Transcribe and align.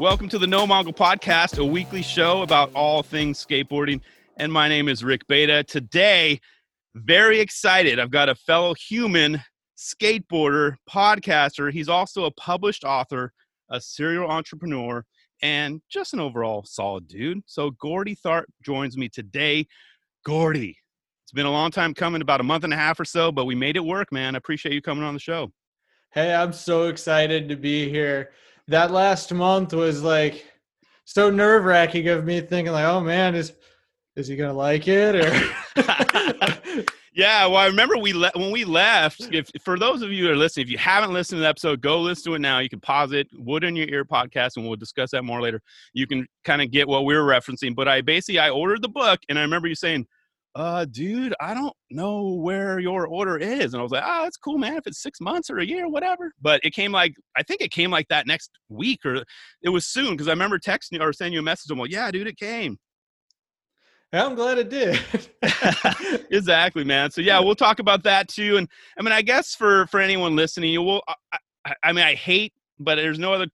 Welcome 0.00 0.30
to 0.30 0.38
the 0.38 0.46
No 0.46 0.66
Mongol 0.66 0.94
Podcast, 0.94 1.58
a 1.58 1.64
weekly 1.64 2.00
show 2.00 2.40
about 2.40 2.72
all 2.72 3.02
things 3.02 3.44
skateboarding. 3.44 4.00
And 4.38 4.50
my 4.50 4.66
name 4.66 4.88
is 4.88 5.04
Rick 5.04 5.26
Beta. 5.26 5.62
Today, 5.62 6.40
very 6.94 7.38
excited. 7.38 8.00
I've 8.00 8.10
got 8.10 8.30
a 8.30 8.34
fellow 8.34 8.72
human 8.72 9.42
skateboarder, 9.76 10.76
podcaster. 10.88 11.70
He's 11.70 11.90
also 11.90 12.24
a 12.24 12.30
published 12.30 12.82
author, 12.82 13.34
a 13.68 13.78
serial 13.78 14.30
entrepreneur, 14.30 15.04
and 15.42 15.82
just 15.90 16.14
an 16.14 16.20
overall 16.20 16.64
solid 16.64 17.06
dude. 17.06 17.42
So, 17.44 17.72
Gordy 17.72 18.16
Tharp 18.16 18.44
joins 18.64 18.96
me 18.96 19.10
today. 19.10 19.66
Gordy, 20.24 20.78
it's 21.24 21.32
been 21.32 21.44
a 21.44 21.52
long 21.52 21.70
time 21.70 21.92
coming, 21.92 22.22
about 22.22 22.40
a 22.40 22.44
month 22.44 22.64
and 22.64 22.72
a 22.72 22.76
half 22.76 22.98
or 22.98 23.04
so, 23.04 23.30
but 23.30 23.44
we 23.44 23.54
made 23.54 23.76
it 23.76 23.84
work, 23.84 24.12
man. 24.12 24.34
I 24.34 24.38
appreciate 24.38 24.72
you 24.72 24.80
coming 24.80 25.04
on 25.04 25.12
the 25.12 25.20
show. 25.20 25.52
Hey, 26.12 26.34
I'm 26.34 26.54
so 26.54 26.88
excited 26.88 27.50
to 27.50 27.56
be 27.56 27.90
here. 27.90 28.30
That 28.70 28.92
last 28.92 29.34
month 29.34 29.72
was 29.72 30.00
like 30.04 30.46
so 31.04 31.28
nerve 31.28 31.64
wracking 31.64 32.06
of 32.06 32.24
me 32.24 32.40
thinking 32.40 32.72
like, 32.72 32.84
oh 32.84 33.00
man, 33.00 33.34
is 33.34 33.52
is 34.14 34.28
he 34.28 34.36
gonna 34.36 34.52
like 34.52 34.86
it 34.86 35.16
or? 35.16 36.84
yeah, 37.12 37.46
well, 37.46 37.56
I 37.56 37.66
remember 37.66 37.98
we 37.98 38.12
le- 38.12 38.30
when 38.36 38.52
we 38.52 38.64
left. 38.64 39.28
If 39.32 39.50
for 39.64 39.76
those 39.76 40.02
of 40.02 40.12
you 40.12 40.26
who 40.26 40.30
are 40.30 40.36
listening, 40.36 40.66
if 40.66 40.70
you 40.70 40.78
haven't 40.78 41.12
listened 41.12 41.38
to 41.38 41.42
the 41.42 41.48
episode, 41.48 41.80
go 41.80 42.00
listen 42.00 42.30
to 42.30 42.36
it 42.36 42.38
now. 42.38 42.60
You 42.60 42.68
can 42.68 42.78
pause 42.78 43.10
it, 43.10 43.26
Wood 43.32 43.64
in 43.64 43.74
Your 43.74 43.88
Ear 43.88 44.04
podcast, 44.04 44.50
and 44.56 44.64
we'll 44.64 44.76
discuss 44.76 45.10
that 45.10 45.24
more 45.24 45.42
later. 45.42 45.60
You 45.92 46.06
can 46.06 46.28
kind 46.44 46.62
of 46.62 46.70
get 46.70 46.86
what 46.86 47.04
we 47.04 47.16
were 47.16 47.24
referencing. 47.24 47.74
But 47.74 47.88
I 47.88 48.02
basically 48.02 48.38
I 48.38 48.50
ordered 48.50 48.82
the 48.82 48.88
book, 48.88 49.18
and 49.28 49.36
I 49.36 49.42
remember 49.42 49.66
you 49.66 49.74
saying 49.74 50.06
uh, 50.54 50.84
dude, 50.90 51.34
I 51.40 51.54
don't 51.54 51.72
know 51.90 52.34
where 52.34 52.80
your 52.80 53.06
order 53.06 53.36
is. 53.36 53.72
And 53.72 53.80
I 53.80 53.82
was 53.82 53.92
like, 53.92 54.02
oh, 54.04 54.26
it's 54.26 54.36
cool, 54.36 54.58
man. 54.58 54.76
If 54.76 54.86
it's 54.86 55.02
six 55.02 55.20
months 55.20 55.48
or 55.48 55.58
a 55.58 55.64
year, 55.64 55.88
whatever. 55.88 56.32
But 56.40 56.60
it 56.64 56.74
came 56.74 56.90
like, 56.90 57.14
I 57.36 57.42
think 57.42 57.60
it 57.60 57.70
came 57.70 57.90
like 57.90 58.08
that 58.08 58.26
next 58.26 58.50
week 58.68 59.04
or 59.04 59.22
it 59.62 59.68
was 59.68 59.86
soon 59.86 60.10
because 60.12 60.28
I 60.28 60.32
remember 60.32 60.58
texting 60.58 61.00
or 61.00 61.12
sending 61.12 61.34
you 61.34 61.40
a 61.40 61.42
message. 61.42 61.70
I'm 61.70 61.78
like, 61.78 61.92
yeah, 61.92 62.10
dude, 62.10 62.26
it 62.26 62.36
came. 62.36 62.78
Yeah, 64.12 64.26
I'm 64.26 64.34
glad 64.34 64.58
it 64.58 64.70
did. 64.70 64.98
exactly, 66.30 66.82
man. 66.82 67.12
So 67.12 67.20
yeah, 67.20 67.38
we'll 67.38 67.54
talk 67.54 67.78
about 67.78 68.02
that 68.04 68.26
too. 68.26 68.56
And 68.56 68.68
I 68.98 69.02
mean, 69.02 69.12
I 69.12 69.22
guess 69.22 69.54
for 69.54 69.86
for 69.86 70.00
anyone 70.00 70.34
listening, 70.34 70.72
you 70.72 70.82
will. 70.82 71.02
I, 71.06 71.38
I, 71.64 71.74
I 71.84 71.92
mean, 71.92 72.04
I 72.04 72.14
hate, 72.14 72.52
but 72.80 72.96
there's 72.96 73.20
no 73.20 73.32
other 73.32 73.46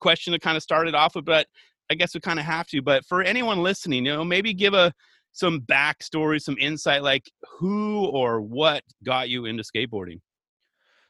question 0.00 0.32
to 0.32 0.38
kind 0.38 0.56
of 0.56 0.62
start 0.62 0.88
it 0.88 0.94
off 0.94 1.14
with. 1.14 1.26
But 1.26 1.46
I 1.90 1.94
guess 1.94 2.14
we 2.14 2.20
kind 2.20 2.38
of 2.38 2.46
have 2.46 2.66
to. 2.68 2.80
But 2.80 3.04
for 3.04 3.22
anyone 3.22 3.62
listening, 3.62 4.06
you 4.06 4.12
know, 4.12 4.24
maybe 4.24 4.54
give 4.54 4.72
a 4.72 4.94
some 5.38 5.60
backstory, 5.60 6.40
some 6.42 6.56
insight, 6.58 7.02
like 7.02 7.30
who 7.58 8.06
or 8.06 8.40
what 8.40 8.82
got 9.04 9.28
you 9.28 9.44
into 9.44 9.62
skateboarding? 9.62 10.20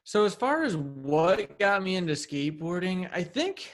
So, 0.04 0.24
as 0.24 0.34
far 0.34 0.64
as 0.64 0.76
what 0.76 1.58
got 1.58 1.82
me 1.82 1.96
into 1.96 2.12
skateboarding, 2.12 3.08
I 3.12 3.22
think 3.22 3.70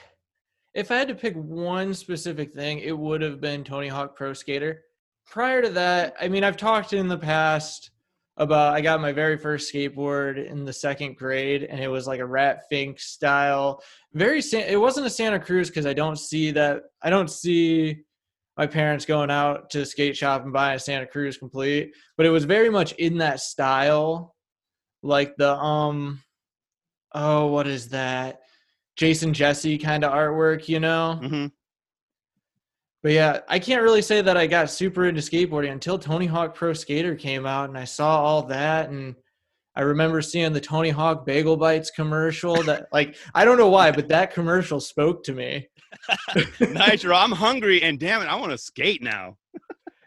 if 0.73 0.91
I 0.91 0.95
had 0.95 1.07
to 1.07 1.15
pick 1.15 1.35
one 1.35 1.93
specific 1.93 2.53
thing, 2.53 2.79
it 2.79 2.97
would 2.97 3.21
have 3.21 3.39
been 3.39 3.63
Tony 3.63 3.87
Hawk 3.87 4.15
Pro 4.15 4.33
Skater. 4.33 4.83
Prior 5.25 5.61
to 5.61 5.69
that, 5.71 6.15
I 6.19 6.27
mean, 6.27 6.43
I've 6.43 6.57
talked 6.57 6.93
in 6.93 7.07
the 7.07 7.17
past 7.17 7.91
about 8.37 8.73
I 8.73 8.81
got 8.81 9.01
my 9.01 9.11
very 9.11 9.37
first 9.37 9.73
skateboard 9.73 10.45
in 10.45 10.65
the 10.65 10.73
second 10.73 11.15
grade, 11.15 11.63
and 11.63 11.79
it 11.79 11.87
was 11.87 12.07
like 12.07 12.19
a 12.19 12.25
Rat 12.25 12.63
Fink 12.69 12.99
style. 12.99 13.81
Very, 14.13 14.39
it 14.39 14.79
wasn't 14.79 15.07
a 15.07 15.09
Santa 15.09 15.39
Cruz 15.39 15.69
because 15.69 15.85
I 15.85 15.93
don't 15.93 16.19
see 16.19 16.51
that. 16.51 16.83
I 17.01 17.09
don't 17.09 17.31
see 17.31 18.03
my 18.57 18.67
parents 18.67 19.05
going 19.05 19.29
out 19.29 19.69
to 19.71 19.85
skate 19.85 20.15
shop 20.15 20.43
and 20.43 20.53
buying 20.53 20.75
a 20.75 20.79
Santa 20.79 21.05
Cruz 21.05 21.37
complete, 21.37 21.93
but 22.17 22.25
it 22.25 22.29
was 22.29 22.45
very 22.45 22.69
much 22.69 22.93
in 22.93 23.17
that 23.17 23.39
style, 23.39 24.35
like 25.03 25.35
the 25.37 25.55
um, 25.55 26.21
oh, 27.13 27.47
what 27.47 27.67
is 27.67 27.89
that? 27.89 28.41
Jason 28.95 29.33
Jessee 29.33 29.77
kind 29.77 30.03
of 30.03 30.13
artwork, 30.13 30.69
you 30.69 30.79
know. 30.79 31.19
Mm-hmm. 31.21 31.47
But 33.03 33.11
yeah, 33.11 33.39
I 33.47 33.59
can't 33.59 33.83
really 33.83 34.01
say 34.01 34.21
that 34.21 34.37
I 34.37 34.47
got 34.47 34.69
super 34.69 35.05
into 35.05 35.21
skateboarding 35.21 35.71
until 35.71 35.99
Tony 35.99 36.25
Hawk 36.25 36.55
Pro 36.55 36.73
Skater 36.73 37.13
came 37.13 37.45
out, 37.45 37.69
and 37.69 37.77
I 37.77 37.83
saw 37.83 38.19
all 38.19 38.43
that, 38.43 38.89
and 38.89 39.15
I 39.75 39.81
remember 39.81 40.21
seeing 40.21 40.53
the 40.53 40.61
Tony 40.61 40.89
Hawk 40.89 41.25
Bagel 41.25 41.57
Bites 41.57 41.91
commercial. 41.91 42.61
That 42.63 42.87
like 42.93 43.15
I 43.33 43.45
don't 43.45 43.57
know 43.57 43.69
why, 43.69 43.91
but 43.91 44.07
that 44.09 44.33
commercial 44.33 44.79
spoke 44.79 45.23
to 45.25 45.33
me. 45.33 45.67
Nitro, 46.59 47.15
I'm 47.15 47.31
hungry 47.31 47.81
and 47.81 47.99
damn 47.99 48.21
it, 48.21 48.27
I 48.27 48.35
want 48.35 48.51
to 48.51 48.57
skate 48.57 49.01
now. 49.01 49.37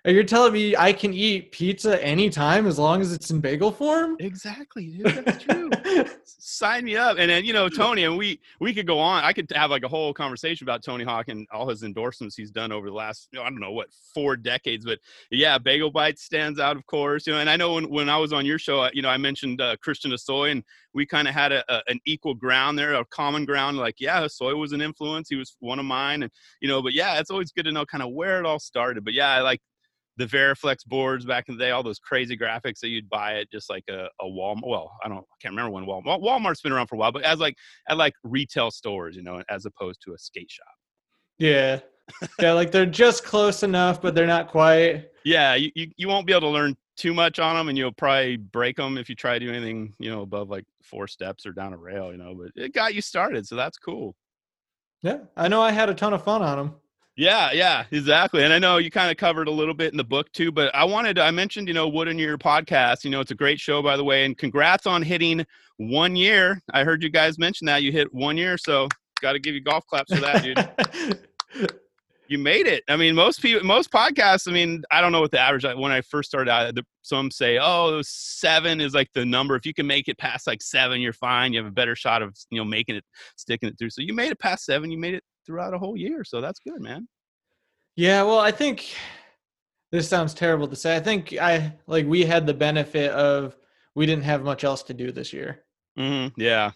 You're 0.05 0.25
telling 0.25 0.53
me 0.53 0.77
I 0.77 0.93
can 0.93 1.13
eat 1.13 1.53
pizza 1.53 2.03
anytime 2.05 2.67
as 2.67 2.79
long 2.79 3.01
as 3.01 3.13
it's 3.13 3.31
in 3.31 3.41
bagel 3.41 3.73
form? 3.73 4.17
Exactly, 4.21 4.87
dude. 4.87 5.07
That's 5.07 5.43
true. 5.43 5.71
Sign 6.25 6.85
me 6.85 6.97
up. 6.97 7.19
And 7.19 7.31
then, 7.31 7.45
you 7.45 7.53
know, 7.53 7.69
Tony, 7.69 8.05
and 8.05 8.17
we 8.17 8.41
we 8.61 8.73
could 8.73 8.87
go 8.87 8.99
on. 8.99 9.25
I 9.25 9.33
could 9.33 9.51
have 9.55 9.71
like 9.71 9.83
a 9.83 9.89
whole 9.89 10.15
conversation 10.15 10.65
about 10.65 10.83
Tony 10.83 11.05
Hawk 11.05 11.29
and 11.29 11.47
all 11.53 11.69
his 11.69 11.83
endorsements 11.83 12.37
he's 12.37 12.51
done 12.51 12.71
over 12.71 12.89
the 12.89 12.95
last, 12.95 13.29
I 13.35 13.43
don't 13.43 13.61
know 13.61 13.73
what, 13.73 13.89
four 14.15 14.37
decades. 14.37 14.85
But 14.85 14.99
yeah, 15.31 15.59
Bagel 15.59 15.91
Bites 15.91 16.23
stands 16.23 16.61
out, 16.61 16.77
of 16.77 16.87
course. 16.87 17.27
You 17.27 17.35
know, 17.35 17.41
and 17.41 17.51
I 17.51 17.57
know 17.57 17.75
when, 17.75 17.91
when 17.91 18.09
I 18.09 18.17
was 18.19 18.33
on 18.33 18.47
your 18.47 18.59
show, 18.59 18.89
you 18.93 19.03
know, 19.03 19.11
I 19.11 19.17
mentioned 19.17 19.61
uh, 19.61 19.77
Christian 19.83 20.13
Hosoi, 20.13 20.53
and 20.53 20.63
we 20.95 21.07
kind 21.07 21.29
of 21.29 21.35
had 21.35 21.53
a, 21.53 21.65
a, 21.73 21.83
an 21.89 22.01
equal 22.07 22.35
ground 22.35 22.79
there, 22.79 22.95
a 22.95 23.05
common 23.07 23.45
ground. 23.45 23.77
Like, 23.77 23.97
yeah, 23.99 24.21
Hosoi 24.21 24.57
was 24.57 24.73
an 24.73 24.81
influence. 24.81 25.29
He 25.29 25.37
was 25.37 25.57
one 25.61 25.79
of 25.79 25.85
mine. 25.85 26.23
And, 26.23 26.33
you 26.61 26.69
know, 26.69 26.83
but 26.83 26.93
yeah, 26.93 27.19
it's 27.19 27.31
always 27.31 27.53
good 27.53 27.65
to 27.65 27.73
know 27.73 27.85
kind 27.85 28.03
of 28.03 28.13
where 28.13 28.39
it 28.39 28.47
all 28.47 28.59
started. 28.59 29.05
But 29.05 29.15
yeah, 29.15 29.31
I 29.31 29.41
like 29.41 29.61
the 30.19 30.27
Veriflex 30.27 30.85
boards 30.85 31.25
back 31.25 31.49
in 31.49 31.57
the 31.57 31.65
day, 31.65 31.71
all 31.71 31.83
those 31.83 32.01
crazy 32.01 32.37
graphics 32.37 32.81
that 32.81 32.89
you'd 32.89 33.09
buy 33.09 33.39
at 33.39 33.51
just 33.51 33.71
like 33.71 33.85
a, 33.89 34.09
a 34.21 34.25
Walmart. 34.25 34.67
Well, 34.67 34.93
I 35.03 35.09
don't, 35.09 35.19
I 35.19 35.37
can't 35.41 35.53
remember 35.53 35.71
when 35.71 35.87
Walmart. 35.87 36.21
Walmart's 36.21 36.61
been 36.61 36.73
around 36.73 36.89
for 36.89 36.97
a 36.97 36.99
while, 36.99 37.13
but 37.13 37.23
as 37.23 37.39
like 37.39 37.57
at 37.89 37.97
like 37.97 38.15
retail 38.25 38.71
stores, 38.71 39.17
you 39.17 39.23
know, 39.23 39.43
as 39.49 39.65
opposed 39.65 40.03
to 40.05 40.15
a 40.15 40.19
skate 40.19 40.51
shop. 40.51 40.67
Yeah, 41.39 41.81
yeah, 42.41 42.53
like 42.53 42.73
they're 42.73 42.85
just 42.85 43.25
close 43.25 43.63
enough, 43.63 44.03
but 44.03 44.15
they're 44.15 44.27
not 44.27 44.49
quite. 44.49 45.09
Yeah, 45.25 45.55
you, 45.55 45.71
you 45.77 45.91
you 45.97 46.09
won't 46.09 46.27
be 46.27 46.33
able 46.33 46.43
to 46.43 46.49
learn 46.49 46.77
too 46.97 47.15
much 47.15 47.39
on 47.39 47.55
them, 47.55 47.69
and 47.69 47.79
you'll 47.79 47.93
probably 47.93 48.37
break 48.37 48.77
them 48.77 48.99
if 48.99 49.09
you 49.09 49.15
try 49.15 49.39
to 49.39 49.47
do 49.47 49.53
anything, 49.53 49.95
you 50.01 50.11
know, 50.11 50.23
above 50.23 50.51
like 50.51 50.65
four 50.83 51.07
steps 51.07 51.47
or 51.47 51.53
down 51.53 51.73
a 51.73 51.77
rail, 51.77 52.11
you 52.11 52.19
know. 52.19 52.35
But 52.35 52.61
it 52.61 52.75
got 52.75 52.95
you 52.95 53.01
started, 53.01 53.47
so 53.47 53.55
that's 53.55 53.79
cool. 53.79 54.17
Yeah, 55.03 55.19
I 55.37 55.47
know 55.47 55.63
I 55.63 55.71
had 55.71 55.89
a 55.89 55.95
ton 55.95 56.13
of 56.13 56.25
fun 56.25 56.43
on 56.43 56.59
them. 56.59 56.75
Yeah, 57.19 57.51
yeah, 57.51 57.85
exactly. 57.91 58.45
And 58.45 58.53
I 58.53 58.61
know 58.61 58.77
you 58.77 58.93
kind 58.93 59.11
of 59.11 59.17
covered 59.17 59.49
a 59.49 59.51
little 59.51 59.75
bit 59.75 59.93
in 59.93 59.97
the 59.97 60.05
book 60.05 60.31
too, 60.31 60.53
but 60.53 60.73
I 60.73 60.85
wanted 60.85 61.15
to, 61.15 61.25
I 61.25 61.33
mentioned, 61.33 61.67
you 61.67 61.75
know, 61.75 61.89
Wood 61.89 62.07
in 62.07 62.17
Your 62.17 62.39
podcast. 62.39 63.03
You 63.03 63.11
know, 63.11 63.19
it's 63.21 63.33
a 63.33 63.35
great 63.35 63.59
show, 63.59 63.83
by 63.83 63.97
the 63.97 64.05
way. 64.05 64.25
And 64.25 64.39
congrats 64.39 64.87
on 64.87 65.03
hitting 65.03 65.45
one 65.79 66.15
year. 66.15 66.63
I 66.73 66.85
heard 66.85 67.03
you 67.03 67.09
guys 67.09 67.37
mention 67.37 67.67
that 67.67 67.83
you 67.83 67.91
hit 67.91 68.15
one 68.15 68.37
year. 68.37 68.57
So 68.57 68.87
got 69.21 69.33
to 69.33 69.41
give 69.41 69.53
you 69.53 69.61
golf 69.61 69.85
claps 69.89 70.15
for 70.15 70.21
that, 70.21 70.45
dude. 70.45 71.69
you 72.29 72.39
made 72.39 72.69
it. 72.69 72.85
I 72.89 72.95
mean, 72.95 73.17
most 73.17 73.43
people, 73.43 73.67
most 73.67 73.91
podcasts, 73.91 74.47
I 74.47 74.53
mean, 74.53 74.85
I 74.93 75.01
don't 75.01 75.11
know 75.11 75.21
what 75.21 75.33
the 75.33 75.41
average, 75.41 75.65
when 75.65 75.91
I 75.91 76.03
first 76.03 76.29
started 76.31 76.49
out, 76.49 76.73
some 77.03 77.33
say, 77.33 77.59
oh, 77.61 78.01
seven 78.05 78.81
is 78.81 78.95
like 78.95 79.13
the 79.13 79.25
number. 79.25 79.57
If 79.57 79.67
you 79.67 79.75
can 79.75 79.89
make 79.89 80.07
it 80.07 80.19
past 80.19 80.47
like 80.47 80.63
seven, 80.63 81.01
you're 81.01 81.13
fine. 81.13 81.53
You 81.53 81.59
have 81.59 81.69
a 81.69 81.75
better 81.75 81.97
shot 81.97 82.23
of, 82.23 82.37
you 82.51 82.59
know, 82.59 82.65
making 82.65 82.95
it, 82.95 83.05
sticking 83.35 83.69
it 83.69 83.77
through. 83.77 83.91
So 83.91 84.03
you 84.03 84.15
made 84.15 84.31
it 84.31 84.39
past 84.39 84.65
seven. 84.65 84.93
You 84.93 84.99
made 84.99 85.15
it 85.15 85.25
throughout 85.49 85.73
a 85.73 85.79
whole 85.79 85.97
year. 85.97 86.25
So 86.25 86.43
that's 86.43 86.61
good, 86.61 86.81
man. 86.83 87.09
Yeah, 87.97 88.23
well, 88.23 88.39
I 88.39 88.51
think 88.51 88.95
this 89.91 90.07
sounds 90.07 90.35
terrible 90.35 90.69
to 90.69 90.77
say. 90.77 90.95
I 90.95 91.01
think 91.01 91.33
I 91.41 91.73
like 91.87 92.07
we 92.07 92.23
had 92.23 92.47
the 92.47 92.53
benefit 92.53 93.11
of 93.13 93.57
we 93.95 94.05
didn't 94.05 94.25
have 94.25 94.45
much 94.45 94.63
else 94.63 94.83
to 94.85 94.95
do 94.95 95.11
this 95.11 95.33
year. 95.33 95.65
Mm-hmm. 95.99 96.39
Yeah, 96.39 96.73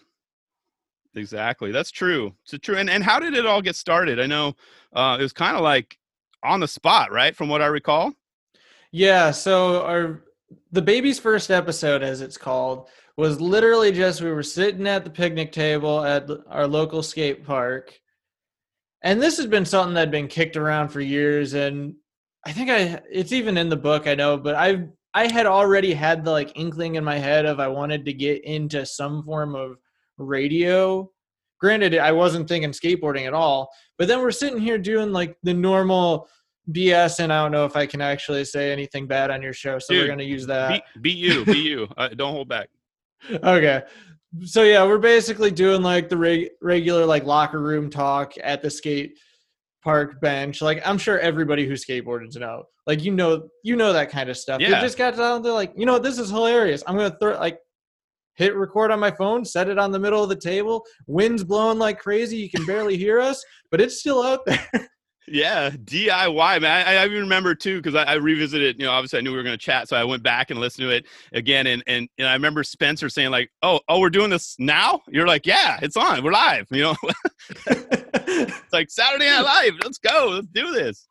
exactly. 1.13 1.71
That's 1.71 1.91
true. 1.91 2.33
It's 2.41 2.59
true. 2.65 2.77
And 2.77 2.89
and 2.89 3.03
how 3.03 3.19
did 3.19 3.35
it 3.35 3.45
all 3.45 3.61
get 3.61 3.75
started? 3.75 4.19
I 4.19 4.25
know 4.25 4.55
uh, 4.91 5.17
it 5.19 5.23
was 5.23 5.33
kind 5.33 5.55
of 5.55 5.61
like 5.61 5.95
on 6.43 6.59
the 6.59 6.67
spot, 6.67 7.11
right? 7.11 7.35
From 7.35 7.47
what 7.47 7.61
I 7.61 7.67
recall. 7.67 8.11
Yeah. 8.91 9.29
So 9.29 9.83
our 9.85 10.23
the 10.71 10.81
baby's 10.81 11.19
first 11.19 11.51
episode, 11.51 12.01
as 12.01 12.21
it's 12.21 12.37
called, 12.37 12.89
was 13.17 13.39
literally 13.39 13.91
just 13.91 14.21
we 14.21 14.31
were 14.31 14.41
sitting 14.41 14.87
at 14.87 15.03
the 15.03 15.11
picnic 15.11 15.51
table 15.51 16.03
at 16.03 16.27
our 16.47 16.65
local 16.65 17.03
skate 17.03 17.45
park 17.45 17.99
and 19.03 19.21
this 19.21 19.37
has 19.37 19.45
been 19.45 19.65
something 19.65 19.93
that 19.93 20.01
had 20.01 20.11
been 20.11 20.27
kicked 20.27 20.57
around 20.57 20.89
for 20.89 21.01
years 21.01 21.53
and 21.53 21.93
i 22.45 22.51
think 22.51 22.69
i 22.69 22.99
it's 23.11 23.31
even 23.31 23.57
in 23.57 23.69
the 23.69 23.75
book 23.75 24.07
i 24.07 24.15
know 24.15 24.37
but 24.37 24.55
i 24.55 24.85
i 25.13 25.27
had 25.27 25.45
already 25.45 25.93
had 25.93 26.23
the 26.23 26.31
like 26.31 26.51
inkling 26.55 26.95
in 26.95 27.03
my 27.03 27.17
head 27.17 27.45
of 27.45 27.59
i 27.59 27.67
wanted 27.67 28.05
to 28.05 28.13
get 28.13 28.43
into 28.45 28.85
some 28.85 29.23
form 29.23 29.55
of 29.55 29.77
radio. 30.17 31.09
Granted 31.59 31.97
i 31.97 32.11
wasn't 32.11 32.47
thinking 32.47 32.71
skateboarding 32.71 33.25
at 33.27 33.33
all 33.33 33.69
but 33.97 34.07
then 34.07 34.19
we're 34.19 34.31
sitting 34.31 34.59
here 34.59 34.77
doing 34.77 35.11
like 35.13 35.37
the 35.43 35.53
normal 35.53 36.27
bs 36.71 37.19
and 37.19 37.31
i 37.31 37.41
don't 37.41 37.51
know 37.51 37.65
if 37.65 37.75
i 37.77 37.85
can 37.85 38.01
actually 38.01 38.43
say 38.43 38.71
anything 38.71 39.07
bad 39.07 39.31
on 39.31 39.41
your 39.41 39.53
show 39.53 39.79
so 39.79 39.93
Dude, 39.93 40.01
we're 40.01 40.07
going 40.07 40.19
to 40.19 40.25
use 40.25 40.45
that. 40.47 40.83
be, 40.95 41.01
be 41.01 41.11
you 41.11 41.45
be 41.45 41.59
you. 41.59 41.87
Uh, 41.97 42.09
don't 42.09 42.33
hold 42.33 42.49
back. 42.49 42.69
Okay 43.43 43.83
so 44.41 44.63
yeah, 44.63 44.85
we're 44.85 44.97
basically 44.97 45.51
doing 45.51 45.81
like 45.81 46.09
the 46.09 46.17
reg- 46.17 46.49
regular 46.61 47.05
like 47.05 47.25
locker 47.25 47.59
room 47.59 47.89
talk 47.89 48.33
at 48.41 48.61
the 48.61 48.69
skate 48.69 49.17
park 49.83 50.19
bench. 50.21 50.61
Like 50.61 50.81
I'm 50.85 50.97
sure 50.97 51.19
everybody 51.19 51.67
who 51.67 51.73
skateboards 51.73 52.37
know. 52.37 52.63
Like 52.87 53.03
you 53.03 53.11
know, 53.11 53.49
you 53.63 53.75
know 53.75 53.93
that 53.93 54.09
kind 54.09 54.29
of 54.29 54.37
stuff. 54.37 54.61
Yeah. 54.61 54.81
Just 54.81 54.97
got 54.97 55.15
down 55.15 55.41
there 55.41 55.53
like, 55.53 55.73
you 55.75 55.85
know, 55.85 55.99
this 55.99 56.17
is 56.17 56.29
hilarious. 56.29 56.83
I'm 56.87 56.97
gonna 56.97 57.15
throw 57.21 57.37
like 57.37 57.59
hit 58.35 58.55
record 58.55 58.91
on 58.91 58.99
my 58.99 59.11
phone, 59.11 59.45
set 59.45 59.69
it 59.69 59.77
on 59.77 59.91
the 59.91 59.99
middle 59.99 60.23
of 60.23 60.29
the 60.29 60.35
table. 60.35 60.83
Wind's 61.07 61.43
blowing 61.43 61.77
like 61.77 61.99
crazy. 61.99 62.37
You 62.37 62.49
can 62.49 62.65
barely 62.65 62.97
hear 62.97 63.19
us, 63.19 63.43
but 63.69 63.79
it's 63.79 63.99
still 63.99 64.23
out 64.23 64.45
there. 64.45 64.67
Yeah, 65.27 65.69
DIY, 65.69 66.61
man. 66.61 66.87
I, 66.87 66.95
I 66.95 67.05
even 67.05 67.19
remember 67.19 67.55
too 67.55 67.77
because 67.81 67.95
I, 67.95 68.03
I, 68.03 68.13
revisited. 68.15 68.77
You 68.77 68.85
know, 68.85 68.91
obviously 68.91 69.19
I 69.19 69.21
knew 69.21 69.31
we 69.31 69.37
were 69.37 69.43
going 69.43 69.57
to 69.57 69.63
chat, 69.63 69.87
so 69.87 69.95
I 69.95 70.03
went 70.03 70.21
back 70.21 70.51
and 70.51 70.59
listened 70.59 70.83
to 70.83 70.89
it 70.89 71.05
again. 71.31 71.67
And, 71.67 71.81
and 71.87 72.09
and 72.17 72.27
I 72.27 72.33
remember 72.33 72.63
Spencer 72.63 73.07
saying 73.07 73.31
like, 73.31 73.49
"Oh, 73.61 73.79
oh, 73.87 73.99
we're 73.99 74.09
doing 74.09 74.29
this 74.29 74.55
now." 74.59 75.01
You're 75.07 75.27
like, 75.27 75.45
"Yeah, 75.45 75.79
it's 75.81 75.95
on. 75.95 76.23
We're 76.23 76.33
live." 76.33 76.67
You 76.71 76.83
know, 76.83 76.95
it's 77.67 78.63
like 78.73 78.91
Saturday 78.91 79.29
Night 79.29 79.41
Live. 79.41 79.73
Let's 79.83 79.97
go. 79.97 80.31
Let's 80.33 80.47
do 80.47 80.71
this. 80.73 81.07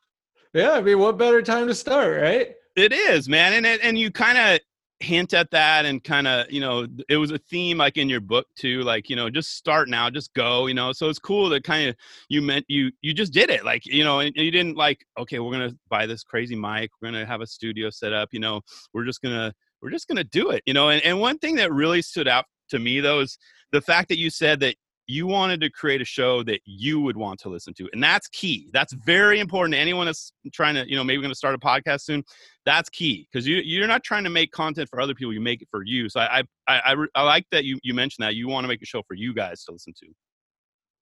Yeah, 0.53 0.73
I 0.73 0.83
mean, 0.83 0.99
what 0.99 1.17
better 1.17 1.41
time 1.41 1.67
to 1.69 1.75
start, 1.75 2.21
right? 2.21 2.55
It 2.77 2.93
is, 2.93 3.29
man, 3.29 3.65
and 3.65 3.67
and 3.67 3.99
you 3.99 4.11
kind 4.11 4.37
of 4.37 4.61
hint 5.03 5.35
at 5.35 5.51
that 5.51 5.85
and 5.85 6.05
kind 6.05 6.27
of 6.27 6.51
you 6.51 6.61
know 6.61 6.87
it 7.09 7.17
was 7.17 7.33
a 7.33 7.39
theme 7.39 7.77
like 7.77 7.97
in 7.97 8.09
your 8.09 8.21
book 8.21 8.47
too 8.57 8.83
like 8.83 9.11
you 9.11 9.17
know 9.17 9.29
just 9.29 9.57
start 9.57 9.89
now 9.89 10.09
just 10.09 10.33
go 10.35 10.67
you 10.67 10.75
know 10.75 10.93
so 10.93 11.09
it's 11.09 11.19
cool 11.19 11.49
that 11.49 11.65
kind 11.65 11.89
of 11.89 11.97
you 12.29 12.41
meant 12.41 12.65
you 12.69 12.91
you 13.03 13.13
just 13.13 13.33
did 13.33 13.51
it 13.51 13.65
like 13.65 13.85
you 13.85 14.05
know 14.05 14.21
and 14.21 14.35
you 14.37 14.51
didn't 14.51 14.77
like 14.77 15.05
okay 15.19 15.41
we're 15.41 15.53
gonna 15.53 15.75
buy 15.89 16.07
this 16.07 16.23
crazy 16.23 16.55
mic 16.55 16.91
we're 17.01 17.09
gonna 17.09 17.27
have 17.27 17.41
a 17.41 17.47
studio 17.47 17.91
set 17.91 18.13
up 18.13 18.29
you 18.33 18.41
know 18.41 18.61
we're 18.95 19.05
just 19.05 19.21
gonna 19.21 19.53
we're 19.83 19.91
just 19.91 20.07
gonna 20.07 20.25
do 20.25 20.51
it 20.51 20.63
you 20.67 20.73
know 20.73 20.91
and, 20.91 21.03
and 21.03 21.21
one 21.21 21.39
thing 21.39 21.57
that 21.57 21.73
really 21.73 22.01
stood 22.01 22.29
out 22.29 22.45
to 22.69 22.79
me 22.79 23.01
though 23.01 23.21
is 23.21 23.37
the 23.73 23.81
fact 23.81 24.09
that 24.09 24.19
you 24.19 24.31
said 24.31 24.61
that 24.61 24.77
you 25.13 25.27
wanted 25.27 25.61
to 25.61 25.71
create 25.71 26.01
a 26.01 26.05
show 26.05 26.43
that 26.43 26.61
you 26.65 27.01
would 27.01 27.17
want 27.17 27.39
to 27.41 27.49
listen 27.49 27.75
to 27.75 27.89
and 27.93 28.03
that's 28.03 28.29
key. 28.29 28.71
That's 28.73 28.93
very 28.93 29.41
important 29.41 29.75
to 29.75 29.79
anyone 29.79 30.07
that's 30.07 30.33
trying 30.53 30.75
to 30.75 30.89
you 30.89 30.97
know 30.97 31.05
maybe 31.05 31.21
going 31.21 31.31
to 31.31 31.37
start 31.37 31.55
a 31.55 31.59
podcast 31.59 32.03
soon. 32.03 32.25
That's 32.65 32.89
key 32.89 33.29
because 33.31 33.47
you 33.47 33.57
you're 33.57 33.87
not 33.87 34.03
trying 34.03 34.25
to 34.25 34.31
make 34.31 34.53
content 34.53 34.89
for 34.89 35.01
other 35.01 35.15
people 35.15 35.33
you 35.33 35.41
make 35.41 35.61
it 35.61 35.69
for 35.71 35.85
you. 35.85 36.09
So 36.09 36.21
i 36.21 36.43
i 36.69 36.93
i, 36.93 36.97
I 37.15 37.23
like 37.23 37.47
that 37.53 37.65
you 37.65 37.79
you 37.83 37.95
mentioned 37.95 38.25
that 38.25 38.35
you 38.35 38.49
want 38.49 38.65
to 38.65 38.69
make 38.69 38.83
a 38.83 38.87
show 38.87 39.03
for 39.07 39.15
you 39.15 39.35
guys 39.35 39.65
to 39.65 39.73
listen 39.73 39.93
to. 40.01 40.07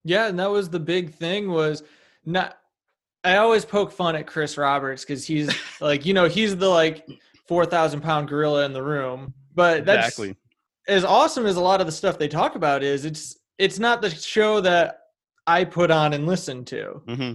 Yeah 0.04 0.26
and 0.26 0.38
that 0.40 0.50
was 0.50 0.68
the 0.68 0.80
big 0.80 1.14
thing 1.14 1.50
was 1.50 1.82
not 2.24 2.58
i 3.24 3.36
always 3.36 3.64
poke 3.64 3.92
fun 3.92 4.16
at 4.16 4.26
chris 4.26 4.56
roberts 4.58 5.04
because 5.04 5.26
he's 5.26 5.54
like 5.80 6.04
you 6.04 6.14
know 6.14 6.26
he's 6.26 6.56
the 6.56 6.68
like 6.68 7.06
4000 7.46 8.00
pound 8.00 8.28
gorilla 8.28 8.64
in 8.64 8.72
the 8.72 8.82
room 8.82 9.34
but 9.54 9.84
that's 9.84 10.08
exactly. 10.08 10.36
as 10.88 11.04
awesome 11.04 11.46
as 11.46 11.56
a 11.56 11.60
lot 11.60 11.80
of 11.80 11.86
the 11.86 11.92
stuff 11.92 12.18
they 12.18 12.28
talk 12.28 12.54
about 12.54 12.82
is 12.82 13.04
it's 13.04 13.36
it's 13.60 13.78
not 13.78 14.00
the 14.00 14.10
show 14.10 14.60
that 14.62 15.00
I 15.46 15.64
put 15.64 15.90
on 15.90 16.14
and 16.14 16.26
listen 16.26 16.64
to. 16.66 17.02
Mm-hmm. 17.06 17.32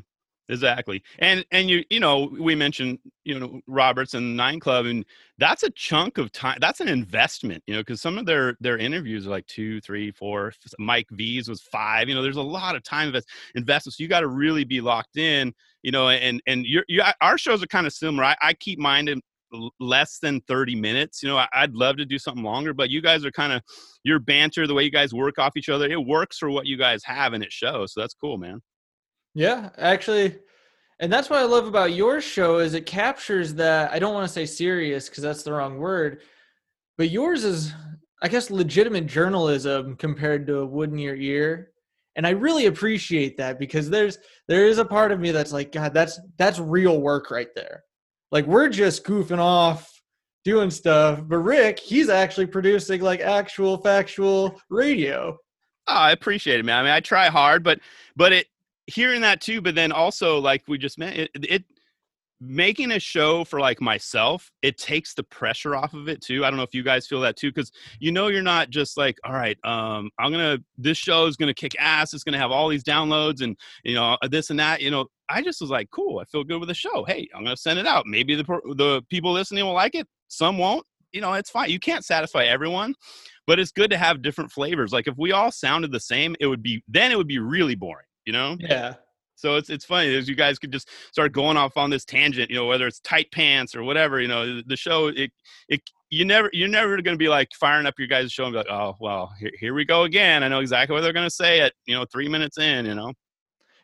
Exactly, 0.48 1.02
and 1.18 1.44
and 1.52 1.72
you 1.72 1.84
you 1.90 2.00
know 2.00 2.32
we 2.40 2.54
mentioned 2.54 3.00
you 3.24 3.40
know 3.40 3.62
Roberts 3.66 4.14
and 4.14 4.38
Nine 4.38 4.60
Club, 4.60 4.86
and 4.86 5.04
that's 5.40 5.64
a 5.64 5.72
chunk 5.72 6.20
of 6.20 6.32
time. 6.32 6.60
That's 6.62 6.82
an 6.82 6.88
investment, 6.88 7.64
you 7.66 7.74
know, 7.74 7.80
because 7.80 8.00
some 8.00 8.20
of 8.20 8.28
their 8.28 8.56
their 8.60 8.78
interviews 8.78 9.26
are 9.26 9.32
like 9.32 9.48
two, 9.48 9.82
three, 9.82 10.12
four. 10.12 10.54
Mike 10.78 11.08
V's 11.10 11.50
was 11.50 11.64
five. 11.64 12.08
You 12.10 12.14
know, 12.14 12.22
there's 12.22 12.38
a 12.38 12.44
lot 12.44 12.76
of 12.76 12.84
time 12.84 13.08
invest, 13.08 13.28
investment. 13.56 13.96
So 13.96 14.04
you 14.04 14.08
got 14.08 14.20
to 14.20 14.28
really 14.28 14.64
be 14.64 14.82
locked 14.82 15.18
in. 15.18 15.52
You 15.82 15.92
know, 15.92 16.10
and 16.10 16.40
and 16.46 16.64
your, 16.64 16.84
your 16.88 17.06
our 17.22 17.40
shows 17.40 17.64
are 17.64 17.68
kind 17.68 17.88
of 17.88 17.94
similar. 17.94 18.26
I, 18.26 18.36
I 18.40 18.54
keep 18.54 18.78
mine 18.78 19.08
in 19.08 19.22
less 19.80 20.20
than 20.20 20.42
30 20.42 20.76
minutes. 20.76 21.22
You 21.22 21.30
know, 21.30 21.38
I, 21.38 21.62
would 21.62 21.76
love 21.76 21.98
to 21.98 22.06
do 22.06 22.18
something 22.18 22.44
longer, 22.44 22.74
but 22.74 22.90
you 22.90 23.02
guys 23.02 23.26
are 23.26 23.32
kind 23.32 23.54
of 23.54 23.62
your 24.04 24.20
banter, 24.20 24.68
the 24.68 24.74
way 24.74 24.84
you 24.84 24.92
guys 24.92 25.14
work 25.14 25.40
off 25.40 25.58
each 25.58 25.70
other, 25.70 25.90
it 25.90 26.06
works 26.06 26.38
for 26.38 26.50
what 26.50 26.66
you 26.66 26.78
guys 26.78 27.02
have 27.06 27.34
and 27.34 27.44
it 27.44 27.52
shows. 27.52 27.94
So 27.94 28.02
that's 28.02 28.14
cool, 28.14 28.38
man. 28.38 28.62
Yeah, 29.34 29.70
actually, 29.78 30.38
and 31.00 31.12
that's 31.12 31.30
what 31.30 31.40
I 31.40 31.44
love 31.44 31.68
about 31.68 31.94
your 31.94 32.22
show 32.22 32.60
is 32.60 32.74
it 32.74 32.86
captures 32.86 33.54
that. 33.56 33.92
I 33.92 34.00
don't 34.00 34.14
want 34.14 34.28
to 34.28 34.34
say 34.34 34.46
serious 34.46 35.10
because 35.10 35.24
that's 35.24 35.44
the 35.44 35.52
wrong 35.52 35.78
word, 35.78 36.22
but 36.98 37.10
yours 37.10 37.44
is, 37.44 37.74
I 38.24 38.30
guess, 38.30 38.50
legitimate 38.50 39.08
journalism 39.08 39.98
compared 39.98 40.48
to 40.48 40.60
a 40.60 40.66
wood 40.66 40.92
in 40.92 40.98
your 40.98 41.16
ear 41.16 41.72
and 42.16 42.26
i 42.26 42.32
really 42.32 42.66
appreciate 42.66 43.38
that 43.38 43.60
because 43.60 43.90
there's 43.90 44.18
there 44.48 44.68
is 44.68 44.78
a 44.78 44.86
part 44.86 45.12
of 45.12 45.20
me 45.20 45.32
that's 45.32 45.52
like 45.52 45.72
god 45.72 45.94
that's 45.94 46.20
that's 46.38 46.60
real 46.60 47.02
work 47.02 47.30
right 47.32 47.54
there 47.56 47.84
like 48.36 48.46
we're 48.48 48.68
just 48.68 49.06
goofing 49.06 49.40
off 49.40 49.90
doing 50.44 50.70
stuff, 50.70 51.22
but 51.24 51.38
Rick, 51.38 51.80
he's 51.80 52.10
actually 52.10 52.48
producing 52.48 53.00
like 53.00 53.22
actual 53.22 53.78
factual 53.78 54.60
radio. 54.70 55.38
Oh, 55.88 55.94
I 55.94 56.12
appreciate 56.12 56.60
it, 56.60 56.66
man. 56.66 56.80
I 56.80 56.84
mean, 56.84 56.92
I 56.92 57.00
try 57.00 57.28
hard, 57.28 57.64
but 57.64 57.80
but 58.18 58.34
it 58.34 58.48
hearing 58.88 59.22
that 59.22 59.40
too, 59.40 59.62
but 59.62 59.74
then 59.74 59.94
also 59.94 60.40
like 60.40 60.64
we 60.68 60.78
just 60.78 61.00
met 61.00 61.16
it, 61.16 61.32
it 61.34 61.64
making 62.42 62.92
a 62.92 63.00
show 63.00 63.44
for 63.46 63.60
like 63.60 63.80
myself 63.80 64.52
it 64.62 64.78
takes 64.78 65.14
the 65.14 65.24
pressure 65.24 65.76
off 65.76 65.94
of 65.94 66.10
it 66.10 66.22
too 66.22 66.44
i 66.44 66.50
don't 66.50 66.58
know 66.58 66.64
if 66.64 66.74
you 66.74 66.84
guys 66.84 67.08
feel 67.08 67.22
that 67.22 67.38
too 67.38 67.50
because 67.50 67.72
you 68.00 68.12
know 68.12 68.28
you're 68.28 68.42
not 68.42 68.70
just 68.70 68.98
like 68.98 69.18
all 69.24 69.34
right 69.34 69.58
um 69.64 70.10
i'm 70.20 70.32
gonna 70.32 70.58
this 70.78 70.98
show 70.98 71.26
is 71.28 71.38
gonna 71.38 71.54
kick 71.54 71.74
ass 71.80 72.14
it's 72.14 72.24
gonna 72.24 72.38
have 72.38 72.52
all 72.52 72.68
these 72.68 72.84
downloads 72.84 73.42
and 73.42 73.56
you 73.84 73.96
know 73.96 74.18
this 74.30 74.50
and 74.50 74.60
that 74.60 74.82
you 74.82 74.92
know 74.92 75.06
i 75.30 75.42
just 75.42 75.62
was 75.62 75.70
like 75.70 75.90
cool 75.92 76.20
i 76.20 76.26
feel 76.26 76.44
good 76.44 76.60
with 76.60 76.68
the 76.68 76.76
show 76.76 77.06
hey 77.06 77.28
i'm 77.34 77.44
gonna 77.44 77.56
send 77.56 77.80
it 77.80 77.88
out 77.88 78.06
maybe 78.06 78.36
the 78.36 78.44
the 78.76 79.02
people 79.10 79.32
listening 79.32 79.64
will 79.64 79.74
like 79.74 79.96
it 79.96 80.08
some 80.28 80.58
won't 80.58 80.86
you 81.14 81.22
know 81.22 81.34
it's 81.34 81.50
fine 81.50 81.70
you 81.70 81.80
can't 81.80 82.04
satisfy 82.04 82.44
everyone 82.44 82.94
but 83.48 83.60
it's 83.60 83.72
good 83.72 83.90
to 83.90 83.98
have 83.98 84.22
different 84.22 84.52
flavors 84.52 84.92
like 84.92 85.08
if 85.08 85.16
we 85.18 85.32
all 85.32 85.52
sounded 85.52 85.92
the 85.92 86.00
same 86.00 86.36
it 86.42 86.48
would 86.48 86.62
be 86.62 86.84
then 86.90 87.12
it 87.12 87.18
would 87.18 87.28
be 87.28 87.40
really 87.40 87.76
boring 87.76 88.06
you 88.26 88.34
know? 88.34 88.58
Yeah 88.60 88.96
so 89.36 89.56
it's 89.56 89.70
it's 89.70 89.86
funny 89.86 90.16
as 90.16 90.28
you 90.28 90.36
guys 90.36 90.58
could 90.58 90.72
just 90.72 90.90
start 91.12 91.34
going 91.34 91.58
off 91.58 91.78
on 91.78 91.90
this 91.90 92.06
tangent, 92.06 92.50
you 92.50 92.56
know, 92.56 92.66
whether 92.66 92.88
it's 92.88 93.00
tight 93.02 93.32
pants 93.32 93.76
or 93.76 93.84
whatever, 93.84 94.22
you 94.22 94.28
know, 94.28 94.62
the 94.66 94.78
show 94.78 95.08
it 95.08 95.32
it 95.70 95.82
you 96.10 96.26
never 96.26 96.50
you're 96.54 96.68
never 96.68 97.02
going 97.02 97.16
to 97.16 97.18
be 97.18 97.28
like 97.28 97.50
firing 97.60 97.86
up 97.86 97.96
your 97.98 98.08
guys' 98.08 98.32
show 98.32 98.46
and 98.46 98.54
be 98.54 98.58
like, 98.58 98.70
oh 98.70 98.96
well, 99.00 99.34
here, 99.40 99.52
here 99.60 99.74
we 99.74 99.86
go 99.86 100.04
again. 100.04 100.44
I 100.44 100.48
know 100.48 100.60
exactly 100.60 100.94
what 100.94 101.02
they're 101.02 101.14
going 101.14 101.28
to 101.28 101.36
say 101.36 101.62
at 101.62 101.74
you 101.86 101.96
know 101.96 102.06
three 102.12 102.30
minutes 102.30 102.58
in, 102.58 102.86
you 102.86 102.96
know. 102.96 103.14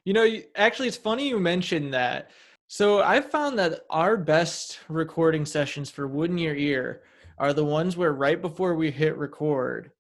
You 0.06 0.14
know, 0.14 0.28
actually, 0.56 0.88
it's 0.88 0.98
funny 0.98 1.30
you 1.30 1.40
mentioned 1.40 1.94
that. 1.94 2.32
So 2.68 3.04
I 3.04 3.20
found 3.22 3.60
that 3.60 3.82
our 3.90 4.16
best 4.18 4.80
recording 4.88 5.46
sessions 5.46 5.92
for 5.92 6.08
Wood 6.08 6.32
in 6.32 6.38
Your 6.38 6.56
Ear 6.56 7.02
are 7.38 7.54
the 7.54 7.66
ones 7.66 7.98
where 7.98 8.14
right 8.14 8.42
before 8.42 8.76
we 8.76 8.92
hit 8.92 9.18
record, 9.18 9.92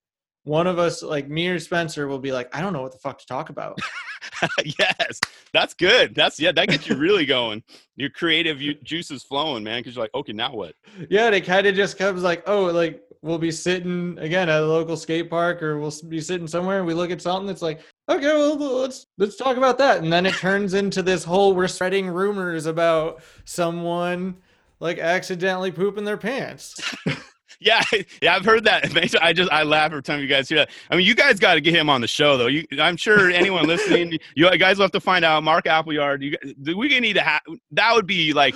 one 0.44 0.68
of 0.68 0.80
us, 0.80 1.04
like 1.04 1.28
me 1.28 1.50
or 1.50 1.60
Spencer, 1.60 2.08
will 2.08 2.18
be 2.18 2.32
like, 2.32 2.56
I 2.56 2.62
don't 2.62 2.72
know 2.72 2.82
what 2.82 2.94
the 2.94 2.98
fuck 2.98 3.20
to 3.20 3.26
talk 3.26 3.50
about. 3.50 3.78
yes, 4.80 5.20
that's 5.54 5.74
good. 5.74 6.16
That's 6.16 6.40
yeah, 6.40 6.52
that 6.52 6.68
gets 6.68 6.88
you 6.88 6.96
really 6.96 7.26
going. 7.26 7.64
Your 7.96 8.10
creative 8.10 8.60
juices 8.84 9.24
flowing, 9.24 9.64
man. 9.64 9.80
Because 9.80 9.96
you're 9.96 10.04
like, 10.04 10.14
okay, 10.14 10.34
now 10.34 10.54
what? 10.54 10.76
Yeah, 11.10 11.30
it 11.30 11.42
kind 11.42 11.68
of 11.68 11.76
just 11.76 11.98
comes 11.98 12.24
like, 12.24 12.44
oh, 12.48 12.66
like 12.66 13.04
we'll 13.22 13.38
be 13.38 13.52
sitting 13.52 14.18
again 14.20 14.50
at 14.50 14.62
a 14.62 14.66
local 14.66 14.98
skate 14.98 15.30
park, 15.30 15.62
or 15.62 15.80
we'll 15.80 15.94
be 16.08 16.22
sitting 16.22 16.48
somewhere, 16.48 16.80
and 16.80 16.88
we 16.88 16.94
look 16.94 17.12
at 17.12 17.22
something 17.22 17.48
that's 17.48 17.62
like, 17.62 17.82
okay, 18.10 18.26
well, 18.26 18.56
let's 18.58 19.08
let's 19.18 19.36
talk 19.36 19.58
about 19.58 19.78
that, 19.78 20.02
and 20.02 20.12
then 20.12 20.26
it 20.26 20.36
turns 20.36 20.74
into 20.74 21.02
this 21.02 21.24
whole 21.24 21.54
we're 21.54 21.68
spreading 21.68 22.08
rumors 22.08 22.66
about 22.66 23.22
someone 23.46 24.38
like 24.80 24.98
accidentally 24.98 25.72
pooping 25.72 26.04
their 26.04 26.18
pants. 26.18 26.76
yeah, 27.62 27.84
yeah, 28.22 28.36
I've 28.36 28.44
heard 28.44 28.66
that. 28.66 28.86
I 29.22 29.32
just 29.32 29.52
I 29.52 29.64
laugh 29.64 29.92
every 29.92 30.04
time 30.04 30.20
you 30.20 30.28
guys 30.28 30.50
hear 30.50 30.58
that. 30.60 30.72
I 30.90 30.98
mean, 30.98 31.06
you 31.06 31.16
guys 31.16 31.40
got 31.40 31.54
to 31.54 31.62
get 31.62 31.74
him 31.74 31.90
on 31.90 32.02
the 32.02 32.08
show, 32.08 32.36
though. 32.36 32.48
You, 32.48 32.66
I'm 32.80 32.98
sure 32.98 33.30
anyone 33.30 33.68
listening, 33.68 34.18
you 34.36 34.50
guys 34.58 34.78
will 34.78 34.84
have 34.84 34.92
to 34.92 35.00
find 35.00 35.24
out. 35.24 35.44
Mark 35.44 35.68
Appleyard, 35.68 36.24
you, 36.24 36.36
we 36.76 37.00
need 37.00 37.14
to 37.14 37.22
have 37.22 37.42
that 37.72 37.94
would 37.94 38.08
be 38.08 38.34
like 38.34 38.56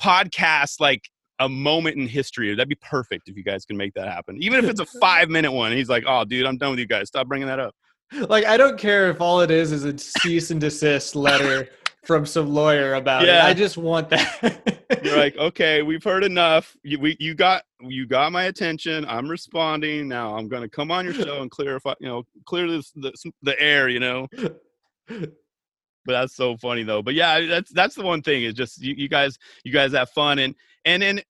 podcast 0.00 0.80
like 0.80 1.02
a 1.38 1.48
moment 1.48 1.96
in 1.96 2.08
history. 2.08 2.52
That'd 2.54 2.68
be 2.68 2.74
perfect 2.76 3.28
if 3.28 3.36
you 3.36 3.44
guys 3.44 3.64
can 3.64 3.76
make 3.76 3.94
that 3.94 4.08
happen. 4.08 4.42
Even 4.42 4.64
if 4.64 4.70
it's 4.70 4.80
a 4.80 4.86
five 4.98 5.28
minute 5.28 5.52
one. 5.52 5.72
He's 5.72 5.88
like, 5.88 6.04
oh, 6.06 6.24
dude, 6.24 6.46
I'm 6.46 6.56
done 6.56 6.70
with 6.70 6.80
you 6.80 6.86
guys. 6.86 7.08
Stop 7.08 7.28
bringing 7.28 7.46
that 7.46 7.60
up. 7.60 7.74
Like, 8.12 8.46
I 8.46 8.56
don't 8.56 8.78
care 8.78 9.10
if 9.10 9.20
all 9.20 9.40
it 9.42 9.50
is 9.50 9.70
is 9.70 9.84
a 9.84 9.96
cease 9.98 10.50
and 10.50 10.60
desist 10.60 11.14
letter 11.14 11.68
from 12.08 12.24
some 12.24 12.48
lawyer 12.48 12.94
about 12.94 13.26
yeah. 13.26 13.44
it. 13.46 13.50
I 13.50 13.52
just 13.52 13.76
want 13.76 14.08
that. 14.08 14.80
You're 15.04 15.18
like, 15.18 15.36
okay, 15.36 15.82
we've 15.82 16.02
heard 16.02 16.24
enough. 16.24 16.74
You, 16.82 16.98
we, 16.98 17.18
you 17.20 17.34
got, 17.34 17.64
you 17.82 18.06
got 18.06 18.32
my 18.32 18.44
attention. 18.44 19.04
I'm 19.06 19.28
responding. 19.28 20.08
Now 20.08 20.34
I'm 20.34 20.48
going 20.48 20.62
to 20.62 20.70
come 20.70 20.90
on 20.90 21.04
your 21.04 21.12
show 21.12 21.42
and 21.42 21.50
clarify, 21.50 21.92
you 22.00 22.08
know, 22.08 22.24
clear 22.46 22.66
this, 22.66 22.92
the, 22.92 23.12
the 23.42 23.60
air, 23.60 23.88
you 23.90 24.00
know. 24.00 24.26
But 26.06 26.12
that's 26.14 26.36
so 26.36 26.56
funny 26.56 26.84
though. 26.84 27.02
But 27.02 27.12
yeah, 27.12 27.44
that's 27.44 27.70
that's 27.70 27.94
the 27.94 28.02
one 28.02 28.22
thing 28.22 28.44
is 28.44 28.54
just 28.54 28.80
you, 28.80 28.94
you 28.96 29.10
guys, 29.10 29.36
you 29.62 29.70
guys 29.70 29.92
have 29.92 30.08
fun 30.08 30.38
and 30.38 30.54
and 30.86 31.02
then 31.02 31.20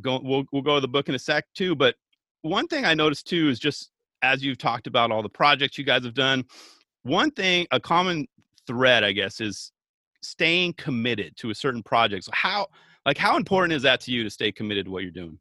go. 0.00 0.18
We'll 0.22 0.44
we'll 0.50 0.62
go 0.62 0.76
to 0.76 0.80
the 0.80 0.88
book 0.88 1.10
in 1.10 1.14
a 1.14 1.18
sec 1.18 1.44
too. 1.54 1.74
But 1.74 1.96
one 2.40 2.66
thing 2.68 2.86
I 2.86 2.94
noticed 2.94 3.26
too 3.26 3.50
is 3.50 3.58
just 3.58 3.90
as 4.22 4.42
you've 4.42 4.56
talked 4.56 4.86
about 4.86 5.10
all 5.10 5.22
the 5.22 5.28
projects 5.28 5.76
you 5.76 5.84
guys 5.84 6.04
have 6.04 6.14
done. 6.14 6.46
One 7.02 7.30
thing, 7.32 7.66
a 7.70 7.78
common 7.78 8.26
thread, 8.66 9.04
I 9.04 9.12
guess, 9.12 9.42
is 9.42 9.71
staying 10.22 10.74
committed 10.74 11.36
to 11.38 11.50
a 11.50 11.54
certain 11.54 11.82
project. 11.82 12.24
So 12.24 12.30
how 12.34 12.68
like 13.04 13.18
how 13.18 13.36
important 13.36 13.72
is 13.74 13.82
that 13.82 14.00
to 14.02 14.12
you 14.12 14.22
to 14.22 14.30
stay 14.30 14.52
committed 14.52 14.86
to 14.86 14.90
what 14.90 15.02
you're 15.02 15.12
doing? 15.12 15.38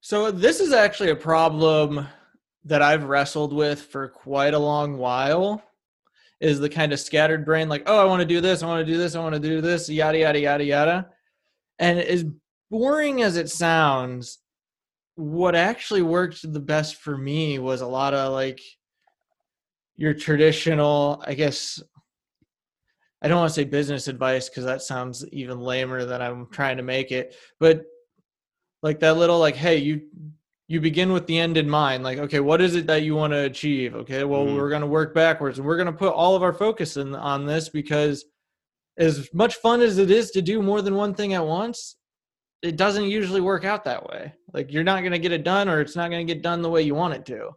So 0.00 0.30
this 0.30 0.60
is 0.60 0.72
actually 0.72 1.10
a 1.10 1.16
problem 1.16 2.06
that 2.64 2.82
I've 2.82 3.04
wrestled 3.04 3.52
with 3.52 3.82
for 3.82 4.08
quite 4.08 4.54
a 4.54 4.58
long 4.58 4.96
while 4.96 5.62
is 6.40 6.60
the 6.60 6.68
kind 6.68 6.92
of 6.92 7.00
scattered 7.00 7.44
brain 7.44 7.68
like, 7.68 7.82
"Oh, 7.86 8.00
I 8.00 8.04
want 8.04 8.20
to 8.20 8.26
do 8.26 8.40
this, 8.40 8.62
I 8.62 8.66
want 8.66 8.86
to 8.86 8.92
do 8.92 8.98
this, 8.98 9.14
I 9.14 9.20
want 9.20 9.34
to 9.34 9.40
do 9.40 9.60
this, 9.60 9.88
yada 9.88 10.18
yada 10.18 10.38
yada 10.38 10.64
yada." 10.64 11.10
And 11.78 11.98
as 11.98 12.24
boring 12.70 13.22
as 13.22 13.36
it 13.36 13.50
sounds, 13.50 14.38
what 15.16 15.56
actually 15.56 16.02
worked 16.02 16.40
the 16.52 16.60
best 16.60 16.96
for 16.96 17.16
me 17.16 17.58
was 17.58 17.80
a 17.80 17.86
lot 17.86 18.14
of 18.14 18.32
like 18.32 18.60
your 19.96 20.14
traditional, 20.14 21.22
I 21.26 21.34
guess 21.34 21.82
I 23.20 23.28
don't 23.28 23.38
want 23.38 23.50
to 23.50 23.54
say 23.54 23.64
business 23.64 24.08
advice 24.08 24.48
because 24.48 24.64
that 24.64 24.82
sounds 24.82 25.26
even 25.32 25.60
lamer 25.60 26.04
than 26.04 26.22
I'm 26.22 26.46
trying 26.50 26.76
to 26.76 26.82
make 26.82 27.10
it, 27.10 27.34
but 27.58 27.84
like 28.82 29.00
that 29.00 29.16
little 29.16 29.38
like, 29.38 29.56
hey, 29.56 29.76
you 29.78 30.02
you 30.68 30.80
begin 30.80 31.12
with 31.12 31.26
the 31.26 31.38
end 31.38 31.56
in 31.56 31.68
mind. 31.68 32.04
Like, 32.04 32.18
okay, 32.18 32.40
what 32.40 32.60
is 32.60 32.76
it 32.76 32.86
that 32.88 33.02
you 33.02 33.16
want 33.16 33.32
to 33.32 33.44
achieve? 33.44 33.94
Okay, 33.94 34.24
well, 34.24 34.44
mm-hmm. 34.44 34.56
we're 34.56 34.68
going 34.68 34.82
to 34.82 34.86
work 34.86 35.14
backwards 35.14 35.58
and 35.58 35.66
we're 35.66 35.78
going 35.78 35.86
to 35.86 35.92
put 35.92 36.12
all 36.12 36.36
of 36.36 36.42
our 36.42 36.52
focus 36.52 36.98
in 36.98 37.14
on 37.14 37.46
this 37.46 37.70
because 37.70 38.26
as 38.98 39.32
much 39.32 39.54
fun 39.56 39.80
as 39.80 39.96
it 39.96 40.10
is 40.10 40.30
to 40.32 40.42
do 40.42 40.60
more 40.60 40.82
than 40.82 40.94
one 40.94 41.14
thing 41.14 41.32
at 41.32 41.46
once, 41.46 41.96
it 42.62 42.76
doesn't 42.76 43.04
usually 43.04 43.40
work 43.40 43.64
out 43.64 43.84
that 43.84 44.04
way. 44.06 44.34
Like 44.52 44.70
you're 44.70 44.84
not 44.84 45.00
going 45.00 45.12
to 45.12 45.18
get 45.18 45.32
it 45.32 45.44
done 45.44 45.68
or 45.68 45.80
it's 45.80 45.96
not 45.96 46.10
going 46.10 46.26
to 46.26 46.34
get 46.34 46.42
done 46.42 46.60
the 46.60 46.70
way 46.70 46.82
you 46.82 46.94
want 46.94 47.14
it 47.14 47.24
to. 47.26 47.50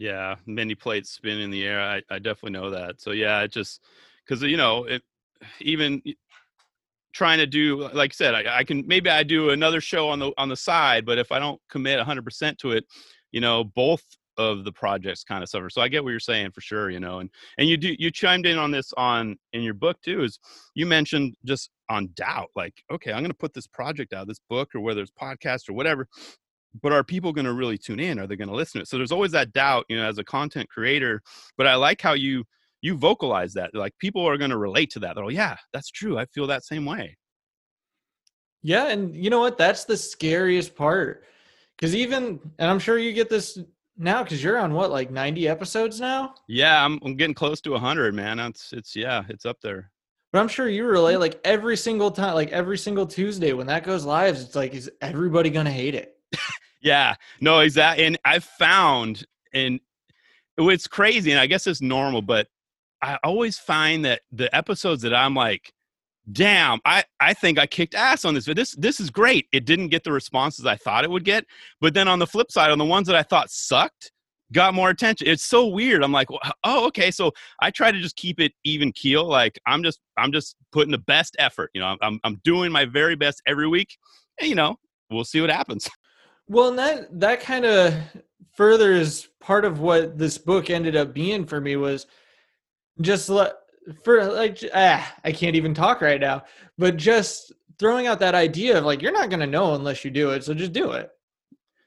Yeah, 0.00 0.36
many 0.46 0.74
plates 0.74 1.10
spin 1.10 1.40
in 1.40 1.50
the 1.50 1.62
air. 1.66 1.78
I, 1.78 2.00
I 2.08 2.18
definitely 2.18 2.58
know 2.58 2.70
that. 2.70 3.02
So 3.02 3.10
yeah, 3.10 3.42
it 3.42 3.52
just 3.52 3.82
because 4.24 4.42
you 4.42 4.56
know 4.56 4.84
it 4.84 5.02
even 5.60 6.00
trying 7.12 7.36
to 7.36 7.46
do 7.46 7.86
like 7.92 8.12
I 8.12 8.14
said, 8.14 8.34
I, 8.34 8.60
I, 8.60 8.64
can 8.64 8.86
maybe 8.86 9.10
I 9.10 9.22
do 9.22 9.50
another 9.50 9.82
show 9.82 10.08
on 10.08 10.18
the 10.18 10.32
on 10.38 10.48
the 10.48 10.56
side, 10.56 11.04
but 11.04 11.18
if 11.18 11.30
I 11.30 11.38
don't 11.38 11.60
commit 11.68 12.00
100% 12.00 12.56
to 12.58 12.70
it, 12.70 12.86
you 13.30 13.42
know, 13.42 13.62
both 13.62 14.02
of 14.38 14.64
the 14.64 14.72
projects 14.72 15.22
kind 15.22 15.42
of 15.42 15.50
suffer. 15.50 15.68
So 15.68 15.82
I 15.82 15.88
get 15.88 16.02
what 16.02 16.10
you're 16.10 16.18
saying 16.20 16.52
for 16.52 16.62
sure, 16.62 16.88
you 16.88 16.98
know. 16.98 17.18
And 17.18 17.28
and 17.58 17.68
you 17.68 17.76
do 17.76 17.94
you 17.98 18.10
chimed 18.10 18.46
in 18.46 18.56
on 18.56 18.70
this 18.70 18.94
on 18.96 19.36
in 19.52 19.60
your 19.60 19.74
book 19.74 20.00
too 20.00 20.24
is 20.24 20.38
you 20.74 20.86
mentioned 20.86 21.34
just 21.44 21.68
on 21.90 22.08
doubt 22.14 22.48
like 22.56 22.82
okay, 22.90 23.12
I'm 23.12 23.18
going 23.20 23.32
to 23.32 23.36
put 23.36 23.52
this 23.52 23.66
project 23.66 24.14
out, 24.14 24.28
this 24.28 24.40
book 24.48 24.74
or 24.74 24.80
whether 24.80 25.02
it's 25.02 25.12
podcast 25.12 25.68
or 25.68 25.74
whatever, 25.74 26.08
but 26.82 26.92
are 26.92 27.04
people 27.04 27.32
going 27.32 27.46
to 27.46 27.52
really 27.52 27.78
tune 27.78 28.00
in? 28.00 28.18
Are 28.18 28.26
they 28.26 28.36
going 28.36 28.48
to 28.48 28.54
listen 28.54 28.78
to 28.78 28.82
it? 28.82 28.88
So 28.88 28.96
there's 28.96 29.12
always 29.12 29.32
that 29.32 29.52
doubt, 29.52 29.86
you 29.88 29.96
know, 29.96 30.06
as 30.06 30.18
a 30.18 30.24
content 30.24 30.68
creator, 30.68 31.20
but 31.56 31.66
I 31.66 31.74
like 31.74 32.00
how 32.00 32.12
you 32.12 32.44
you 32.82 32.96
vocalize 32.96 33.52
that 33.54 33.74
like 33.74 33.92
people 33.98 34.26
are 34.26 34.38
going 34.38 34.50
to 34.50 34.56
relate 34.56 34.90
to 34.92 35.00
that. 35.00 35.14
They're 35.14 35.26
like, 35.26 35.34
yeah, 35.34 35.56
that's 35.72 35.90
true. 35.90 36.18
I 36.18 36.24
feel 36.26 36.46
that 36.46 36.64
same 36.64 36.86
way. 36.86 37.16
Yeah, 38.62 38.88
and 38.88 39.14
you 39.14 39.30
know 39.30 39.40
what? 39.40 39.58
That's 39.58 39.84
the 39.84 39.96
scariest 39.96 40.74
part. 40.74 41.24
Cuz 41.78 41.94
even 41.94 42.40
and 42.58 42.70
I'm 42.70 42.78
sure 42.78 42.98
you 42.98 43.12
get 43.12 43.28
this 43.28 43.58
now 44.00 44.22
because 44.22 44.42
you're 44.42 44.58
on 44.58 44.72
what 44.72 44.90
like 44.90 45.10
90 45.10 45.46
episodes 45.46 46.00
now 46.00 46.34
yeah 46.48 46.84
I'm, 46.84 46.98
I'm 47.04 47.16
getting 47.16 47.34
close 47.34 47.60
to 47.62 47.70
100 47.70 48.14
man 48.14 48.40
it's 48.40 48.72
it's 48.72 48.96
yeah 48.96 49.24
it's 49.28 49.44
up 49.44 49.60
there 49.60 49.90
but 50.32 50.40
i'm 50.40 50.48
sure 50.48 50.68
you 50.68 50.86
relate 50.86 51.16
mm. 51.16 51.20
like 51.20 51.40
every 51.44 51.76
single 51.76 52.10
time 52.10 52.34
like 52.34 52.50
every 52.50 52.78
single 52.78 53.06
tuesday 53.06 53.52
when 53.52 53.66
that 53.66 53.84
goes 53.84 54.04
live 54.04 54.36
it's 54.36 54.56
like 54.56 54.74
is 54.74 54.90
everybody 55.02 55.50
gonna 55.50 55.70
hate 55.70 55.94
it 55.94 56.16
yeah 56.80 57.14
no 57.40 57.60
exactly 57.60 58.04
and 58.04 58.18
i've 58.24 58.44
found 58.44 59.24
and 59.52 59.80
it's 60.58 60.86
crazy 60.86 61.30
and 61.30 61.40
i 61.40 61.46
guess 61.46 61.66
it's 61.66 61.80
normal 61.80 62.22
but 62.22 62.46
i 63.02 63.18
always 63.24 63.58
find 63.58 64.04
that 64.04 64.22
the 64.32 64.54
episodes 64.54 65.02
that 65.02 65.14
i'm 65.14 65.34
like 65.34 65.72
damn, 66.32 66.80
I, 66.84 67.04
I 67.18 67.34
think 67.34 67.58
I 67.58 67.66
kicked 67.66 67.94
ass 67.94 68.24
on 68.24 68.34
this. 68.34 68.46
But 68.46 68.56
this 68.56 68.74
this 68.76 69.00
is 69.00 69.10
great. 69.10 69.46
It 69.52 69.64
didn't 69.64 69.88
get 69.88 70.04
the 70.04 70.12
responses 70.12 70.66
I 70.66 70.76
thought 70.76 71.04
it 71.04 71.10
would 71.10 71.24
get. 71.24 71.44
But 71.80 71.94
then 71.94 72.08
on 72.08 72.18
the 72.18 72.26
flip 72.26 72.50
side, 72.50 72.70
on 72.70 72.78
the 72.78 72.84
ones 72.84 73.06
that 73.06 73.16
I 73.16 73.22
thought 73.22 73.50
sucked, 73.50 74.12
got 74.52 74.74
more 74.74 74.90
attention. 74.90 75.28
It's 75.28 75.44
so 75.44 75.66
weird. 75.66 76.02
I'm 76.02 76.12
like, 76.12 76.28
oh, 76.64 76.86
okay. 76.86 77.10
So 77.10 77.32
I 77.60 77.70
try 77.70 77.92
to 77.92 78.00
just 78.00 78.16
keep 78.16 78.40
it 78.40 78.52
even 78.64 78.92
keel. 78.92 79.26
Like 79.26 79.58
I'm 79.66 79.82
just 79.82 80.00
I'm 80.16 80.32
just 80.32 80.56
putting 80.72 80.92
the 80.92 80.98
best 80.98 81.36
effort. 81.38 81.70
You 81.74 81.80
know, 81.80 81.96
I'm 82.02 82.20
I'm 82.24 82.40
doing 82.44 82.72
my 82.72 82.84
very 82.84 83.16
best 83.16 83.42
every 83.46 83.68
week. 83.68 83.96
And, 84.40 84.48
you 84.48 84.54
know, 84.54 84.76
we'll 85.10 85.24
see 85.24 85.40
what 85.40 85.50
happens. 85.50 85.88
Well, 86.50 86.70
and 86.70 86.78
that 86.80 87.20
that 87.20 87.40
kind 87.40 87.64
of 87.64 87.94
furthers 88.54 89.28
part 89.38 89.64
of 89.64 89.78
what 89.78 90.18
this 90.18 90.36
book 90.36 90.68
ended 90.68 90.96
up 90.96 91.14
being 91.14 91.46
for 91.46 91.60
me 91.60 91.76
was 91.76 92.08
just 93.00 93.28
let 93.28 93.52
for 94.02 94.24
like 94.24 94.58
ah, 94.74 95.14
I 95.24 95.30
can't 95.30 95.54
even 95.54 95.74
talk 95.74 96.00
right 96.00 96.20
now. 96.20 96.42
But 96.76 96.96
just 96.96 97.52
throwing 97.78 98.08
out 98.08 98.18
that 98.18 98.34
idea 98.34 98.78
of 98.78 98.84
like 98.84 99.00
you're 99.00 99.12
not 99.12 99.30
going 99.30 99.38
to 99.38 99.46
know 99.46 99.74
unless 99.76 100.04
you 100.04 100.10
do 100.10 100.30
it, 100.30 100.42
so 100.42 100.52
just 100.52 100.72
do 100.72 100.90
it. 100.90 101.12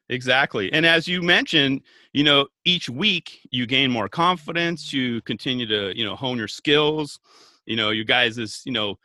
Exactly. 0.08 0.72
And 0.72 0.86
as 0.86 1.10
you 1.10 1.22
mentioned, 1.22 1.82
you 2.14 2.24
know, 2.24 2.48
each 2.64 2.90
week 2.90 3.42
you 3.52 3.66
gain 3.66 3.92
more 3.92 4.08
confidence, 4.08 4.94
you 4.94 5.22
continue 5.24 5.66
to, 5.66 5.92
you 5.98 6.06
know, 6.06 6.16
hone 6.16 6.38
your 6.38 6.48
skills. 6.48 7.20
You 7.66 7.76
know, 7.76 7.90
you 7.90 8.06
guys 8.06 8.38
is, 8.38 8.62
you 8.66 8.72
know, 8.72 8.98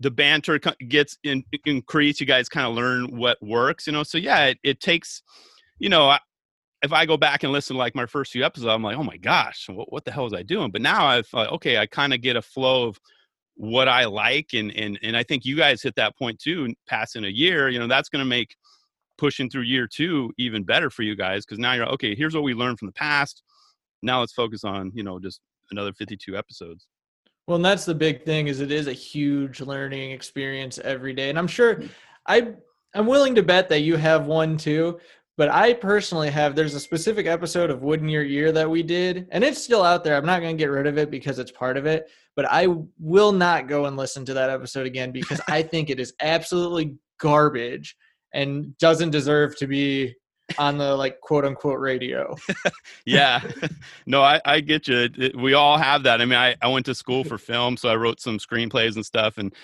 the 0.00 0.10
banter 0.10 0.58
gets 0.58 1.18
in, 1.22 1.44
increased. 1.66 2.20
You 2.20 2.26
guys 2.26 2.48
kind 2.48 2.66
of 2.66 2.74
learn 2.74 3.16
what 3.16 3.40
works, 3.42 3.86
you 3.86 3.92
know. 3.92 4.02
So 4.02 4.18
yeah, 4.18 4.46
it, 4.46 4.58
it 4.62 4.80
takes, 4.80 5.22
you 5.78 5.88
know, 5.88 6.16
if 6.82 6.92
I 6.92 7.04
go 7.04 7.16
back 7.16 7.42
and 7.42 7.52
listen 7.52 7.74
to 7.74 7.78
like 7.78 7.94
my 7.94 8.06
first 8.06 8.32
few 8.32 8.44
episodes, 8.44 8.72
I'm 8.72 8.82
like, 8.82 8.96
oh 8.96 9.04
my 9.04 9.18
gosh, 9.18 9.68
what, 9.68 9.92
what 9.92 10.04
the 10.04 10.10
hell 10.10 10.24
was 10.24 10.32
I 10.32 10.42
doing? 10.42 10.70
But 10.70 10.82
now 10.82 11.06
I've 11.06 11.28
okay, 11.34 11.78
I 11.78 11.86
kind 11.86 12.14
of 12.14 12.22
get 12.22 12.36
a 12.36 12.42
flow 12.42 12.88
of 12.88 12.98
what 13.54 13.88
I 13.88 14.06
like, 14.06 14.54
and 14.54 14.74
and 14.74 14.98
and 15.02 15.16
I 15.16 15.22
think 15.22 15.44
you 15.44 15.56
guys 15.56 15.82
hit 15.82 15.94
that 15.96 16.16
point 16.16 16.38
too. 16.38 16.74
Passing 16.88 17.24
a 17.24 17.28
year, 17.28 17.68
you 17.68 17.78
know, 17.78 17.86
that's 17.86 18.08
going 18.08 18.24
to 18.24 18.28
make 18.28 18.56
pushing 19.18 19.50
through 19.50 19.62
year 19.62 19.86
two 19.86 20.32
even 20.38 20.64
better 20.64 20.88
for 20.88 21.02
you 21.02 21.14
guys 21.14 21.44
because 21.44 21.58
now 21.58 21.74
you're 21.74 21.86
okay. 21.90 22.14
Here's 22.14 22.34
what 22.34 22.42
we 22.42 22.54
learned 22.54 22.78
from 22.78 22.86
the 22.86 22.92
past. 22.92 23.42
Now 24.02 24.20
let's 24.20 24.32
focus 24.32 24.64
on 24.64 24.90
you 24.94 25.02
know 25.02 25.18
just 25.18 25.40
another 25.70 25.92
52 25.92 26.36
episodes. 26.36 26.86
Well, 27.46 27.56
and 27.56 27.64
that's 27.64 27.84
the 27.84 27.94
big 27.94 28.24
thing 28.24 28.46
is 28.46 28.60
it 28.60 28.70
is 28.70 28.86
a 28.86 28.92
huge 28.92 29.60
learning 29.60 30.12
experience 30.12 30.78
every 30.78 31.14
day, 31.14 31.30
and 31.30 31.38
I'm 31.38 31.48
sure 31.48 31.76
mm. 31.76 31.88
I 32.26 32.52
I'm 32.94 33.06
willing 33.06 33.34
to 33.36 33.42
bet 33.42 33.68
that 33.68 33.80
you 33.80 33.96
have 33.96 34.26
one 34.26 34.56
too. 34.56 34.98
But 35.40 35.48
I 35.48 35.72
personally 35.72 36.28
have, 36.28 36.54
there's 36.54 36.74
a 36.74 36.80
specific 36.80 37.26
episode 37.26 37.70
of 37.70 37.80
Wood 37.80 38.00
in 38.02 38.10
Your 38.10 38.24
Ear 38.24 38.52
that 38.52 38.68
we 38.68 38.82
did, 38.82 39.26
and 39.30 39.42
it's 39.42 39.64
still 39.64 39.82
out 39.82 40.04
there. 40.04 40.14
I'm 40.14 40.26
not 40.26 40.42
going 40.42 40.54
to 40.54 40.62
get 40.62 40.70
rid 40.70 40.86
of 40.86 40.98
it 40.98 41.10
because 41.10 41.38
it's 41.38 41.50
part 41.50 41.78
of 41.78 41.86
it, 41.86 42.10
but 42.36 42.44
I 42.50 42.66
will 42.98 43.32
not 43.32 43.66
go 43.66 43.86
and 43.86 43.96
listen 43.96 44.26
to 44.26 44.34
that 44.34 44.50
episode 44.50 44.86
again 44.86 45.12
because 45.12 45.40
I 45.48 45.62
think 45.70 45.88
it 45.88 45.98
is 45.98 46.12
absolutely 46.20 46.96
garbage 47.18 47.96
and 48.34 48.76
doesn't 48.76 49.12
deserve 49.12 49.56
to 49.56 49.66
be 49.66 50.14
on 50.58 50.78
the 50.78 50.96
like 50.96 51.20
quote 51.20 51.44
unquote 51.44 51.78
radio. 51.78 52.36
yeah. 53.04 53.40
No, 54.06 54.22
I, 54.22 54.40
I 54.44 54.60
get 54.60 54.88
you. 54.88 55.08
It, 55.16 55.36
we 55.36 55.54
all 55.54 55.78
have 55.78 56.02
that. 56.04 56.20
I 56.20 56.24
mean, 56.24 56.38
I, 56.38 56.56
I 56.62 56.68
went 56.68 56.86
to 56.86 56.94
school 56.94 57.24
for 57.24 57.38
film, 57.38 57.76
so 57.76 57.88
I 57.88 57.96
wrote 57.96 58.20
some 58.20 58.38
screenplays 58.38 58.94
and 58.96 59.04
stuff. 59.04 59.38
And 59.38 59.54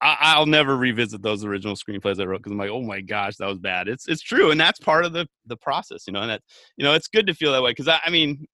I, 0.00 0.38
will 0.38 0.46
never 0.46 0.76
revisit 0.76 1.22
those 1.22 1.44
original 1.44 1.74
screenplays 1.74 2.20
I 2.20 2.24
wrote 2.24 2.38
because 2.38 2.52
I'm 2.52 2.58
like, 2.58 2.70
oh 2.70 2.82
my 2.82 3.00
gosh, 3.00 3.36
that 3.36 3.46
was 3.46 3.58
bad. 3.58 3.88
It's 3.88 4.06
it's 4.08 4.22
true, 4.22 4.50
and 4.50 4.60
that's 4.60 4.78
part 4.78 5.04
of 5.04 5.12
the 5.12 5.26
the 5.46 5.56
process, 5.56 6.06
you 6.06 6.12
know. 6.12 6.20
And 6.20 6.30
that 6.30 6.42
you 6.76 6.84
know, 6.84 6.92
it's 6.92 7.08
good 7.08 7.26
to 7.28 7.34
feel 7.34 7.52
that 7.52 7.62
way 7.62 7.70
because 7.70 7.88
I, 7.88 8.00
I 8.04 8.10
mean, 8.10 8.46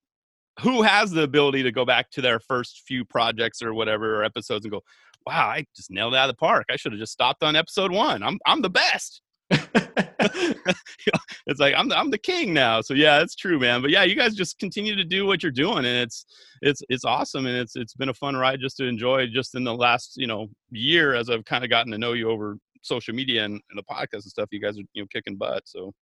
who 0.61 0.83
has 0.83 1.11
the 1.11 1.23
ability 1.23 1.65
to 1.65 1.73
go 1.73 1.85
back 1.85 2.11
to 2.13 2.21
their 2.21 2.39
first 2.39 2.83
few 2.87 3.05
projects 3.05 3.63
or 3.63 3.75
whatever 3.75 4.21
or 4.21 4.25
episodes 4.25 4.65
and 4.65 4.73
go, 4.73 4.83
wow, 5.27 5.49
I 5.49 5.65
just 5.75 5.91
nailed 5.91 6.15
it 6.15 6.17
out 6.17 6.29
of 6.29 6.37
the 6.37 6.39
park. 6.39 6.67
I 6.71 6.77
should 6.77 6.93
have 6.93 7.01
just 7.01 7.13
stopped 7.13 7.43
on 7.43 7.57
episode 7.57 7.91
one. 7.91 8.23
I'm 8.23 8.39
I'm 8.47 8.63
the 8.63 8.71
best. 8.71 9.22
it's 11.47 11.61
like 11.61 11.75
I'm 11.77 11.89
the, 11.89 11.99
I'm 11.99 12.11
the 12.11 12.19
king 12.19 12.53
now. 12.53 12.81
So 12.81 12.95
yeah, 12.95 13.21
it's 13.21 13.35
true, 13.35 13.59
man. 13.59 13.83
But 13.83 13.91
yeah, 13.91 14.05
you 14.05 14.15
guys 14.15 14.35
just 14.35 14.59
continue 14.59 14.95
to 14.97 15.05
do 15.05 15.27
what 15.27 15.43
you're 15.43 15.53
doing, 15.53 15.79
and 15.79 15.87
it's 15.87 16.25
it's 16.63 16.83
it's 16.89 17.05
awesome, 17.05 17.47
and 17.47 17.57
it's 17.57 17.77
it's 17.77 17.95
been 17.95 18.09
a 18.09 18.15
fun 18.15 18.37
ride 18.37 18.61
just 18.61 18.77
to 18.79 18.87
enjoy. 18.87 19.27
Just 19.27 19.55
in 19.55 19.65
the 19.65 19.75
last 19.75 20.15
you 20.17 20.27
know 20.27 20.49
year, 20.71 21.15
as 21.15 21.31
I've 21.31 21.45
kind 21.45 21.65
of 21.65 21.71
gotten 21.71 21.93
to 21.93 21.99
know 21.99 22.13
you 22.13 22.31
over 22.31 22.57
social 22.83 23.15
media 23.15 23.45
and, 23.45 23.61
and 23.71 23.79
the 23.79 23.83
podcast 23.83 24.13
and 24.13 24.25
stuff, 24.25 24.49
you 24.51 24.61
guys 24.61 24.79
are 24.79 24.83
you 24.93 25.03
know 25.03 25.09
kicking 25.13 25.37
butt. 25.37 25.63
So. 25.67 25.93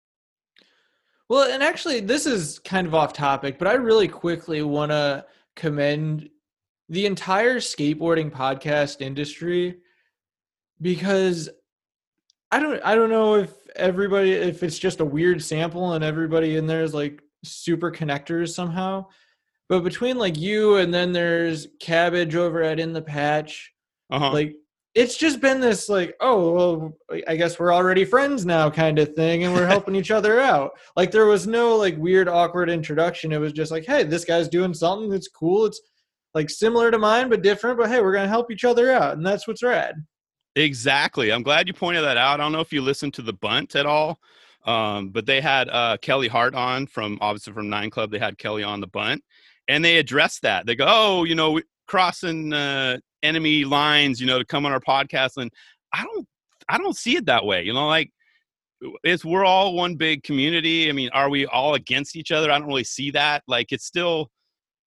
Well, 1.29 1.53
and 1.53 1.63
actually, 1.63 2.01
this 2.01 2.27
is 2.27 2.59
kind 2.59 2.89
of 2.89 2.95
off 2.95 3.13
topic, 3.13 3.57
but 3.57 3.69
I 3.69 3.75
really 3.75 4.09
quickly 4.09 4.63
want 4.63 4.91
to 4.91 5.25
commend 5.55 6.29
the 6.89 7.07
entire 7.07 7.59
skateboarding 7.59 8.33
podcast 8.33 9.01
industry 9.01 9.77
because 10.81 11.49
I 12.53 12.59
don't 12.59 12.81
I 12.85 12.95
don't 12.95 13.11
know 13.11 13.37
if 13.37 13.53
everybody 13.77 14.33
if 14.33 14.63
it's 14.63 14.79
just 14.79 15.01
a 15.01 15.05
weird 15.05 15.43
sample 15.43 15.93
and 15.93 16.05
everybody 16.05 16.57
in 16.57 16.67
there 16.67 16.83
is 16.83 16.95
like 16.95 17.23
super 17.45 17.91
connectors 17.91 18.55
somehow. 18.55 19.07
But 19.69 19.85
between 19.85 20.19
like 20.19 20.37
you 20.37 20.77
and 20.77 20.93
then 20.93 21.13
there's 21.13 21.69
cabbage 21.81 22.35
over 22.35 22.63
at 22.63 22.81
in 22.81 22.93
the 22.93 23.03
patch, 23.03 23.73
uh-huh. 24.11 24.33
like 24.33 24.57
it's 24.95 25.17
just 25.17 25.41
been 25.41 25.61
this 25.61 25.89
like 25.89 26.17
oh 26.21 26.53
well 26.53 26.97
i 27.29 27.37
guess 27.37 27.59
we're 27.59 27.73
already 27.73 28.05
friends 28.05 28.45
now 28.45 28.69
kind 28.69 28.99
of 28.99 29.15
thing 29.15 29.45
and 29.45 29.55
we're 29.55 29.67
helping 29.75 29.95
each 29.95 30.11
other 30.11 30.41
out 30.41 30.73
like 30.97 31.11
there 31.11 31.27
was 31.27 31.47
no 31.47 31.77
like 31.77 31.97
weird 31.97 32.29
awkward 32.29 32.69
introduction 32.69 33.33
it 33.33 33.39
was 33.39 33.53
just 33.53 33.71
like 33.71 33.85
hey 33.85 34.03
this 34.03 34.25
guy's 34.25 34.49
doing 34.49 34.75
something 34.75 35.09
that's 35.09 35.29
cool 35.29 35.65
it's 35.65 35.81
like 36.35 36.51
similar 36.51 36.91
to 36.91 36.99
mine 36.99 37.29
but 37.29 37.43
different 37.43 37.79
but 37.79 37.89
hey 37.89 38.01
we're 38.01 38.13
gonna 38.13 38.29
help 38.29 38.51
each 38.51 38.65
other 38.65 38.91
out 38.91 39.17
and 39.17 39.25
that's 39.25 39.47
what's 39.47 39.63
rad 39.63 39.95
Exactly. 40.57 41.33
I'm 41.33 41.43
glad 41.43 41.69
you 41.69 41.75
pointed 41.75 42.03
that 42.05 42.17
out. 42.17 42.41
I 42.41 42.43
don't 42.43 42.53
know 42.53 42.61
if 42.61 42.73
you 42.73 42.83
listened 42.83 43.15
to 43.15 43.23
the 43.23 43.33
bunt 43.33 43.77
at 43.77 43.87
all, 43.87 44.19
um, 44.65 45.11
but 45.11 45.25
they 45.25 45.41
had 45.41 45.69
uh, 45.69 45.97
Kelly 46.03 46.29
Hart 46.29 46.55
on 46.55 46.87
from 46.87 47.19
obviously 47.21 47.53
from 47.53 47.69
Nine 47.69 47.91
Club. 47.91 48.11
They 48.11 48.19
had 48.19 48.37
Kelly 48.37 48.65
on 48.65 48.81
the 48.81 48.89
bunt, 48.89 49.23
and 49.69 49.85
they 49.85 49.99
addressed 49.99 50.43
that. 50.43 50.67
They 50.67 50.75
go, 50.75 50.87
"Oh, 50.89 51.25
you 51.25 51.35
know, 51.37 51.61
crossing 51.87 52.53
uh, 52.53 52.99
enemy 53.23 53.65
lines, 53.65 54.21
you 54.21 54.27
know, 54.27 54.39
to 54.39 54.45
come 54.45 54.67
on 54.67 54.73
our 54.73 54.81
podcast." 54.81 55.37
And 55.37 55.53
I 55.93 56.03
don't, 56.05 56.27
I 56.69 56.79
don't 56.79 56.97
see 56.97 57.17
it 57.17 57.27
that 57.27 57.45
way. 57.45 57.63
You 57.63 57.73
know, 57.73 57.87
like 57.87 58.11
it's 59.05 59.25
we're 59.25 59.45
all 59.45 59.75
one 59.75 59.95
big 59.95 60.25
community. 60.25 60.89
I 60.89 60.93
mean, 60.93 61.11
are 61.13 61.29
we 61.29 61.47
all 61.47 61.75
against 61.75 62.17
each 62.17 62.33
other? 62.33 62.51
I 62.51 62.59
don't 62.59 62.69
really 62.69 62.85
see 62.85 63.11
that. 63.13 63.45
Like 63.47 63.73
it's 63.73 63.85
still, 63.85 64.31